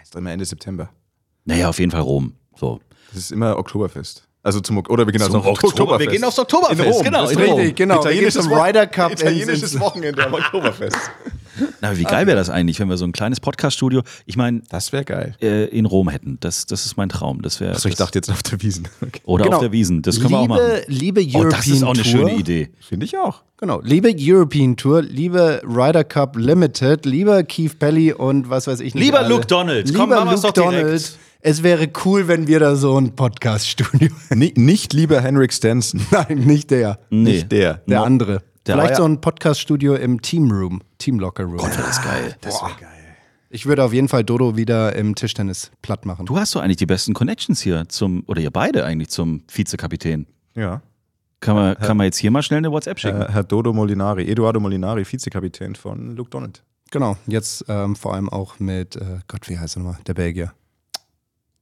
Ist 0.01 0.15
immer 0.15 0.31
Ende 0.31 0.45
September. 0.45 0.89
Naja, 1.45 1.69
auf 1.69 1.79
jeden 1.79 1.91
Fall 1.91 2.01
Rom. 2.01 2.33
So. 2.55 2.79
Das 3.09 3.17
ist 3.17 3.31
immer 3.31 3.57
Oktoberfest. 3.57 4.27
Also 4.43 4.59
zum 4.59 4.77
oder 4.79 5.05
wir 5.05 5.11
gehen 5.11 5.21
Zum 5.21 5.35
Oktober- 5.35 5.67
Oktoberfest. 5.67 6.09
wir 6.09 6.11
gehen 6.17 6.23
aufs 6.23 6.39
Oktoberfest, 6.39 6.79
in 6.81 6.91
Rom. 6.91 7.03
genau, 7.03 7.21
Das 7.21 7.31
ist 7.31 7.37
in 7.39 7.45
Rom. 7.45 7.57
richtig, 7.59 7.75
genau. 7.75 7.99
Italienisches 8.01 8.49
Wo- 8.49 8.55
Ryder 8.61 8.87
Cup 8.87 9.11
Italienisches 9.11 9.79
Wochenende 9.79 10.25
am 10.25 10.33
Oktoberfest. 10.33 10.97
Na, 11.81 11.97
wie 11.97 12.03
geil 12.03 12.27
wäre 12.27 12.37
das 12.37 12.49
eigentlich, 12.49 12.79
wenn 12.79 12.89
wir 12.89 12.97
so 12.97 13.05
ein 13.05 13.11
kleines 13.11 13.39
Podcast-Studio, 13.39 14.01
ich 14.25 14.37
meine, 14.37 14.61
das 14.69 14.91
wäre 14.91 15.05
geil, 15.05 15.35
äh, 15.41 15.65
in 15.65 15.85
Rom 15.85 16.09
hätten. 16.09 16.37
Das, 16.39 16.65
das 16.65 16.85
ist 16.85 16.97
mein 16.97 17.09
Traum. 17.09 17.41
Das 17.41 17.59
wäre. 17.59 17.71
Achso, 17.73 17.89
ich 17.89 17.95
dachte 17.95 18.17
jetzt 18.19 18.29
auf 18.29 18.43
der 18.43 18.61
Wiesen. 18.61 18.87
Okay. 19.01 19.21
Oder 19.25 19.45
Genau. 19.45 19.57
auf 19.57 19.61
der 19.63 19.71
Wiesen. 19.71 20.01
Das 20.01 20.17
können 20.19 20.29
wir 20.31 20.37
auch 20.39 20.41
Liebe- 20.43 20.53
machen. 20.53 20.83
liebe 20.87 21.21
oh, 21.35 21.43
das 21.45 21.67
ist 21.67 21.83
auch 21.83 21.89
eine 21.89 21.99
European 21.99 22.05
schöne 22.05 22.29
Tour. 22.31 22.39
Idee. 22.39 22.69
Finde 22.79 23.05
ich 23.05 23.17
auch. 23.17 23.43
Genau. 23.57 23.81
Liebe 23.83 24.13
European 24.17 24.75
Tour, 24.77 25.01
liebe 25.03 25.61
Ryder 25.63 26.03
Cup 26.03 26.35
Limited, 26.37 27.05
lieber 27.05 27.43
Keith 27.43 27.77
Pelly 27.77 28.11
und 28.13 28.49
was 28.49 28.67
weiß 28.67 28.79
ich 28.79 28.95
nicht. 28.95 29.03
Lieber 29.03 29.19
alle. 29.19 29.29
Luke 29.29 29.45
Donald, 29.45 29.87
Lieber 29.87 29.99
komm, 29.99 30.09
machen 30.09 30.29
Luke 30.29 30.41
doch 30.41 30.51
direkt. 30.51 30.83
Donald. 30.83 31.17
Es 31.43 31.63
wäre 31.63 31.89
cool, 32.05 32.27
wenn 32.27 32.47
wir 32.47 32.59
da 32.59 32.75
so 32.75 32.99
ein 32.99 33.15
Podcast-Studio. 33.15 34.09
Ni- 34.35 34.53
nicht 34.55 34.93
lieber 34.93 35.21
Henrik 35.21 35.51
Stenson. 35.53 36.01
Nein, 36.11 36.39
nicht 36.39 36.69
der. 36.71 36.99
Nee. 37.09 37.31
Nicht 37.33 37.51
der. 37.51 37.81
Der 37.87 37.99
No. 37.99 38.05
andere. 38.05 38.41
Der 38.67 38.75
Vielleicht 38.75 38.97
so 38.97 39.05
ein 39.05 39.19
Podcast-Studio 39.19 39.95
im 39.95 40.21
Team 40.21 40.51
Room, 40.51 40.81
Team 40.99 41.19
Locker 41.19 41.45
Room. 41.45 41.57
Gott, 41.57 41.77
das 41.77 42.03
geil. 42.03 42.35
Das 42.41 42.61
wäre 42.61 42.71
geil. 42.79 42.89
Ich 43.49 43.65
würde 43.65 43.83
auf 43.83 43.91
jeden 43.91 44.07
Fall 44.07 44.23
Dodo 44.23 44.55
wieder 44.55 44.95
im 44.95 45.15
Tischtennis 45.15 45.71
platt 45.81 46.05
machen. 46.05 46.27
Du 46.27 46.37
hast 46.37 46.55
doch 46.55 46.61
eigentlich 46.61 46.77
die 46.77 46.85
besten 46.85 47.13
Connections 47.13 47.59
hier 47.59 47.89
zum, 47.89 48.23
oder 48.27 48.39
ihr 48.39 48.51
beide 48.51 48.85
eigentlich 48.85 49.09
zum 49.09 49.43
Vizekapitän. 49.51 50.27
Ja. 50.55 50.81
Kann 51.39 51.55
man, 51.55 51.75
kann 51.75 51.97
man 51.97 52.05
jetzt 52.05 52.17
hier 52.17 52.29
mal 52.29 52.43
schnell 52.43 52.59
eine 52.59 52.71
WhatsApp 52.71 52.99
schicken? 52.99 53.27
Herr 53.27 53.43
Dodo 53.43 53.73
Molinari, 53.73 54.29
Eduardo 54.29 54.59
Molinari, 54.59 55.03
Vizekapitän 55.03 55.75
von 55.75 56.15
Luke 56.15 56.29
Donald. 56.29 56.63
Genau, 56.91 57.17
jetzt 57.25 57.65
ähm, 57.67 57.95
vor 57.95 58.13
allem 58.13 58.29
auch 58.29 58.59
mit, 58.59 58.95
äh, 58.95 59.19
Gott, 59.27 59.49
wie 59.49 59.57
heißt 59.57 59.77
er 59.77 59.79
nochmal? 59.79 59.99
Der 60.05 60.13
Belgier. 60.13 60.53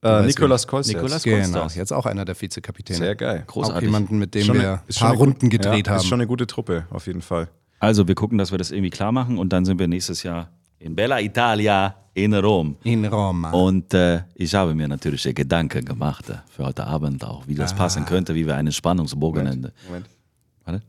Äh, 0.02 0.22
Nicolas 0.22 0.66
Kolsters. 0.66 0.94
Nicolas 0.94 1.22
Genau, 1.22 1.66
jetzt 1.68 1.92
auch 1.92 2.06
einer 2.06 2.24
der 2.24 2.40
Vizekapitäne. 2.40 2.98
Sehr 2.98 3.14
geil. 3.14 3.42
Auch 3.46 3.52
Großartig. 3.52 3.82
jemanden, 3.82 4.18
mit 4.18 4.34
dem 4.34 4.44
Schon 4.44 4.58
wir 4.58 4.72
ein 4.88 4.94
paar 4.94 5.14
Runden 5.14 5.50
gedreht 5.50 5.86
ja, 5.86 5.92
haben. 5.92 6.00
Ist 6.00 6.06
schon 6.06 6.20
eine 6.20 6.26
gute 6.26 6.46
Truppe, 6.46 6.86
auf 6.90 7.06
jeden 7.06 7.20
Fall. 7.20 7.48
Also, 7.80 8.08
wir 8.08 8.14
gucken, 8.14 8.38
dass 8.38 8.50
wir 8.50 8.58
das 8.58 8.70
irgendwie 8.70 8.90
klar 8.90 9.12
machen 9.12 9.38
und 9.38 9.52
dann 9.52 9.64
sind 9.64 9.78
wir 9.78 9.88
nächstes 9.88 10.22
Jahr 10.22 10.50
in 10.78 10.96
Bella 10.96 11.20
Italia 11.20 11.94
in 12.14 12.34
Rom. 12.34 12.76
In 12.82 13.04
Roma. 13.04 13.50
Und 13.50 13.92
äh, 13.94 14.22
ich 14.34 14.54
habe 14.54 14.74
mir 14.74 14.88
natürlich 14.88 15.22
Gedanken 15.34 15.84
gemacht 15.84 16.28
äh, 16.30 16.38
für 16.50 16.64
heute 16.66 16.86
Abend 16.86 17.24
auch, 17.24 17.46
wie 17.46 17.54
das 17.54 17.74
passen 17.74 18.04
könnte, 18.06 18.34
wie 18.34 18.46
wir 18.46 18.56
einen 18.56 18.72
Spannungsbogenende. 18.72 19.72
Moment. 19.86 20.06
Warte. 20.64 20.82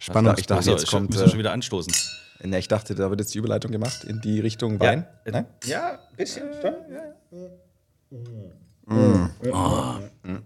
Spannung. 0.00 0.34
Ich 0.38 0.46
dachte, 0.46 0.70
jetzt 0.70 0.86
kommt. 0.86 1.10
müssen 1.10 1.22
Äh, 1.22 1.24
wir 1.26 1.30
schon 1.30 1.38
wieder 1.38 1.52
anstoßen. 1.52 1.92
ne, 2.44 2.58
ich 2.58 2.68
dachte, 2.68 2.94
da 2.94 3.10
wird 3.10 3.20
jetzt 3.20 3.34
die 3.34 3.38
Überleitung 3.38 3.72
gemacht 3.72 4.04
in 4.04 4.20
die 4.20 4.40
Richtung 4.40 4.78
Wein. 4.80 5.06
Nein? 5.26 5.46
Ja, 5.64 5.92
ein 6.10 6.16
bisschen. 6.16 6.44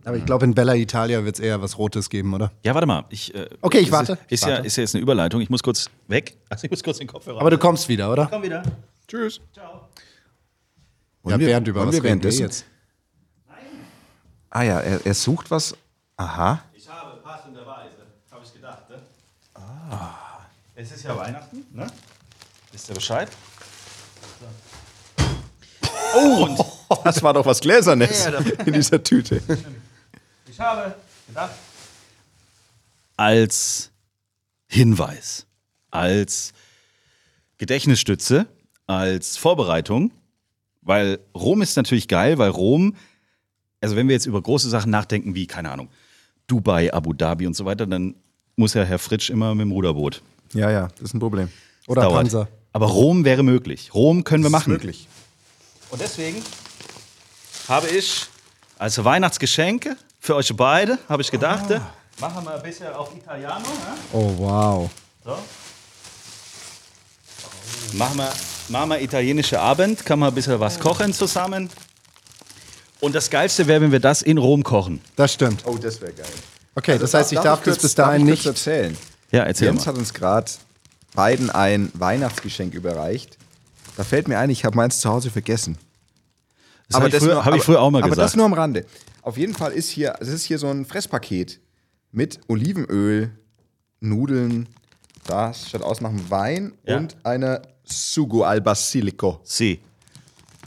Aber 0.04 0.16
ich 0.16 0.26
glaube, 0.26 0.44
in 0.44 0.54
Bella 0.54 0.74
Italia 0.74 1.24
wird 1.24 1.36
es 1.36 1.40
eher 1.40 1.62
was 1.62 1.78
Rotes 1.78 2.10
geben, 2.10 2.34
oder? 2.34 2.52
Ja, 2.64 2.74
warte 2.74 2.86
mal. 2.86 3.04
Ich, 3.08 3.34
äh, 3.34 3.48
Okay, 3.62 3.78
ich 3.78 3.86
ist, 3.86 3.92
warte. 3.92 4.18
Ist, 4.28 4.44
ja, 4.44 4.50
Warte. 4.54 4.66
ist 4.66 4.76
ja 4.76 4.82
jetzt 4.82 4.94
eine 4.94 5.02
Überleitung. 5.02 5.40
Ich 5.40 5.48
muss 5.50 5.62
kurz 5.62 5.88
weg. 6.08 6.36
Also 6.50 6.64
ich 6.64 6.70
muss 6.70 6.82
kurz 6.82 6.98
den 6.98 7.06
Kopfhörer 7.06 7.40
Aber 7.40 7.50
du 7.50 7.58
kommst 7.58 7.88
wieder, 7.88 8.12
oder? 8.12 8.26
Komm 8.26 8.42
wieder. 8.42 8.62
Tschüss. 9.08 9.40
Ja, 9.56 9.80
Wollen 11.22 11.40
wir- 11.40 11.46
Bernd, 11.46 11.68
über 11.68 11.86
was 11.86 11.94
wir 11.94 12.04
reden 12.04 12.22
wir 12.22 12.30
jetzt? 12.30 12.64
Ah 14.50 14.62
ja, 14.62 14.78
er, 14.80 15.04
er 15.04 15.14
sucht 15.14 15.50
was. 15.50 15.74
Aha. 16.16 16.62
Ich 16.74 16.88
habe 16.88 17.16
passenderweise, 17.22 17.96
habe 18.30 18.44
ich 18.44 18.52
gedacht. 18.52 18.88
Ne? 18.88 18.96
Ah. 19.54 20.10
Es 20.76 20.92
ist 20.92 21.02
ja 21.02 21.16
Weihnachten, 21.16 21.64
ne? 21.72 21.86
Wisst 22.70 22.88
ihr 22.88 22.94
Bescheid? 22.94 23.28
Oh, 26.16 26.44
und 26.44 26.58
das 27.02 27.22
war 27.22 27.32
doch 27.34 27.46
was 27.46 27.60
Gläsernes 27.60 28.26
in 28.66 28.72
dieser 28.72 29.02
Tüte. 29.02 29.40
Ich 30.50 30.60
habe 30.60 30.94
gedacht. 31.28 31.52
Als 33.16 33.90
Hinweis, 34.68 35.46
als 35.90 36.52
Gedächtnisstütze, 37.58 38.46
als 38.86 39.36
Vorbereitung, 39.36 40.10
weil 40.82 41.18
Rom 41.34 41.62
ist 41.62 41.76
natürlich 41.76 42.08
geil, 42.08 42.38
weil 42.38 42.50
Rom, 42.50 42.96
also 43.80 43.96
wenn 43.96 44.08
wir 44.08 44.14
jetzt 44.14 44.26
über 44.26 44.42
große 44.42 44.68
Sachen 44.68 44.90
nachdenken, 44.90 45.34
wie, 45.34 45.46
keine 45.46 45.70
Ahnung, 45.70 45.88
Dubai, 46.46 46.92
Abu 46.92 47.12
Dhabi 47.12 47.46
und 47.46 47.54
so 47.54 47.64
weiter, 47.64 47.86
dann 47.86 48.14
muss 48.56 48.74
ja 48.74 48.82
Herr 48.84 48.98
Fritsch 48.98 49.30
immer 49.30 49.54
mit 49.54 49.62
dem 49.62 49.72
Ruderboot. 49.72 50.22
Ja, 50.52 50.70
ja, 50.70 50.88
das 50.88 51.02
ist 51.02 51.14
ein 51.14 51.20
Problem. 51.20 51.48
Oder 51.86 52.02
Dauert. 52.02 52.16
Panzer. 52.16 52.48
Aber 52.72 52.86
Rom 52.86 53.24
wäre 53.24 53.42
möglich. 53.42 53.94
Rom 53.94 54.24
können 54.24 54.42
wir 54.42 54.50
Das 54.50 54.60
ist 54.60 54.66
machen. 54.66 54.72
möglich. 54.72 55.08
Und 55.90 56.00
deswegen 56.00 56.42
habe 57.68 57.88
ich 57.88 58.26
als 58.78 59.02
Weihnachtsgeschenke 59.02 59.96
für 60.20 60.34
euch 60.36 60.54
beide, 60.56 60.98
habe 61.08 61.22
ich 61.22 61.30
gedacht, 61.30 61.70
Ah. 61.72 61.80
machen 62.20 62.44
wir 62.44 62.54
ein 62.54 62.62
bisschen 62.62 62.92
auf 62.92 63.14
Italiano. 63.14 63.60
Ne? 63.60 63.94
Oh, 64.12 64.34
wow. 64.38 64.90
So. 65.24 65.38
Machen 67.96 68.16
wir, 68.18 68.32
machen 68.68 68.90
wir 68.90 69.00
italienische 69.00 69.60
Abend, 69.60 70.04
kann 70.04 70.18
man 70.18 70.30
ein 70.30 70.34
bisschen 70.34 70.58
was 70.58 70.78
kochen 70.80 71.12
zusammen. 71.12 71.70
Und 73.00 73.14
das 73.14 73.28
Geilste 73.30 73.66
wäre, 73.66 73.80
wenn 73.82 73.92
wir 73.92 74.00
das 74.00 74.22
in 74.22 74.38
Rom 74.38 74.62
kochen. 74.62 75.00
Das 75.16 75.32
stimmt. 75.32 75.62
Oh, 75.66 75.76
das 75.76 76.00
wäre 76.00 76.12
geil. 76.12 76.26
Okay, 76.74 76.98
das 76.98 77.14
heißt, 77.14 77.32
ich 77.32 77.38
darf 77.38 77.60
das 77.60 77.74
kurz- 77.74 77.82
bis 77.82 77.94
dahin 77.94 78.22
ich 78.22 78.30
nicht. 78.38 78.46
erzählen. 78.46 78.96
Ja, 79.30 79.42
erzähl 79.44 79.66
Jens 79.68 79.80
mal. 79.84 79.92
hat 79.92 79.98
uns 79.98 80.12
gerade 80.14 80.50
beiden 81.14 81.50
ein 81.50 81.90
Weihnachtsgeschenk 81.94 82.74
überreicht. 82.74 83.36
Da 83.96 84.02
fällt 84.04 84.26
mir 84.26 84.38
ein, 84.38 84.50
ich 84.50 84.64
habe 84.64 84.76
meins 84.76 85.00
zu 85.00 85.08
Hause 85.10 85.30
vergessen. 85.30 85.78
Das 86.94 87.02
habe 87.02 87.08
ich, 87.08 87.22
früher- 87.22 87.44
hab 87.44 87.54
ich 87.54 87.62
früher 87.62 87.80
auch 87.80 87.90
mal 87.90 87.98
aber 88.02 88.10
gesagt. 88.10 88.24
das 88.26 88.36
nur 88.36 88.46
am 88.46 88.52
Rande. 88.52 88.84
Auf 89.22 89.36
jeden 89.38 89.54
Fall 89.54 89.72
ist 89.72 89.88
hier, 89.90 90.14
es 90.20 90.28
ist 90.28 90.44
hier 90.44 90.58
so 90.58 90.68
ein 90.68 90.84
Fresspaket 90.84 91.60
mit 92.12 92.40
Olivenöl, 92.48 93.30
Nudeln, 94.00 94.68
da 95.26 95.52
statt 95.54 95.82
aus 95.82 96.00
nach 96.00 96.10
einem 96.10 96.30
Wein 96.30 96.72
Ja. 96.86 96.98
und 96.98 97.16
einer 97.24 97.62
Sugo 97.84 98.42
al 98.44 98.60
Basilico. 98.60 99.40
Sie. 99.44 99.80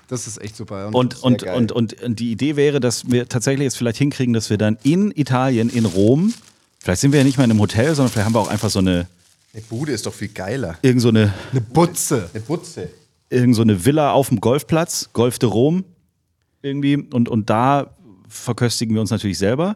Das 0.08 0.26
ist 0.26 0.40
echt 0.42 0.56
super. 0.56 0.88
Und, 0.94 1.22
und, 1.22 1.44
und, 1.44 1.72
und, 1.72 2.02
und 2.02 2.20
die 2.20 2.32
Idee 2.32 2.56
wäre, 2.56 2.80
dass 2.80 3.10
wir 3.12 3.28
tatsächlich 3.28 3.66
jetzt 3.66 3.78
vielleicht 3.78 3.98
hinkriegen, 3.98 4.34
dass 4.34 4.50
wir 4.50 4.58
dann 4.58 4.78
in 4.84 5.12
Italien, 5.12 5.70
in 5.70 5.86
Rom, 5.86 6.34
vielleicht 6.80 7.02
sind 7.02 7.12
wir 7.12 7.20
ja 7.20 7.26
nicht 7.26 7.38
mal 7.38 7.44
in 7.44 7.52
einem 7.52 7.60
Hotel, 7.60 7.94
sondern 7.94 8.12
vielleicht 8.12 8.26
haben 8.26 8.34
wir 8.34 8.40
auch 8.40 8.48
einfach 8.48 8.70
so 8.70 8.80
eine, 8.80 9.08
Eine 9.54 9.64
Bude 9.64 9.92
ist 9.92 10.06
doch 10.06 10.14
viel 10.14 10.30
geiler. 10.30 10.78
irgend 10.82 11.02
so 11.02 11.10
eine, 11.10 11.34
eine 11.52 11.60
Butze. 11.62 12.30
Eine 12.34 12.42
Butze. 12.42 12.90
irgend 13.30 13.56
so 13.56 13.62
eine 13.64 13.84
Villa 13.86 14.12
auf 14.14 14.30
dem 14.30 14.40
Golfplatz, 14.40 15.10
Golf 15.12 15.40
de 15.40 15.50
Rom 15.50 15.84
irgendwie. 16.68 16.98
Und, 16.98 17.30
und 17.30 17.50
da 17.50 17.88
verköstigen 18.28 18.94
wir 18.96 19.02
uns 19.02 19.12
natürlich 19.12 19.38
selber. 19.38 19.76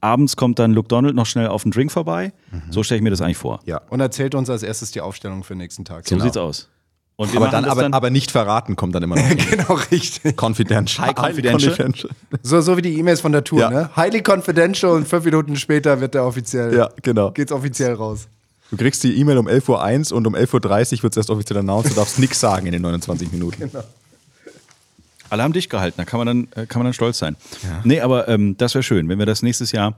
Abends 0.00 0.36
kommt 0.36 0.58
dann 0.58 0.72
Luke 0.72 0.88
Donald 0.88 1.14
noch 1.14 1.26
schnell 1.26 1.46
auf 1.46 1.62
den 1.62 1.70
Drink 1.70 1.92
vorbei. 1.92 2.32
So 2.70 2.82
stelle 2.82 2.96
ich 2.98 3.02
mir 3.04 3.10
das 3.10 3.20
eigentlich 3.20 3.36
vor. 3.36 3.60
Ja. 3.66 3.80
Und 3.88 4.00
erzählt 4.00 4.34
uns 4.34 4.50
als 4.50 4.64
erstes 4.64 4.90
die 4.90 5.00
Aufstellung 5.00 5.44
für 5.44 5.54
den 5.54 5.58
nächsten 5.58 5.84
Tag. 5.84 6.06
So 6.08 6.18
sieht's 6.18 6.36
aus. 6.36 6.68
Und 7.14 7.36
Aber 7.36 7.48
dann, 7.48 7.66
aber, 7.66 7.88
aber 7.92 8.10
nicht 8.10 8.30
verraten 8.32 8.74
kommt 8.74 8.94
dann 8.94 9.02
immer 9.04 9.14
noch. 9.16 9.28
genau, 9.50 9.74
richtig. 9.92 10.36
Confidential. 10.36 11.06
High 11.08 11.16
confidential. 11.16 11.92
So, 12.42 12.60
so 12.62 12.76
wie 12.76 12.82
die 12.82 12.98
E-Mails 12.98 13.20
von 13.20 13.30
der 13.32 13.44
Tour, 13.44 13.60
Ja. 13.60 13.70
ne? 13.70 13.90
Highly 13.94 14.22
confidential 14.26 14.92
und 14.92 15.06
fünf 15.06 15.24
Minuten 15.24 15.54
später 15.56 16.00
wird 16.00 16.14
der 16.14 16.24
offiziell. 16.24 16.74
Ja, 16.74 16.88
genau. 17.02 17.30
Geht's 17.30 17.52
offiziell 17.52 17.94
raus. 17.94 18.26
Du 18.70 18.76
kriegst 18.78 19.04
die 19.04 19.14
E-Mail 19.20 19.36
um 19.38 19.46
11.01 19.46 20.10
Uhr 20.10 20.16
und 20.16 20.26
um 20.26 20.34
11.30 20.34 20.96
Uhr 20.96 21.02
wird 21.04 21.12
es 21.12 21.16
erst 21.18 21.30
offiziell 21.30 21.58
announced. 21.58 21.92
Du 21.92 21.94
darfst 21.94 22.18
nichts 22.18 22.40
sagen 22.40 22.66
in 22.66 22.72
den 22.72 22.82
29 22.82 23.30
Minuten. 23.30 23.70
Genau. 23.70 23.84
Alle 25.32 25.44
haben 25.44 25.54
dich 25.54 25.70
gehalten, 25.70 25.94
da 25.96 26.04
kann 26.04 26.18
man 26.18 26.26
dann, 26.26 26.62
äh, 26.62 26.66
kann 26.66 26.80
man 26.80 26.84
dann 26.84 26.92
stolz 26.92 27.18
sein. 27.18 27.36
Nee, 27.84 28.00
aber 28.00 28.28
ähm, 28.28 28.54
das 28.58 28.74
wäre 28.74 28.82
schön, 28.82 29.08
wenn 29.08 29.18
wir 29.18 29.24
das 29.24 29.40
nächstes 29.40 29.72
Jahr, 29.72 29.96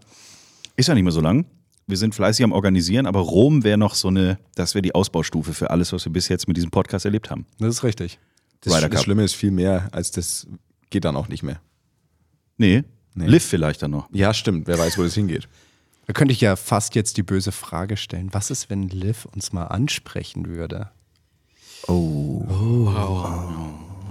ist 0.76 0.86
ja 0.86 0.94
nicht 0.94 1.02
mehr 1.02 1.12
so 1.12 1.20
lang, 1.20 1.44
wir 1.88 1.96
sind 1.96 2.14
fleißig 2.14 2.44
am 2.44 2.52
Organisieren, 2.52 3.06
aber 3.06 3.18
Rom 3.18 3.64
wäre 3.64 3.76
noch 3.76 3.96
so 3.96 4.06
eine, 4.06 4.38
das 4.54 4.76
wäre 4.76 4.82
die 4.82 4.94
Ausbaustufe 4.94 5.52
für 5.52 5.70
alles, 5.70 5.92
was 5.92 6.04
wir 6.04 6.12
bis 6.12 6.28
jetzt 6.28 6.46
mit 6.46 6.56
diesem 6.56 6.70
Podcast 6.70 7.04
erlebt 7.04 7.30
haben. 7.30 7.46
Das 7.58 7.68
ist 7.68 7.82
richtig. 7.82 8.20
Das, 8.60 8.80
das. 8.88 9.02
Schlimme 9.02 9.24
ist 9.24 9.34
viel 9.34 9.50
mehr, 9.50 9.88
als 9.90 10.12
das 10.12 10.46
geht 10.90 11.04
dann 11.04 11.16
auch 11.16 11.26
nicht 11.26 11.42
mehr. 11.42 11.60
Nee, 12.56 12.84
Liv 13.16 13.44
vielleicht 13.44 13.82
dann 13.82 13.90
noch. 13.90 14.08
Ja, 14.12 14.32
stimmt. 14.34 14.68
Wer 14.68 14.78
weiß, 14.78 14.96
wo 14.98 15.02
das 15.02 15.14
hingeht. 15.14 15.48
Da 16.06 16.12
könnte 16.12 16.32
ich 16.32 16.40
ja 16.40 16.54
fast 16.54 16.94
jetzt 16.94 17.16
die 17.16 17.24
böse 17.24 17.50
Frage 17.50 17.96
stellen. 17.96 18.28
Was 18.32 18.50
ist, 18.50 18.70
wenn 18.70 18.88
Liv 18.88 19.24
uns 19.26 19.52
mal 19.52 19.64
ansprechen 19.64 20.46
würde? 20.46 20.90
Oh. 21.88 22.44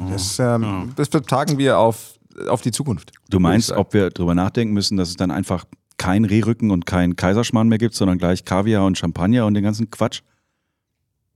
Das, 0.09 0.39
ähm, 0.39 0.93
das 0.95 1.07
vertagen 1.07 1.57
wir 1.57 1.77
auf, 1.77 2.13
auf 2.47 2.61
die 2.61 2.71
Zukunft. 2.71 3.11
Du 3.29 3.39
meinst, 3.39 3.71
ich 3.71 3.77
ob 3.77 3.93
wir 3.93 4.09
drüber 4.09 4.35
nachdenken 4.35 4.73
müssen, 4.73 4.97
dass 4.97 5.09
es 5.09 5.15
dann 5.15 5.31
einfach 5.31 5.65
kein 5.97 6.25
Rehrücken 6.25 6.71
und 6.71 6.85
kein 6.85 7.15
Kaiserschmarrn 7.15 7.67
mehr 7.69 7.77
gibt, 7.77 7.95
sondern 7.95 8.17
gleich 8.17 8.45
Kaviar 8.45 8.85
und 8.85 8.97
Champagner 8.97 9.45
und 9.45 9.53
den 9.53 9.63
ganzen 9.63 9.89
Quatsch? 9.91 10.21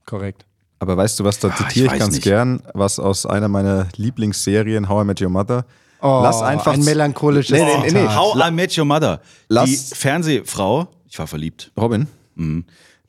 Korrekt. 0.06 0.44
Aber 0.80 0.96
weißt 0.96 1.18
du 1.20 1.24
was, 1.24 1.38
da 1.40 1.48
Ah, 1.48 1.54
ich 1.58 1.66
zitiere 1.66 1.86
ich, 1.86 1.92
weiß 1.92 1.98
ganz 1.98 2.14
nicht. 2.14 2.24
gern, 2.24 2.62
was 2.74 2.98
aus 2.98 3.26
einer 3.26 3.48
meiner 3.48 3.88
Lieblingsserien, 3.96 4.88
How 4.88 5.02
I 5.02 5.06
Met 5.06 5.20
Your 5.20 5.28
Mother. 5.30 5.64
Oh, 6.00 6.20
Lass 6.22 6.40
einfach 6.42 6.72
ein 6.74 6.84
melancholisches 6.84 7.58
Nee, 7.58 7.64
nee, 7.64 7.90
nee, 7.92 8.02
nee. 8.02 8.08
How 8.08 8.36
I 8.48 8.52
Met 8.52 8.76
Your 8.78 8.84
Mother. 8.84 9.20
Lass- 9.48 9.68
die 9.90 9.94
Fernsehfrau, 9.96 10.88
ich 11.08 11.18
war 11.18 11.26
verliebt. 11.26 11.72
Robin, 11.76 12.06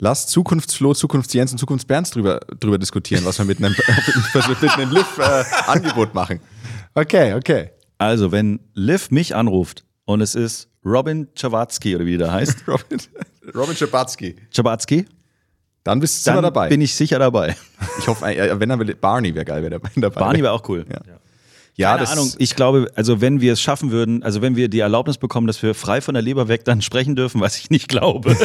lass 0.00 0.26
Zukunftsflo, 0.26 0.94
Zukunftsjens 0.94 1.52
und 1.52 1.58
Zukunftsberns 1.58 2.10
drüber, 2.10 2.40
drüber 2.58 2.78
diskutieren, 2.78 3.24
was 3.24 3.38
wir 3.38 3.44
mit 3.44 3.58
einem, 3.58 3.74
mit 4.34 4.70
einem 4.70 4.90
Liv-Angebot 4.90 6.14
machen. 6.14 6.40
Okay, 6.94 7.34
okay. 7.34 7.70
Also, 7.98 8.32
wenn 8.32 8.60
Liv 8.74 9.10
mich 9.10 9.36
anruft 9.36 9.84
und 10.06 10.20
es 10.20 10.34
ist 10.34 10.68
Robin 10.84 11.28
Chawatzki 11.38 11.94
oder 11.94 12.06
wie 12.06 12.16
der 12.16 12.32
heißt, 12.32 12.64
Robin, 12.68 12.98
Robin 13.54 13.76
Schabatzky. 13.76 14.36
Chabatzki, 14.54 15.04
Dann 15.84 16.00
bist 16.00 16.26
du 16.26 16.32
dann 16.32 16.42
dabei. 16.42 16.68
bin 16.68 16.80
ich 16.80 16.94
sicher 16.94 17.18
dabei. 17.18 17.56
ich 17.98 18.08
hoffe, 18.08 18.24
äh, 18.26 18.58
wenn 18.58 18.70
er 18.70 18.78
will, 18.78 18.94
Barney 18.94 19.34
wäre 19.34 19.44
geil, 19.44 19.62
er 19.64 19.78
dabei 19.78 20.20
Barney 20.20 20.42
wäre 20.42 20.52
auch 20.52 20.66
cool. 20.68 20.86
Ja. 20.90 21.00
Ja, 21.76 21.90
Keine 21.92 22.00
das 22.00 22.12
Ahnung, 22.12 22.32
ich 22.38 22.56
glaube, 22.56 22.90
also 22.94 23.20
wenn 23.20 23.40
wir 23.40 23.54
es 23.54 23.60
schaffen 23.60 23.90
würden, 23.90 24.22
also 24.22 24.42
wenn 24.42 24.56
wir 24.56 24.68
die 24.68 24.80
Erlaubnis 24.80 25.16
bekommen, 25.18 25.46
dass 25.46 25.62
wir 25.62 25.74
frei 25.74 26.00
von 26.00 26.14
der 26.14 26.22
Leber 26.22 26.48
weg 26.48 26.64
dann 26.64 26.82
sprechen 26.82 27.16
dürfen, 27.16 27.40
was 27.40 27.56
ich 27.56 27.70
nicht 27.70 27.88
glaube. 27.88 28.36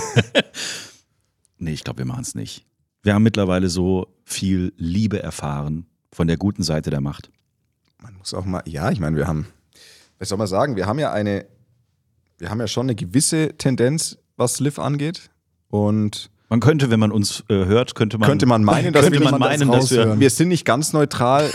Nee, 1.58 1.74
ich 1.74 1.84
glaube, 1.84 2.00
wir 2.00 2.06
machen 2.06 2.22
es 2.22 2.36
nicht. 2.36 2.66
Wir 3.02 3.14
haben 3.14 3.24
mittlerweile 3.24 3.70
so 3.70 4.08
viel 4.24 4.74
Liebe 4.78 5.22
erfahren 5.22 5.86
von 6.12 6.28
der 6.28 6.38
guten 6.38 6.64
Seite 6.64 6.90
der 6.90 7.02
Macht. 7.02 7.30
Man 8.02 8.16
muss 8.16 8.34
auch 8.34 8.46
mal, 8.46 8.64
ja, 8.66 8.92
ich 8.92 9.00
meine, 9.00 9.16
wir 9.16 9.28
haben, 9.28 9.48
was 10.20 10.30
soll 10.30 10.38
man 10.38 10.48
sagen, 10.48 10.76
wir 10.76 10.88
haben 10.88 11.00
ja 11.00 11.12
eine, 11.12 11.46
wir 12.38 12.50
haben 12.50 12.60
ja 12.60 12.68
schon 12.68 12.88
eine 12.88 12.96
gewisse 12.96 13.54
Tendenz, 13.58 14.18
was 14.38 14.60
Liv 14.60 14.80
angeht. 14.80 15.30
Und 15.70 16.30
Man 16.50 16.60
könnte, 16.60 16.90
wenn 16.90 17.00
man 17.00 17.12
uns 17.12 17.44
äh, 17.50 17.66
hört, 17.66 17.96
könnte 17.96 18.18
man, 18.18 18.30
könnte 18.30 18.46
man 18.46 18.64
meinen, 18.64 18.94
dass 18.94 19.12
wir, 19.12 19.22
man 19.22 19.40
meinen, 19.40 19.72
dass 19.72 19.92
wir, 19.92 20.20
wir 20.20 20.30
sind 20.30 20.50
nicht 20.50 20.66
ganz 20.66 20.94
neutral. 20.94 21.50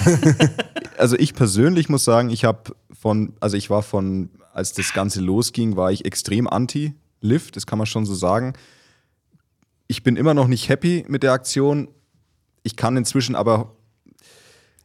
also 0.99 1.17
ich 1.17 1.35
persönlich 1.35 1.89
muss 1.89 2.05
sagen, 2.05 2.31
ich 2.31 2.45
habe 2.45 2.75
von, 2.93 3.33
also 3.41 3.57
ich 3.57 3.71
war 3.71 3.83
von, 3.83 4.31
als 4.53 4.73
das 4.73 4.93
Ganze 4.93 5.21
losging, 5.21 5.77
war 5.77 5.91
ich 5.93 6.05
extrem 6.05 6.47
anti 6.47 6.95
Liv, 7.21 7.51
das 7.51 7.67
kann 7.67 7.79
man 7.79 7.87
schon 7.87 8.07
so 8.07 8.15
sagen. 8.15 8.55
Ich 9.91 10.05
bin 10.05 10.15
immer 10.15 10.35
noch 10.35 10.47
nicht 10.47 10.69
happy 10.69 11.05
mit 11.09 11.25
der 11.25 11.33
Aktion. 11.33 11.89
Ich 12.63 12.77
kann 12.77 12.97
inzwischen 12.97 13.35
aber. 13.35 13.75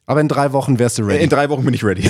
Aber 0.08 0.20
in 0.20 0.28
drei 0.28 0.52
Wochen 0.52 0.80
wärst 0.80 0.98
du 0.98 1.04
ready. 1.04 1.24
In 1.24 1.30
drei 1.30 1.48
Wochen 1.50 1.64
bin 1.64 1.76
ich 1.76 1.84
ready. 1.84 2.10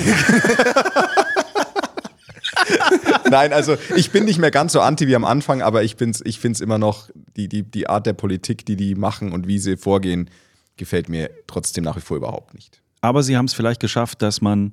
Nein, 3.30 3.52
also 3.52 3.76
ich 3.96 4.12
bin 4.12 4.24
nicht 4.24 4.38
mehr 4.38 4.50
ganz 4.50 4.72
so 4.72 4.80
anti 4.80 5.06
wie 5.08 5.14
am 5.14 5.26
Anfang, 5.26 5.60
aber 5.60 5.82
ich, 5.82 5.96
bin's, 5.96 6.22
ich 6.24 6.40
finde 6.40 6.56
es 6.56 6.62
immer 6.62 6.78
noch, 6.78 7.10
die, 7.36 7.48
die, 7.48 7.64
die 7.64 7.86
Art 7.86 8.06
der 8.06 8.14
Politik, 8.14 8.64
die 8.64 8.76
die 8.76 8.94
machen 8.94 9.32
und 9.32 9.46
wie 9.46 9.58
sie 9.58 9.76
vorgehen, 9.76 10.30
gefällt 10.78 11.10
mir 11.10 11.28
trotzdem 11.46 11.84
nach 11.84 11.96
wie 11.96 12.00
vor 12.00 12.16
überhaupt 12.16 12.54
nicht. 12.54 12.80
aber 13.02 13.22
sie 13.22 13.36
haben 13.36 13.44
es 13.44 13.52
vielleicht 13.52 13.80
geschafft, 13.80 14.22
dass 14.22 14.40
man, 14.40 14.72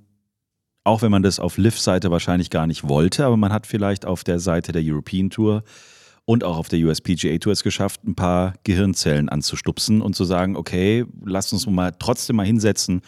auch 0.85 1.01
wenn 1.01 1.11
man 1.11 1.23
das 1.23 1.39
auf 1.41 1.57
Liv-Seite 1.57 2.09
wahrscheinlich 2.09 2.49
gar 2.49 2.67
nicht 2.67 2.87
wollte, 2.87 3.25
aber 3.25 3.35
man 3.35 3.51
hat 3.51 3.67
vielleicht 3.67 4.05
auf 4.05 4.23
der 4.23 4.39
Seite 4.39 4.71
der 4.71 4.81
European 4.85 5.29
Tour 5.29 5.65
und 6.25 6.43
auch 6.43 6.57
auf 6.57 6.69
der 6.69 6.79
USPGA 6.79 7.37
Tour 7.37 7.53
es 7.53 7.63
geschafft, 7.63 8.03
ein 8.05 8.15
paar 8.15 8.53
Gehirnzellen 8.63 9.29
anzustupsen 9.29 10.01
und 10.01 10.15
zu 10.15 10.23
sagen, 10.23 10.55
okay, 10.55 11.05
lasst 11.25 11.53
uns 11.53 11.65
mal 11.67 11.91
trotzdem 11.97 12.37
mal 12.37 12.45
hinsetzen. 12.45 13.01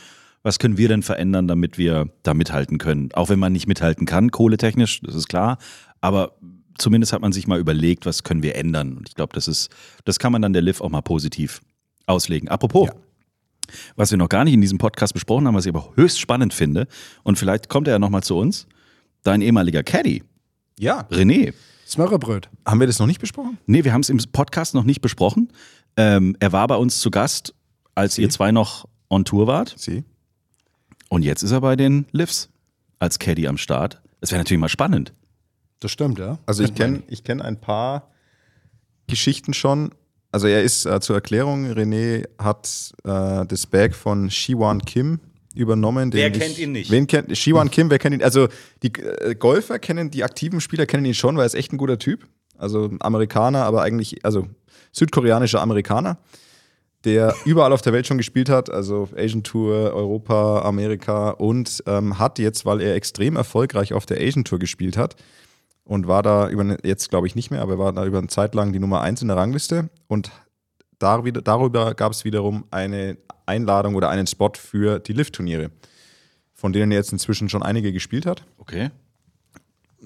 Was 0.43 0.59
können 0.59 0.78
wir 0.78 0.89
denn 0.89 1.01
verändern, 1.01 1.47
damit 1.47 1.78
wir 1.78 2.09
da 2.24 2.34
mithalten 2.34 2.78
können? 2.78 3.09
Auch 3.13 3.30
wenn 3.30 3.39
man 3.39 3.53
nicht 3.53 3.68
mithalten 3.68 4.05
kann, 4.05 4.32
kohletechnisch, 4.32 5.01
das 5.01 5.16
ist 5.16 5.28
klar. 5.28 5.57
Aber 6.01 6.36
zumindest 6.78 7.13
hat 7.13 7.22
man 7.22 7.32
sich 7.32 7.47
mal 7.47 7.59
überlegt, 7.59 8.05
was 8.05 8.24
können 8.24 8.43
wir 8.43 8.55
ändern. 8.55 8.97
Und 8.97 9.09
ich 9.09 9.16
glaube, 9.16 9.34
das 9.34 9.47
ist, 9.47 9.70
das 10.03 10.20
kann 10.20 10.32
man 10.32 10.41
dann 10.41 10.53
der 10.53 10.61
Liv 10.61 10.82
auch 10.82 10.89
mal 10.89 11.01
positiv 11.01 11.61
auslegen. 12.05 12.49
Apropos, 12.49 12.89
was 13.95 14.11
wir 14.11 14.18
noch 14.18 14.30
gar 14.30 14.43
nicht 14.43 14.53
in 14.53 14.61
diesem 14.61 14.78
Podcast 14.78 15.13
besprochen 15.13 15.47
haben, 15.47 15.55
was 15.55 15.66
ich 15.66 15.74
aber 15.74 15.93
höchst 15.95 16.20
spannend 16.20 16.53
finde, 16.53 16.88
und 17.24 17.39
vielleicht 17.39 17.70
kommt 17.70 17.88
er 17.88 17.93
ja 17.93 17.99
nochmal 17.99 18.22
zu 18.24 18.38
uns, 18.38 18.68
dein 19.24 19.41
ehemaliger 19.41 19.82
Caddy, 19.84 20.24
Ja. 20.78 21.07
René. 21.09 21.53
Smörrebröt. 21.86 22.50
Haben 22.66 22.80
wir 22.80 22.88
das 22.88 23.00
noch 23.00 23.08
nicht 23.08 23.20
besprochen? 23.20 23.58
Nee, 23.68 23.84
wir 23.84 23.94
haben 23.94 24.02
es 24.02 24.10
im 24.10 24.18
Podcast 24.32 24.74
noch 24.74 24.84
nicht 24.84 25.02
besprochen. 25.02 25.52
Ähm, 25.98 26.36
er 26.40 26.52
war 26.52 26.68
bei 26.68 26.76
uns 26.76 27.00
zu 27.00 27.12
Gast, 27.12 27.54
als 27.94 28.18
ihr 28.18 28.30
zwei 28.30 28.52
noch 28.52 28.88
on 29.10 29.24
Tour 29.24 29.48
wart. 29.48 29.76
Sie. 29.78 30.04
Und 31.10 31.24
jetzt 31.24 31.44
ist 31.44 31.52
er 31.52 31.62
bei 31.62 31.76
den 31.76 32.06
Livs 32.12 32.50
als 33.00 33.20
Caddy 33.20 33.48
am 33.48 33.58
Start. 33.58 34.02
Das 34.20 34.32
wäre 34.32 34.40
natürlich 34.40 34.60
mal 34.60 34.70
spannend. 34.70 35.14
Das 35.80 35.92
stimmt, 35.92 36.18
ja. 36.18 36.40
Also 36.46 36.64
ich 36.64 36.74
kenne 36.74 37.04
ich 37.08 37.24
kenn 37.24 37.42
ein 37.42 37.62
paar 37.62 38.10
Geschichten 39.08 39.54
schon. 39.54 39.92
Also 40.32 40.48
er 40.48 40.64
ist 40.64 40.86
äh, 40.86 41.00
zur 41.00 41.16
Erklärung, 41.16 41.66
René 41.68 42.28
hat 42.40 42.94
äh, 43.04 43.46
das 43.46 43.68
Bag 43.68 43.94
von 43.94 44.30
Shiwan 44.32 44.82
Kim 44.82 45.20
übernommen. 45.56 46.12
Wer 46.14 46.28
ich- 46.32 46.39
kennt 46.39 46.58
ihn 46.60 46.72
nicht? 46.74 46.91
Wen 46.91 47.08
kennt 47.08 47.36
Shiwan 47.38 47.72
Kim, 47.72 47.89
wer 47.89 47.99
kennt 47.99 48.16
ihn? 48.16 48.24
Also 48.24 48.47
die 48.84 48.93
äh, 48.93 49.36
Golfer 49.36 49.80
kennen, 49.80 50.12
die 50.12 50.24
aktiven 50.24 50.62
Spieler 50.62 50.86
kennen 50.86 51.06
ihn 51.06 51.14
schon, 51.14 51.36
weil 51.38 51.43
er 51.43 51.47
ist 51.47 51.56
echt 51.56 51.74
ein 51.74 51.78
guter 51.78 51.97
Typ. 51.99 52.28
Also 52.58 52.91
Amerikaner, 52.99 53.64
aber 53.64 53.82
eigentlich, 53.82 54.24
also 54.24 54.47
südkoreanischer 54.91 55.62
Amerikaner, 55.62 56.18
der 57.03 57.34
überall 57.45 57.74
auf 57.74 57.82
der 57.82 57.93
Welt 57.93 58.08
schon 58.08 58.18
gespielt 58.18 58.49
hat, 58.49 58.70
also 58.70 59.10
Asian 59.16 59.43
Tour, 59.43 59.93
Europa, 59.93 60.62
Amerika 60.62 61.30
und 61.32 61.84
ähm, 61.86 62.18
hat 62.20 62.39
jetzt, 62.39 62.66
weil 62.66 62.82
er 62.82 62.95
extrem 62.95 63.36
erfolgreich 63.36 63.93
auf 63.93 64.06
der 64.06 64.22
Asian 64.22 64.45
Tour 64.45 64.60
gespielt 64.60 64.97
hat, 64.97 65.16
und 65.88 66.08
war 66.08 66.24
da 66.24 66.49
über 66.49 66.62
eine, 66.62 66.78
jetzt 66.84 67.12
glaube 67.12 67.28
ich 67.28 67.36
nicht 67.36 67.51
mehr, 67.51 67.62
aber 67.62 67.74
er 67.74 67.78
war 67.80 67.93
da 67.93 68.06
über 68.06 68.18
eine 68.18 68.26
Zeit 68.28 68.56
lang 68.56 68.74
die 68.74 68.80
Nummer 68.80 69.01
eins 69.01 69.22
in 69.22 69.28
der 69.28 69.38
Rangliste 69.38 69.89
und 70.08 70.32
da 70.97 71.24
wieder, 71.26 71.43
darüber 71.43 71.93
gab 71.93 72.12
es 72.12 72.26
wiederum 72.26 72.64
eine 72.72 73.18
Einladung 73.46 73.96
oder 73.96 74.10
einen 74.10 74.28
Spot 74.28 74.52
für 74.56 75.00
die 75.00 75.14
Lift-Turniere, 75.14 75.72
von 76.54 76.74
denen 76.74 76.91
er 76.91 76.98
jetzt 77.00 77.12
inzwischen 77.12 77.50
schon 77.50 77.64
einige 77.64 77.91
gespielt 77.91 78.26
hat. 78.26 78.43
Okay. 78.58 78.91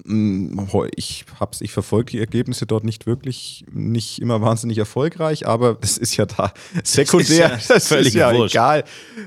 Mm, 0.04 0.58
Ich 0.96 1.24
hab's, 1.38 1.60
ich 1.60 1.72
verfolge 1.72 2.12
die 2.12 2.18
Ergebnisse 2.20 2.66
dort 2.66 2.84
nicht 2.84 3.06
wirklich, 3.06 3.64
nicht 3.70 4.20
immer 4.20 4.40
wahnsinnig 4.40 4.78
erfolgreich, 4.78 5.46
aber 5.46 5.74
das 5.80 5.98
ist 5.98 6.16
ja 6.16 6.26
da 6.26 6.52
sekundär, 6.84 7.56
ist 7.56 7.68
ja 7.68 7.74
das 7.74 7.84
ist 7.84 7.88
völlig 7.88 8.14
ja 8.14 8.34
wurscht. 8.34 8.54
egal. 8.54 8.84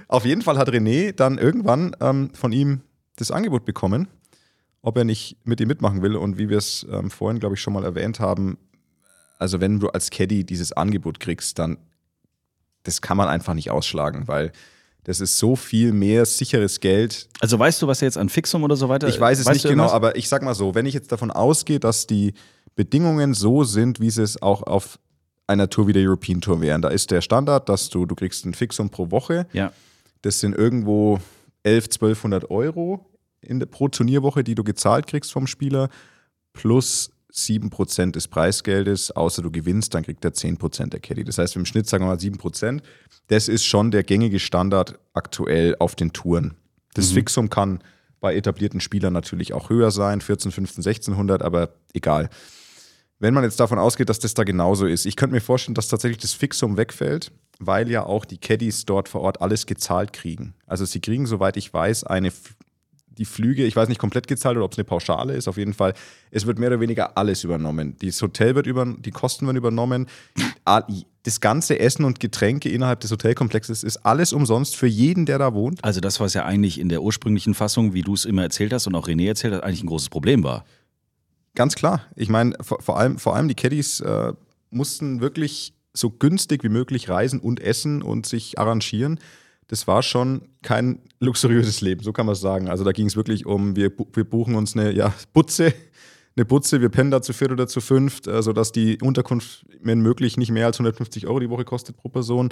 Auf 0.07 0.26
jeden 0.26 0.41
Fall 0.41 0.57
hat 0.57 0.70
René 0.70 1.11
dann 1.11 1.38
irgendwann 1.38 1.95
ähm, 1.99 2.32
von 2.34 2.51
ihm 2.51 2.82
das 3.18 3.30
Angebot 3.32 3.66
bekommen, 3.66 4.07
ob 4.82 4.97
er 4.97 5.03
nicht 5.03 5.38
mit 5.43 5.61
ihm 5.61 5.68
mitmachen 5.68 6.01
will. 6.01 6.16
Und 6.16 6.38
wie 6.38 6.49
wir 6.49 6.57
es 6.57 6.86
ähm, 6.91 7.11
vorhin, 7.11 7.39
glaube 7.39 7.55
ich, 7.55 7.61
schon 7.61 7.74
mal 7.74 7.84
erwähnt 7.84 8.20
haben, 8.20 8.57
also 9.38 9.59
wenn 9.61 9.80
du 9.80 9.89
als 9.89 10.09
Caddy 10.09 10.43
dieses 10.45 10.72
Angebot 10.72 11.20
kriegst, 11.20 11.59
dann 11.59 11.78
das 12.84 13.01
kann 13.01 13.17
man 13.17 13.27
einfach 13.27 13.53
nicht 13.53 13.71
ausschlagen, 13.71 14.27
weil 14.27 14.51
das 15.03 15.19
ist 15.19 15.38
so 15.38 15.55
viel 15.55 15.91
mehr 15.91 16.25
sicheres 16.25 16.79
Geld. 16.79 17.27
Also 17.39 17.59
weißt 17.59 17.81
du, 17.81 17.88
was 17.88 17.99
jetzt 18.01 18.17
an 18.17 18.29
Fixum 18.29 18.63
oder 18.63 18.75
so 18.75 18.88
weiter 18.88 19.07
Ich 19.07 19.19
weiß 19.19 19.39
es 19.39 19.45
weißt 19.45 19.55
nicht 19.55 19.63
genau, 19.63 19.84
irgendwas? 19.84 19.93
aber 19.93 20.15
ich 20.15 20.29
sag 20.29 20.43
mal 20.43 20.55
so, 20.55 20.75
wenn 20.75 20.86
ich 20.86 20.93
jetzt 20.93 21.11
davon 21.11 21.31
ausgehe, 21.31 21.79
dass 21.79 22.07
die 22.07 22.34
Bedingungen 22.75 23.34
so 23.34 23.63
sind, 23.63 23.99
wie 23.99 24.09
sie 24.09 24.23
es 24.23 24.41
auch 24.41 24.63
auf 24.63 24.99
einer 25.45 25.69
Tour 25.69 25.88
wie 25.88 25.93
der 25.93 26.03
European 26.03 26.39
Tour 26.39 26.61
wären, 26.61 26.81
da 26.81 26.88
ist 26.88 27.11
der 27.11 27.21
Standard, 27.21 27.67
dass 27.67 27.89
du, 27.89 28.05
du 28.05 28.15
kriegst 28.15 28.45
ein 28.45 28.53
Fixum 28.53 28.89
pro 28.89 29.11
Woche. 29.11 29.45
Ja. 29.51 29.73
Das 30.21 30.39
sind 30.39 30.55
irgendwo 30.55 31.19
11, 31.63 31.86
1200 31.86 32.49
Euro 32.49 33.05
in 33.41 33.59
der, 33.59 33.67
pro 33.67 33.89
Turnierwoche, 33.89 34.43
die 34.43 34.55
du 34.55 34.63
gezahlt 34.63 35.07
kriegst 35.07 35.34
vom 35.34 35.47
Spieler, 35.47 35.89
plus 36.53 37.11
7% 37.34 38.11
des 38.11 38.27
Preisgeldes, 38.27 39.11
außer 39.11 39.41
du 39.41 39.51
gewinnst, 39.51 39.93
dann 39.93 40.03
kriegt 40.03 40.23
er 40.23 40.34
10% 40.34 40.89
der 40.89 40.99
Caddy. 40.99 41.23
Das 41.23 41.38
heißt, 41.38 41.55
im 41.55 41.65
Schnitt 41.65 41.88
sagen 41.88 42.03
wir 42.03 42.09
mal 42.09 42.17
7%. 42.17 42.81
Das 43.27 43.47
ist 43.47 43.65
schon 43.65 43.91
der 43.91 44.03
gängige 44.03 44.39
Standard 44.39 44.99
aktuell 45.13 45.75
auf 45.79 45.95
den 45.95 46.13
Touren. 46.13 46.53
Das 46.93 47.09
Mhm. 47.09 47.15
Fixum 47.15 47.49
kann 47.49 47.79
bei 48.19 48.36
etablierten 48.36 48.79
Spielern 48.79 49.13
natürlich 49.13 49.53
auch 49.53 49.69
höher 49.69 49.91
sein, 49.91 50.21
14, 50.21 50.51
15, 50.51 50.84
1600, 50.84 51.41
aber 51.41 51.73
egal. 51.93 52.29
Wenn 53.19 53.34
man 53.34 53.43
jetzt 53.43 53.59
davon 53.59 53.79
ausgeht, 53.79 54.09
dass 54.09 54.19
das 54.19 54.34
da 54.34 54.43
genauso 54.43 54.86
ist, 54.86 55.05
ich 55.05 55.15
könnte 55.15 55.34
mir 55.34 55.41
vorstellen, 55.41 55.75
dass 55.75 55.88
tatsächlich 55.88 56.19
das 56.19 56.34
Fixum 56.34 56.77
wegfällt, 56.77 57.31
weil 57.59 57.89
ja 57.89 58.05
auch 58.05 58.25
die 58.25 58.38
Caddies 58.38 58.86
dort 58.86 59.09
vor 59.09 59.21
Ort 59.21 59.41
alles 59.41 59.65
gezahlt 59.65 60.13
kriegen. 60.13 60.53
Also 60.67 60.86
sie 60.86 60.99
kriegen, 60.99 61.25
soweit 61.25 61.57
ich 61.57 61.73
weiß, 61.73 62.03
eine, 62.03 62.31
die 63.18 63.26
Flüge, 63.26 63.66
ich 63.66 63.76
weiß 63.76 63.89
nicht, 63.89 63.99
komplett 63.99 64.28
gezahlt 64.28 64.57
oder 64.57 64.66
ob 64.66 64.72
es 64.74 64.78
eine 64.78 64.86
Pauschale 64.86 65.34
ist, 65.34 65.47
auf 65.47 65.57
jeden 65.57 65.74
Fall. 65.74 65.93
Es 66.32 66.45
wird 66.45 66.59
mehr 66.59 66.70
oder 66.70 66.80
weniger 66.80 67.18
alles 67.18 67.43
übernommen. 67.43 67.95
Das 68.01 68.22
Hotel 68.22 68.55
wird 68.55 68.68
über, 68.68 68.86
die 68.86 69.11
Kosten 69.11 69.45
werden 69.45 69.57
übernommen. 69.57 70.07
Das 71.24 71.39
ganze 71.39 71.80
Essen 71.80 72.05
und 72.05 72.20
Getränke 72.20 72.70
innerhalb 72.70 72.99
des 72.99 73.11
Hotelkomplexes 73.11 73.84
ist 73.84 73.97
alles 73.97 74.34
umsonst 74.34 74.76
für 74.76 74.88
jeden, 74.88 75.26
der 75.26 75.38
da 75.38 75.53
wohnt. 75.53 75.84
Also 75.84 76.01
das, 76.01 76.20
was 76.20 76.34
ja 76.34 76.45
eigentlich 76.45 76.80
in 76.80 76.89
der 76.89 77.01
ursprünglichen 77.01 77.53
Fassung, 77.53 77.93
wie 77.93 78.01
du 78.01 78.14
es 78.14 78.26
immer 78.26 78.43
erzählt 78.43 78.74
hast 78.74 78.88
und 78.88 78.95
auch 78.95 79.07
René 79.07 79.28
erzählt 79.28 79.53
hat, 79.53 79.64
eigentlich 79.64 79.84
ein 79.84 79.88
großes 79.88 80.09
Problem 80.09 80.43
war. 80.43 80.66
Ganz 81.55 81.76
klar. 81.76 82.01
Ich 82.16 82.30
meine, 82.30 82.55
vor, 82.61 82.82
vor, 82.82 82.97
allem, 82.97 83.20
vor 83.20 83.36
allem 83.36 83.47
die 83.47 83.55
Caddies 83.55 83.99
äh, 83.99 84.34
mussten 84.72 85.22
wirklich 85.22 85.74
so 85.93 86.09
günstig 86.09 86.64
wie 86.64 86.70
möglich 86.70 87.09
reisen 87.09 87.39
und 87.39 87.59
essen 87.59 88.01
und 88.01 88.26
sich 88.26 88.57
arrangieren. 88.57 89.20
Das 89.74 89.88
war 89.88 90.03
schon 90.03 90.49
kein 90.61 90.99
luxuriöses 91.19 91.82
Leben, 91.82 92.03
so 92.03 92.13
kann 92.13 92.28
man 92.28 92.34
es 92.34 92.41
sagen. 92.41 92.69
Also 92.69 92.84
da 92.84 92.91
ging 92.91 93.07
es 93.07 93.15
wirklich 93.15 93.47
um, 93.47 93.76
wir, 93.76 93.91
wir 94.13 94.24
buchen 94.24 94.53
uns 94.53 94.78
eine 94.78 94.91
ja, 94.91 95.11
Butze, 95.34 95.74
eine 96.36 96.45
Butze, 96.45 96.80
wir 96.80 96.89
pennen 96.89 97.09
da 97.09 97.24
zu 97.24 97.34
viert 97.34 97.51
oder 97.51 97.65
zu 97.65 97.82
fünft, 97.82 98.28
äh, 98.28 98.43
sodass 98.43 98.71
die 98.71 98.99
Unterkunft, 99.01 99.65
wenn 99.82 99.99
möglich, 99.99 100.38
nicht 100.38 100.51
mehr 100.51 100.67
als 100.67 100.78
150 100.78 101.26
Euro 101.26 101.39
die 101.39 101.49
Woche 101.49 101.65
kostet 101.65 101.97
pro 101.97 102.09
Person. 102.09 102.49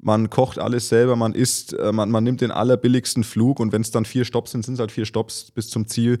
Man 0.00 0.30
kocht 0.30 0.58
alles 0.58 0.88
selber, 0.88 1.14
man 1.14 1.32
isst, 1.32 1.74
äh, 1.74 1.92
man, 1.92 2.10
man 2.10 2.24
nimmt 2.24 2.40
den 2.40 2.50
allerbilligsten 2.50 3.22
Flug 3.22 3.60
und 3.60 3.70
wenn 3.70 3.82
es 3.82 3.92
dann 3.92 4.04
vier 4.04 4.24
Stops 4.24 4.50
sind, 4.50 4.64
sind 4.64 4.74
es 4.74 4.80
halt 4.80 4.90
vier 4.90 5.06
Stops 5.06 5.52
bis 5.52 5.68
zum 5.68 5.86
Ziel. 5.86 6.18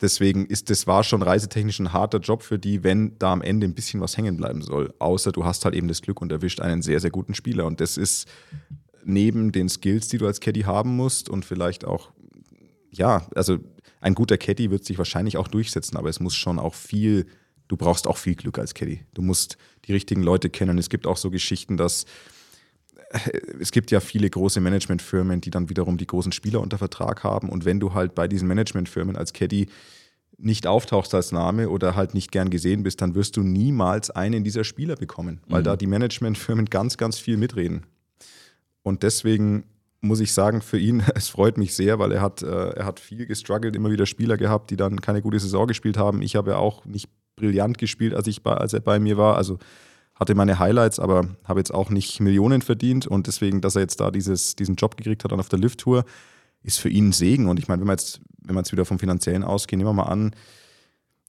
Deswegen 0.00 0.46
ist 0.46 0.70
das 0.70 0.88
war 0.88 1.04
schon 1.04 1.22
reisetechnisch 1.22 1.78
ein 1.78 1.92
harter 1.92 2.18
Job 2.18 2.42
für 2.42 2.58
die, 2.58 2.82
wenn 2.82 3.16
da 3.20 3.32
am 3.32 3.42
Ende 3.42 3.68
ein 3.68 3.74
bisschen 3.74 4.00
was 4.00 4.16
hängen 4.16 4.36
bleiben 4.36 4.60
soll. 4.60 4.92
Außer 4.98 5.30
du 5.30 5.44
hast 5.44 5.64
halt 5.64 5.76
eben 5.76 5.86
das 5.86 6.02
Glück 6.02 6.20
und 6.20 6.32
erwischt 6.32 6.60
einen 6.60 6.82
sehr, 6.82 6.98
sehr 6.98 7.10
guten 7.10 7.32
Spieler. 7.32 7.64
Und 7.64 7.80
das 7.80 7.96
ist 7.96 8.26
neben 9.06 9.52
den 9.52 9.68
Skills, 9.68 10.08
die 10.08 10.18
du 10.18 10.26
als 10.26 10.40
Caddy 10.40 10.62
haben 10.62 10.96
musst 10.96 11.28
und 11.28 11.44
vielleicht 11.44 11.84
auch, 11.84 12.10
ja, 12.90 13.26
also 13.34 13.58
ein 14.00 14.14
guter 14.14 14.36
Caddy 14.36 14.70
wird 14.70 14.84
sich 14.84 14.98
wahrscheinlich 14.98 15.36
auch 15.36 15.48
durchsetzen, 15.48 15.96
aber 15.96 16.08
es 16.08 16.20
muss 16.20 16.34
schon 16.34 16.58
auch 16.58 16.74
viel, 16.74 17.26
du 17.68 17.76
brauchst 17.76 18.06
auch 18.06 18.16
viel 18.18 18.34
Glück 18.34 18.58
als 18.58 18.74
Caddy. 18.74 19.00
Du 19.14 19.22
musst 19.22 19.56
die 19.86 19.92
richtigen 19.92 20.22
Leute 20.22 20.50
kennen. 20.50 20.76
Es 20.78 20.88
gibt 20.90 21.06
auch 21.06 21.16
so 21.16 21.30
Geschichten, 21.30 21.76
dass 21.76 22.04
äh, 23.10 23.40
es 23.60 23.70
gibt 23.72 23.90
ja 23.90 24.00
viele 24.00 24.28
große 24.28 24.60
Managementfirmen, 24.60 25.40
die 25.40 25.50
dann 25.50 25.68
wiederum 25.68 25.96
die 25.98 26.06
großen 26.06 26.32
Spieler 26.32 26.60
unter 26.60 26.78
Vertrag 26.78 27.24
haben. 27.24 27.48
Und 27.48 27.64
wenn 27.64 27.80
du 27.80 27.94
halt 27.94 28.14
bei 28.14 28.28
diesen 28.28 28.48
Managementfirmen 28.48 29.16
als 29.16 29.32
Caddy 29.32 29.68
nicht 30.38 30.66
auftauchst 30.66 31.14
als 31.14 31.32
Name 31.32 31.70
oder 31.70 31.96
halt 31.96 32.12
nicht 32.12 32.30
gern 32.30 32.50
gesehen 32.50 32.82
bist, 32.82 33.00
dann 33.00 33.14
wirst 33.14 33.36
du 33.36 33.42
niemals 33.42 34.10
einen 34.10 34.44
dieser 34.44 34.64
Spieler 34.64 34.96
bekommen, 34.96 35.40
weil 35.48 35.60
Mhm. 35.60 35.64
da 35.64 35.76
die 35.76 35.86
Managementfirmen 35.86 36.66
ganz, 36.66 36.96
ganz 36.98 37.18
viel 37.18 37.36
mitreden. 37.38 37.86
Und 38.86 39.02
deswegen 39.02 39.64
muss 40.00 40.20
ich 40.20 40.32
sagen, 40.32 40.62
für 40.62 40.78
ihn, 40.78 41.02
es 41.16 41.28
freut 41.28 41.58
mich 41.58 41.74
sehr, 41.74 41.98
weil 41.98 42.12
er 42.12 42.20
hat, 42.20 42.42
äh, 42.42 42.68
er 42.70 42.84
hat 42.86 43.00
viel 43.00 43.26
gestruggelt, 43.26 43.74
immer 43.74 43.90
wieder 43.90 44.06
Spieler 44.06 44.36
gehabt, 44.36 44.70
die 44.70 44.76
dann 44.76 45.00
keine 45.00 45.22
gute 45.22 45.40
Saison 45.40 45.66
gespielt 45.66 45.98
haben. 45.98 46.22
Ich 46.22 46.36
habe 46.36 46.52
ja 46.52 46.58
auch 46.58 46.84
nicht 46.84 47.10
brillant 47.34 47.78
gespielt, 47.78 48.14
als, 48.14 48.28
ich 48.28 48.44
bei, 48.44 48.54
als 48.54 48.74
er 48.74 48.80
bei 48.80 49.00
mir 49.00 49.16
war. 49.16 49.36
Also 49.36 49.58
hatte 50.14 50.36
meine 50.36 50.60
Highlights, 50.60 51.00
aber 51.00 51.30
habe 51.42 51.58
jetzt 51.58 51.74
auch 51.74 51.90
nicht 51.90 52.20
Millionen 52.20 52.62
verdient. 52.62 53.08
Und 53.08 53.26
deswegen, 53.26 53.60
dass 53.60 53.74
er 53.74 53.82
jetzt 53.82 53.98
da 53.98 54.12
dieses, 54.12 54.54
diesen 54.54 54.76
Job 54.76 54.96
gekriegt 54.96 55.24
hat 55.24 55.32
dann 55.32 55.40
auf 55.40 55.48
der 55.48 55.58
Lift-Tour, 55.58 56.04
ist 56.62 56.78
für 56.78 56.88
ihn 56.88 57.08
ein 57.08 57.12
Segen. 57.12 57.48
Und 57.48 57.58
ich 57.58 57.66
meine, 57.66 57.80
wenn 57.80 57.88
wir 57.88 57.94
jetzt, 57.94 58.20
wenn 58.44 58.54
wir 58.54 58.60
jetzt 58.60 58.70
wieder 58.70 58.84
vom 58.84 59.00
Finanziellen 59.00 59.42
ausgehen, 59.42 59.78
nehmen 59.78 59.90
wir 59.90 60.04
mal 60.04 60.12
an, 60.12 60.30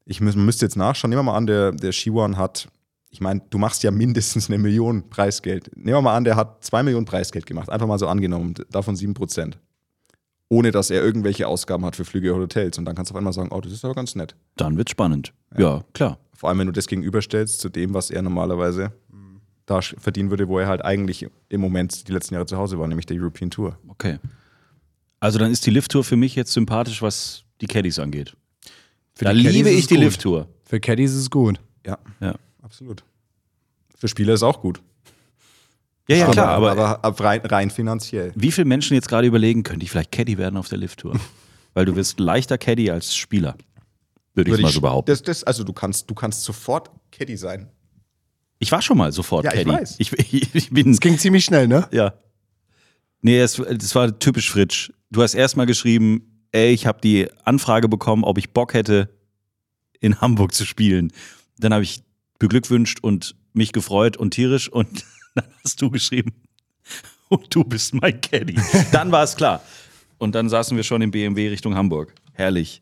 ich 0.05 0.21
müß, 0.21 0.35
müsste 0.35 0.67
jetzt 0.67 0.75
nachschauen, 0.75 1.09
nehmen 1.09 1.21
wir 1.21 1.31
mal 1.31 1.37
an, 1.37 1.47
der, 1.47 1.71
der 1.71 1.91
Shiwan 1.91 2.37
hat, 2.37 2.67
ich 3.09 3.21
meine, 3.21 3.41
du 3.49 3.57
machst 3.57 3.83
ja 3.83 3.91
mindestens 3.91 4.49
eine 4.49 4.57
Million 4.57 5.09
Preisgeld. 5.09 5.71
Nehmen 5.75 5.97
wir 5.97 6.01
mal 6.01 6.15
an, 6.15 6.23
der 6.23 6.35
hat 6.35 6.63
zwei 6.63 6.83
Millionen 6.83 7.05
Preisgeld 7.05 7.45
gemacht, 7.45 7.69
einfach 7.69 7.87
mal 7.87 7.99
so 7.99 8.07
angenommen, 8.07 8.53
davon 8.69 8.95
sieben 8.95 9.13
Prozent. 9.13 9.57
Ohne 10.49 10.71
dass 10.71 10.89
er 10.89 11.03
irgendwelche 11.03 11.47
Ausgaben 11.47 11.83
hat 11.85 11.95
für 11.95 12.05
Flüge 12.05 12.33
oder 12.33 12.43
Hotels. 12.43 12.77
Und 12.77 12.85
dann 12.85 12.95
kannst 12.95 13.11
du 13.11 13.13
auf 13.13 13.17
einmal 13.17 13.33
sagen, 13.33 13.49
oh, 13.51 13.59
das 13.59 13.73
ist 13.73 13.83
aber 13.83 13.95
ganz 13.95 14.15
nett. 14.15 14.35
Dann 14.55 14.77
wird 14.77 14.89
spannend. 14.89 15.33
Ja, 15.57 15.83
klar. 15.93 16.19
Vor 16.33 16.49
allem, 16.49 16.59
wenn 16.59 16.67
du 16.67 16.73
das 16.73 16.87
gegenüberstellst 16.87 17.59
zu 17.59 17.67
dem, 17.69 17.93
was 17.93 18.11
er 18.11 18.21
normalerweise 18.21 18.93
da 19.65 19.81
verdienen 19.81 20.29
würde, 20.29 20.47
wo 20.47 20.59
er 20.59 20.67
halt 20.67 20.83
eigentlich 20.83 21.27
im 21.49 21.61
Moment 21.61 22.07
die 22.07 22.13
letzten 22.13 22.33
Jahre 22.35 22.45
zu 22.45 22.57
Hause 22.57 22.79
war, 22.79 22.87
nämlich 22.87 23.05
der 23.05 23.17
European 23.17 23.49
Tour. 23.49 23.77
Okay. 23.89 24.17
Also 25.19 25.37
dann 25.39 25.51
ist 25.51 25.65
die 25.65 25.71
Lift-Tour 25.71 26.03
für 26.03 26.15
mich 26.15 26.35
jetzt 26.35 26.53
sympathisch, 26.53 27.01
was 27.01 27.43
die 27.59 27.67
Caddies 27.67 27.99
angeht. 27.99 28.35
Für 29.13 29.25
da 29.25 29.31
liebe 29.31 29.69
ich 29.69 29.87
die 29.87 29.95
gut. 29.95 30.03
Lift-Tour. 30.05 30.47
Für 30.63 30.79
Caddies 30.79 31.11
ist 31.11 31.21
es 31.21 31.29
gut. 31.29 31.59
Ja, 31.85 31.97
Ja. 32.21 32.35
Absolut. 32.67 33.03
Für 33.95 34.09
Spieler 34.09 34.33
ist 34.33 34.43
auch 34.43 34.59
gut. 34.61 34.81
Ja, 36.09 36.17
ja, 36.17 36.31
klar, 36.31 36.49
aber, 36.49 36.71
aber, 36.71 37.03
aber 37.03 37.23
rein, 37.23 37.41
rein 37.41 37.69
finanziell. 37.69 38.33
wie 38.35 38.51
viele 38.51 38.65
Menschen 38.65 38.93
jetzt 38.93 39.07
gerade 39.07 39.25
überlegen, 39.25 39.63
könnte 39.63 39.83
ich 39.83 39.91
vielleicht 39.91 40.11
Caddy 40.11 40.37
werden 40.37 40.57
auf 40.57 40.67
der 40.67 40.77
Lift-Tour? 40.77 41.17
Weil 41.73 41.85
du 41.85 41.95
wirst 41.95 42.19
leichter 42.19 42.57
Caddy 42.57 42.91
als 42.91 43.15
Spieler. 43.15 43.55
Würde 44.33 44.49
ich 44.49 44.53
Würde 44.53 44.63
mal 44.63 44.71
so 44.71 44.81
behaupten. 44.81 45.11
Das, 45.11 45.21
das, 45.21 45.43
also 45.45 45.63
du 45.63 45.71
kannst, 45.73 46.09
du 46.09 46.13
kannst 46.13 46.43
sofort 46.43 46.91
Caddy 47.11 47.37
sein. 47.37 47.69
Ich 48.59 48.71
war 48.71 48.81
schon 48.81 48.97
mal 48.97 49.11
sofort 49.11 49.45
Ja, 49.45 49.51
ich 49.53 49.59
Caddy. 49.59 49.69
weiß. 49.69 49.95
Ich, 49.99 50.11
ich, 50.13 50.49
ich 50.55 50.69
bin. 50.69 50.91
Das 50.91 50.99
ging 50.99 51.17
ziemlich 51.17 51.45
schnell, 51.45 51.67
ne? 51.67 51.87
Ja. 51.91 52.13
Nee, 53.21 53.39
es, 53.39 53.55
das 53.55 53.95
war 53.95 54.19
typisch 54.19 54.51
Fritsch. 54.51 54.91
Du 55.09 55.21
hast 55.21 55.33
erstmal 55.33 55.65
geschrieben, 55.65 56.45
ey, 56.51 56.71
ich 56.71 56.85
habe 56.85 56.99
die 57.01 57.27
Anfrage 57.45 57.87
bekommen, 57.87 58.23
ob 58.23 58.37
ich 58.37 58.51
Bock 58.51 58.73
hätte, 58.73 59.09
in 59.99 60.19
Hamburg 60.21 60.53
zu 60.53 60.65
spielen. 60.65 61.11
Dann 61.57 61.73
habe 61.73 61.83
ich 61.83 62.03
beglückwünscht 62.39 62.99
und 63.01 63.35
mich 63.53 63.73
gefreut 63.73 64.17
und 64.17 64.31
tierisch 64.31 64.69
und 64.69 65.05
dann 65.35 65.45
hast 65.63 65.81
du 65.81 65.89
geschrieben, 65.89 66.33
und 67.29 67.53
du 67.53 67.63
bist 67.63 67.93
mein 67.93 68.19
Caddy. 68.21 68.55
Dann 68.91 69.11
war 69.11 69.23
es 69.23 69.35
klar. 69.35 69.61
Und 70.17 70.33
dann 70.35 70.49
saßen 70.49 70.75
wir 70.75 70.83
schon 70.83 71.01
im 71.01 71.11
BMW 71.11 71.49
Richtung 71.49 71.75
Hamburg. 71.75 72.13
Herrlich. 72.33 72.81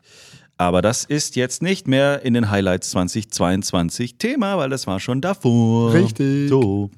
Aber 0.58 0.80
das 0.80 1.04
ist 1.04 1.36
jetzt 1.36 1.62
nicht 1.62 1.86
mehr 1.86 2.22
in 2.22 2.32
den 2.32 2.50
Highlights 2.50 2.90
2022 2.90 4.16
Thema, 4.16 4.56
weil 4.56 4.70
das 4.70 4.86
war 4.86 5.00
schon 5.00 5.20
davor. 5.20 5.92
Richtig. 5.92 6.48
So. 6.48 6.90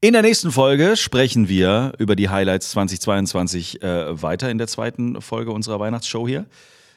In 0.00 0.12
der 0.12 0.22
nächsten 0.22 0.50
Folge 0.50 0.96
sprechen 0.96 1.48
wir 1.48 1.92
über 1.98 2.16
die 2.16 2.28
Highlights 2.28 2.70
2022 2.70 3.82
äh, 3.82 4.20
weiter 4.20 4.50
in 4.50 4.58
der 4.58 4.66
zweiten 4.66 5.20
Folge 5.22 5.52
unserer 5.52 5.78
Weihnachtsshow 5.78 6.26
hier. 6.26 6.46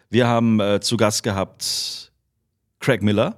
Wir 0.09 0.27
haben 0.27 0.59
äh, 0.59 0.79
zu 0.79 0.97
Gast 0.97 1.21
gehabt 1.23 2.11
Craig 2.79 3.03
Miller, 3.03 3.37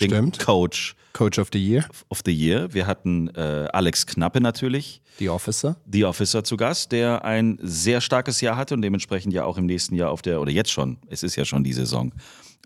den 0.00 0.10
Stimmt. 0.10 0.38
Coach 0.38 0.94
Coach 1.12 1.38
of 1.38 1.48
the 1.52 1.58
Year. 1.58 1.84
of 2.10 2.20
the 2.24 2.32
Year. 2.32 2.72
Wir 2.72 2.86
hatten 2.86 3.28
äh, 3.34 3.66
Alex 3.72 4.06
Knappe 4.06 4.40
natürlich, 4.40 5.02
The 5.18 5.30
Officer. 5.30 5.76
The 5.90 6.04
Officer 6.04 6.44
zu 6.44 6.56
Gast, 6.56 6.92
der 6.92 7.24
ein 7.24 7.58
sehr 7.60 8.00
starkes 8.00 8.40
Jahr 8.40 8.56
hatte 8.56 8.74
und 8.74 8.82
dementsprechend 8.82 9.32
ja 9.32 9.44
auch 9.44 9.58
im 9.58 9.66
nächsten 9.66 9.96
Jahr 9.96 10.10
auf 10.10 10.22
der, 10.22 10.40
oder 10.40 10.52
jetzt 10.52 10.70
schon, 10.70 10.98
es 11.08 11.24
ist 11.24 11.34
ja 11.34 11.44
schon 11.44 11.64
die 11.64 11.72
Saison, 11.72 12.12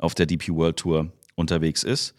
auf 0.01 0.15
der 0.15 0.27
DP 0.27 0.51
World 0.51 0.77
Tour 0.77 1.13
unterwegs 1.35 1.83
ist. 1.83 2.15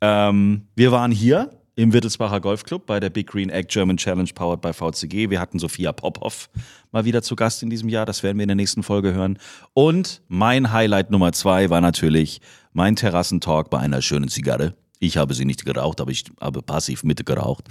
Ähm, 0.00 0.68
wir 0.74 0.90
waren 0.90 1.10
hier 1.12 1.50
im 1.76 1.92
Wittelsbacher 1.92 2.40
Golfclub 2.40 2.86
bei 2.86 3.00
der 3.00 3.10
Big 3.10 3.26
Green 3.26 3.50
Egg 3.50 3.68
German 3.68 3.96
Challenge 3.96 4.30
powered 4.34 4.60
by 4.60 4.72
VCG. 4.72 5.30
Wir 5.30 5.40
hatten 5.40 5.58
Sophia 5.58 5.92
Popov 5.92 6.48
mal 6.92 7.04
wieder 7.04 7.22
zu 7.22 7.34
Gast 7.34 7.62
in 7.62 7.70
diesem 7.70 7.88
Jahr. 7.88 8.06
Das 8.06 8.22
werden 8.22 8.38
wir 8.38 8.44
in 8.44 8.48
der 8.48 8.56
nächsten 8.56 8.82
Folge 8.82 9.12
hören. 9.12 9.38
Und 9.72 10.22
mein 10.28 10.72
Highlight 10.72 11.10
Nummer 11.10 11.32
zwei 11.32 11.70
war 11.70 11.80
natürlich 11.80 12.40
mein 12.72 12.94
Terrassentalk 12.94 13.70
bei 13.70 13.78
einer 13.80 14.02
schönen 14.02 14.28
Zigarre. 14.28 14.74
Ich 15.00 15.16
habe 15.16 15.34
sie 15.34 15.44
nicht 15.44 15.64
geraucht, 15.64 16.00
aber 16.00 16.12
ich 16.12 16.24
habe 16.40 16.62
passiv 16.62 17.02
mitgeraucht 17.02 17.64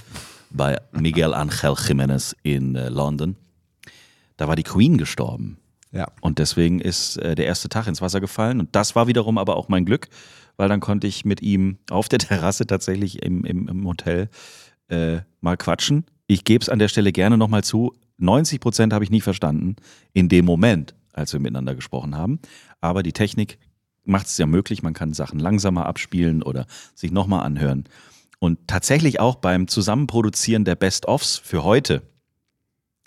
bei 0.50 0.78
Miguel 0.92 1.34
Angel 1.34 1.74
Jimenez 1.88 2.36
in 2.44 2.76
äh, 2.76 2.90
London. 2.90 3.38
Da 4.38 4.48
war 4.48 4.56
die 4.56 4.64
Queen 4.64 4.98
gestorben. 4.98 5.58
Ja. 5.94 6.08
Und 6.22 6.40
deswegen 6.40 6.82
ist 6.82 7.18
äh, 7.18 7.36
der 7.36 7.46
erste 7.46 7.70
Tag 7.70 7.88
ins 7.88 8.02
Wasser 8.02 8.20
gefallen. 8.20 8.60
Und 8.60 8.76
das 8.76 8.96
war 8.96 9.08
wiederum 9.08 9.38
aber 9.38 9.56
auch 9.56 9.70
mein 9.70 9.86
Glück, 9.86 10.10
weil 10.58 10.70
dann 10.70 10.80
konnte 10.80 11.08
ich 11.08 11.26
mit 11.26 11.42
ihm 11.42 11.78
auf 11.90 12.10
der 12.10 12.20
Terrasse 12.20 12.68
tatsächlich 12.68 13.24
im, 13.24 13.46
im, 13.46 13.68
im 13.68 13.88
Hotel 13.88 14.30
äh, 14.90 15.20
mal 15.42 15.58
quatschen. 15.58 16.06
Ich 16.28 16.44
gebe 16.44 16.62
es 16.62 16.70
an 16.70 16.80
der 16.80 16.88
Stelle 16.88 17.12
gerne 17.12 17.38
nochmal 17.38 17.64
zu. 17.64 17.94
90 18.18 18.60
Prozent 18.60 18.94
habe 18.94 19.04
ich 19.04 19.12
nicht 19.12 19.24
verstanden 19.24 19.76
in 20.14 20.30
dem 20.30 20.46
Moment, 20.46 20.96
als 21.14 21.34
wir 21.34 21.40
miteinander 21.40 21.76
gesprochen 21.76 22.16
haben. 22.16 22.40
Aber 22.80 23.04
die 23.04 23.14
Technik 23.14 23.58
macht 24.06 24.28
es 24.28 24.38
ja 24.38 24.46
möglich. 24.46 24.84
Man 24.84 24.94
kann 24.94 25.14
Sachen 25.14 25.40
langsamer 25.40 25.86
abspielen 25.86 26.44
oder 26.44 26.66
sich 26.96 27.12
nochmal 27.12 27.46
anhören. 27.46 27.86
Und 28.40 28.68
tatsächlich 28.68 29.20
auch 29.20 29.36
beim 29.36 29.68
Zusammenproduzieren 29.68 30.66
der 30.66 30.76
Best-Ofs 30.76 31.38
für 31.38 31.64
heute 31.64 32.02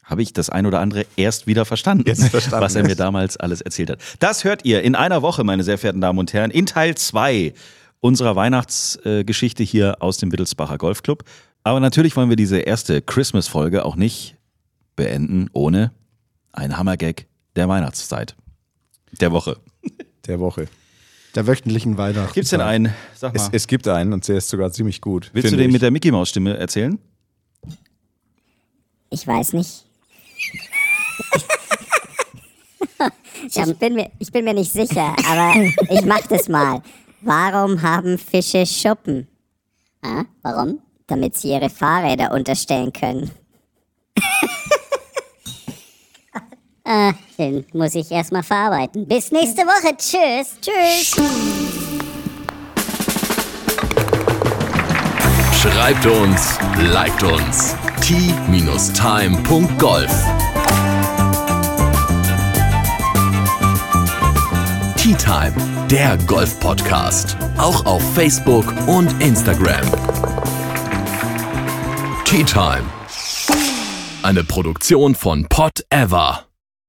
habe 0.07 0.22
ich 0.22 0.32
das 0.32 0.48
ein 0.48 0.66
oder 0.66 0.80
andere 0.80 1.04
erst 1.16 1.46
wieder 1.46 1.64
verstanden, 1.64 2.04
Jetzt 2.07 2.24
verstanden, 2.30 2.64
was 2.64 2.74
er 2.76 2.84
mir 2.84 2.94
damals 2.94 3.36
alles 3.36 3.61
erzählt 3.61 3.90
hat. 3.90 3.98
Das 4.20 4.44
hört 4.44 4.64
ihr 4.64 4.82
in 4.82 4.94
einer 4.94 5.20
Woche, 5.20 5.44
meine 5.44 5.64
sehr 5.64 5.78
verehrten 5.78 6.00
Damen 6.00 6.18
und 6.18 6.32
Herren, 6.32 6.50
in 6.50 6.64
Teil 6.64 6.94
2 6.94 7.52
unserer 8.00 8.36
Weihnachtsgeschichte 8.36 9.64
hier 9.64 9.96
aus 10.00 10.18
dem 10.18 10.30
Wittelsbacher 10.30 10.78
Golfclub. 10.78 11.24
Aber 11.64 11.80
natürlich 11.80 12.14
wollen 12.16 12.28
wir 12.28 12.36
diese 12.36 12.59
erste 12.59 13.02
Christmas-Folge 13.02 13.84
auch 13.84 13.96
nicht 13.96 14.36
beenden 14.94 15.50
ohne 15.52 15.90
ein 16.52 16.78
Hammergag 16.78 17.26
der 17.57 17.68
Weihnachtszeit. 17.68 18.36
Der 19.20 19.32
Woche. 19.32 19.57
Der 20.26 20.38
Woche. 20.38 20.68
Der 21.34 21.46
wöchentlichen 21.46 21.98
Weihnachten. 21.98 22.32
Gibt's 22.32 22.50
denn 22.50 22.61
einen? 22.61 22.94
Sag 23.14 23.34
mal. 23.34 23.42
Es, 23.42 23.48
es 23.52 23.66
gibt 23.66 23.88
einen 23.88 24.12
und 24.12 24.26
der 24.28 24.38
ist 24.38 24.48
sogar 24.48 24.70
ziemlich 24.70 25.00
gut. 25.00 25.30
Willst 25.32 25.52
du 25.52 25.57
den 25.57 25.66
ich. 25.66 25.72
mit 25.72 25.82
der 25.82 25.90
Mickey 25.90 26.12
Maus 26.12 26.28
Stimme 26.28 26.57
erzählen? 26.57 26.98
Ich 29.11 29.26
weiß 29.26 29.52
nicht. 29.52 29.86
Ich 33.49 33.78
bin, 33.78 33.95
mir, 33.95 34.11
ich 34.18 34.32
bin 34.32 34.45
mir 34.45 34.55
nicht 34.55 34.72
sicher, 34.72 35.14
aber 35.28 35.55
ich 35.89 36.05
mach 36.05 36.26
das 36.26 36.49
mal. 36.49 36.82
Warum 37.20 37.80
haben 37.80 38.18
Fische 38.18 38.66
Schuppen? 38.66 39.28
Ah, 40.03 40.24
warum? 40.43 40.80
Damit 41.07 41.37
sie 41.37 41.51
ihre 41.51 41.70
Fahrräder 41.70 42.32
unterstellen 42.32 42.93
können. 42.93 43.30
ah, 46.84 47.12
den 47.39 47.64
muss 47.72 47.95
ich 47.95 48.11
erstmal 48.11 48.43
verarbeiten. 48.43 49.07
Bis 49.07 49.30
nächste 49.30 49.62
Woche. 49.62 49.97
Tschüss. 49.97 50.57
Tschüss. 50.61 51.16
Schreibt 55.53 56.07
uns, 56.07 56.59
liked 56.78 57.22
uns. 57.22 57.76
t-time.golf 58.01 58.86
Tea 64.97 65.14
Time, 65.14 65.55
der 65.88 66.16
Golf-Podcast. 66.26 67.36
Auch 67.59 67.86
auf 67.86 68.03
Facebook 68.14 68.66
und 68.88 69.22
Instagram. 69.22 69.86
Tea 72.24 72.42
Time. 72.44 72.84
Eine 74.22 74.42
Produktion 74.42 75.14
von 75.14 75.47
Pot 75.49 75.84
Ever. 75.90 76.45